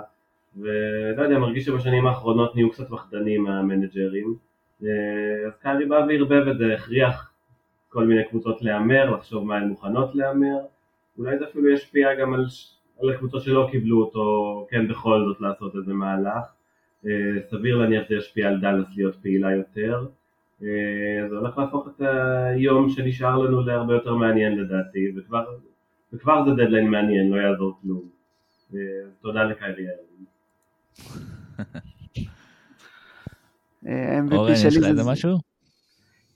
ולא 0.57 1.23
יודע, 1.23 1.39
מרגיש 1.39 1.65
שבשנים 1.65 2.07
האחרונות 2.07 2.55
נהיו 2.55 2.69
קצת 2.69 2.89
פחדנים 2.89 3.47
המנג'רים. 3.47 4.35
אה, 4.83 5.47
אז 5.47 5.57
קארי 5.61 5.85
בא 5.85 6.05
וערבב 6.07 6.47
את 6.47 6.57
זה, 6.57 6.73
הכריח 6.73 7.31
כל 7.89 8.05
מיני 8.05 8.23
קבוצות 8.29 8.61
להמר, 8.61 9.09
לחשוב 9.09 9.45
מה 9.45 9.57
הן 9.57 9.67
מוכנות 9.67 10.15
להמר. 10.15 10.57
אולי 11.17 11.37
זה 11.37 11.45
אפילו 11.45 11.69
ישפיע 11.69 12.15
גם 12.15 12.33
על, 12.33 12.45
על 13.01 13.09
הקבוצות 13.09 13.43
שלא 13.43 13.67
קיבלו 13.71 14.01
אותו, 14.01 14.67
כן 14.69 14.87
בכל 14.87 15.23
זאת 15.27 15.41
לעשות 15.41 15.75
איזה 15.75 15.93
מהלך. 15.93 16.58
אה, 17.05 17.11
סביר 17.49 17.77
להניח 17.77 18.03
זה 18.09 18.15
ישפיע 18.15 18.47
על 18.47 18.59
דאלאס 18.61 18.87
להיות 18.95 19.15
פעילה 19.15 19.51
יותר. 19.51 20.05
אה, 20.63 21.29
זה 21.29 21.35
הולך 21.35 21.57
להפוך 21.57 21.87
את 21.87 22.01
היום 22.55 22.89
שנשאר 22.89 23.37
לנו 23.37 23.61
להרבה 23.61 23.93
יותר 23.93 24.15
מעניין 24.15 24.57
לדעתי, 24.57 25.11
וכבר, 25.17 25.45
וכבר 26.13 26.45
זה 26.45 26.51
דדליין 26.51 26.87
מעניין, 26.87 27.29
לא 27.29 27.41
יעזור 27.41 27.79
כלום. 27.81 28.01
תודה 29.21 29.43
לקיירי 29.43 29.83
אורן, 34.31 34.51
יש 34.51 34.77
לך 34.77 34.85
איזה 34.85 35.03
משהו? 35.03 35.37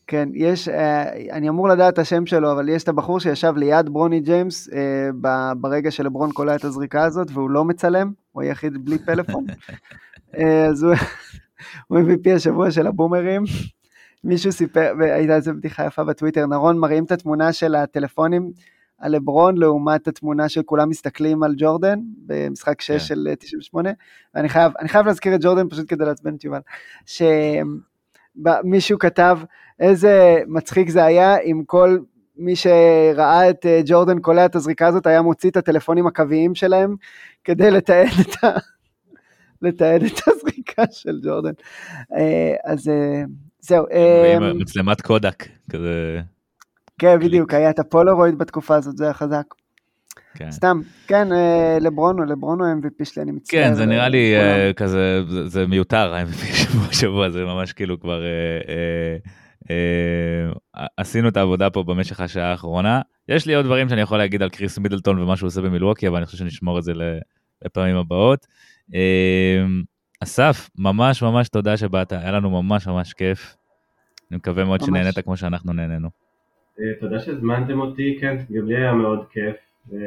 כן, 0.08 0.30
יש, 0.34 0.68
אה, 0.68 1.32
אני 1.32 1.50
אמור 1.50 1.68
לדעת 1.68 1.94
את 1.94 2.00
השם 2.00 2.26
שלו, 2.26 2.52
אבל 2.52 2.70
יש 2.70 2.84
את 2.84 2.88
הבחור 2.88 3.20
שישב 3.20 3.54
ליד 3.58 3.90
ברוני 3.90 4.20
ג'יימס 4.20 4.70
אה, 4.74 5.54
ברגע 5.58 5.92
שלברון 5.92 6.32
קולע 6.32 6.56
את 6.56 6.64
הזריקה 6.64 7.04
הזאת, 7.04 7.28
והוא 7.34 7.50
לא 7.50 7.66
מצלם, 7.66 8.12
הוא 8.32 8.44
היחיד 8.44 8.86
בלי 8.86 8.98
פלאפון. 8.98 9.46
אה, 10.38 10.66
אז 10.66 10.84
הוא, 10.84 10.96
MVP 12.04 12.30
השבוע 12.36 12.72
של 12.72 12.88
הבומרים. 12.88 13.44
מישהו 14.24 14.52
סיפר, 14.52 14.94
והייתה 15.00 15.36
איזו 15.36 15.54
בדיחה 15.54 15.86
יפה 15.86 16.04
בטוויטר, 16.04 16.46
נרון 16.46 16.80
מראים 16.80 17.04
את 17.04 17.12
התמונה 17.12 17.54
של 17.54 17.76
הטלפונים 17.76 18.52
על 18.98 19.16
לברון 19.16 19.58
לעומת 19.58 20.08
התמונה 20.08 20.50
שכולם 20.50 20.90
מסתכלים 20.90 21.44
על 21.44 21.54
ג'ורדן 21.58 22.00
במשחק 22.26 22.82
6 22.82 22.90
yeah. 22.90 22.94
כן. 22.94 23.00
של 23.00 23.28
98. 23.40 23.90
ואני 24.36 24.50
חייב, 24.50 24.72
חייב 24.88 25.06
להזכיר 25.06 25.36
את 25.36 25.40
ג'ורדן 25.44 25.70
פשוט 25.70 25.86
כדי 25.88 26.06
לעצבן 26.06 26.36
את 26.36 26.44
יובל. 26.44 26.60
שמישהו 28.36 29.00
כתב 29.00 29.40
איזה 29.80 30.42
מצחיק 30.48 30.90
זה 30.90 31.06
היה 31.06 31.38
אם 31.38 31.64
כל 31.66 31.98
מי 32.38 32.56
שראה 32.56 33.50
את 33.50 33.66
אה, 33.66 33.82
ג'ורדן 33.86 34.20
קולע 34.20 34.46
את 34.46 34.56
הזריקה 34.56 34.88
הזאת 34.88 35.08
היה 35.08 35.22
מוציא 35.22 35.50
את 35.50 35.58
הטלפונים 35.58 36.08
הקוויים 36.08 36.56
שלהם 36.56 36.96
כדי 37.44 37.72
לתעד 37.72 38.08
את, 38.22 38.44
ה... 38.44 38.48
לתעד 39.64 40.04
את 40.04 40.20
הזריקה 40.28 40.84
של 40.92 41.20
ג'ורדן. 41.24 41.54
אה, 42.16 42.56
אז 42.64 42.90
אה, 42.90 43.24
זהו. 43.60 43.86
מצלמת 44.56 45.02
קודק 45.02 45.48
כזה. 45.70 46.22
כן, 47.00 47.20
בדיוק, 47.20 47.54
היה 47.54 47.70
את 47.70 47.80
הפולרויד 47.80 48.38
בתקופה 48.38 48.76
הזאת, 48.76 48.98
זה 48.98 49.04
היה 49.04 49.14
חזק. 49.14 49.46
כן. 50.36 50.52
סתם, 50.52 50.82
כן, 51.08 51.34
אה, 51.34 51.78
לברונו, 51.82 52.26
לברונו 52.26 52.64
MVP 52.64 53.06
שלי, 53.06 53.24
אני 53.24 53.32
מצטער. 53.32 53.64
כן, 53.64 53.74
זה 53.74 53.86
נראה 53.86 54.10
לי 54.10 54.34
uh, 54.36 54.74
כזה, 54.74 55.22
זה, 55.30 55.48
זה 55.48 55.68
מיותר, 55.68 56.14
ה-MVP 56.14 56.46
שבוע 56.64 56.94
שבוע, 56.94 57.30
זה 57.30 57.44
ממש 57.44 57.74
כאילו 57.74 58.00
כבר, 58.00 58.22
uh, 58.22 58.68
uh, 59.64 59.70
uh, 60.78 60.80
עשינו 60.98 61.28
את 61.28 61.38
העבודה 61.38 61.70
פה 61.70 61.84
במשך 61.84 62.20
השעה 62.20 62.52
האחרונה. 62.52 63.02
יש 63.30 63.46
לי 63.46 63.56
עוד 63.56 63.66
דברים 63.66 63.90
שאני 63.90 64.02
יכול 64.02 64.18
להגיד 64.18 64.42
על 64.42 64.50
קריס 64.50 64.78
מידלטון 64.78 65.20
ומה 65.20 65.38
שהוא 65.38 65.48
עושה 65.48 65.62
במילווקי, 65.62 66.08
אבל 66.08 66.18
אני 66.18 66.26
חושב 66.26 66.38
שנשמור 66.38 66.80
את 66.80 66.84
זה 66.84 66.94
לפעמים 67.66 67.98
הבאות. 67.98 68.48
Uh, 68.90 68.94
אסף, 70.24 70.70
ממש 70.78 71.24
ממש 71.24 71.50
תודה 71.50 71.78
שבאת, 71.78 72.12
היה 72.12 72.32
לנו 72.32 72.50
ממש 72.50 72.88
ממש 72.88 73.14
כיף. 73.14 73.56
אני 74.32 74.38
מקווה 74.38 74.64
מאוד 74.66 74.80
ממש. 74.82 74.90
שנהנית 74.90 75.20
כמו 75.20 75.38
שאנחנו 75.38 75.74
נהנינו. 75.74 76.10
אה, 76.80 76.86
תודה 77.00 77.20
שהזמנתם 77.20 77.80
אותי, 77.80 78.18
כן, 78.22 78.38
גם 78.52 78.68
לי 78.68 78.78
היה 78.78 78.94
מאוד 78.94 79.26
כיף. 79.30 79.56
אה, 79.94 79.98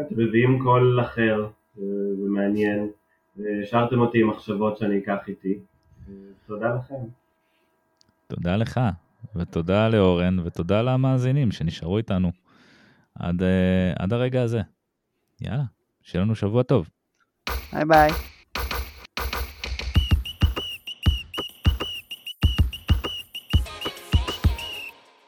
אתם 0.00 0.14
מביאים 0.16 0.58
קול 0.62 1.00
אחר 1.00 1.46
אה, 1.78 1.82
ומעניין. 2.24 2.88
השארתם 3.62 4.00
אותי 4.00 4.20
עם 4.20 4.30
מחשבות 4.30 4.78
שאני 4.78 4.98
אקח 4.98 5.28
איתי. 5.28 5.58
תודה 6.46 6.74
לכם. 6.74 6.94
תודה 8.26 8.56
לך, 8.56 8.80
ותודה 9.36 9.88
לאורן, 9.88 10.38
ותודה 10.38 10.82
למאזינים 10.82 11.50
שנשארו 11.50 11.98
איתנו 11.98 12.32
עד, 13.14 13.42
עד 13.98 14.12
הרגע 14.12 14.42
הזה. 14.42 14.60
יאללה, 15.40 15.64
שיהיה 16.02 16.24
לנו 16.24 16.34
שבוע 16.34 16.62
טוב. 16.62 16.88
Bye 17.70 17.84
bye. 17.84 18.16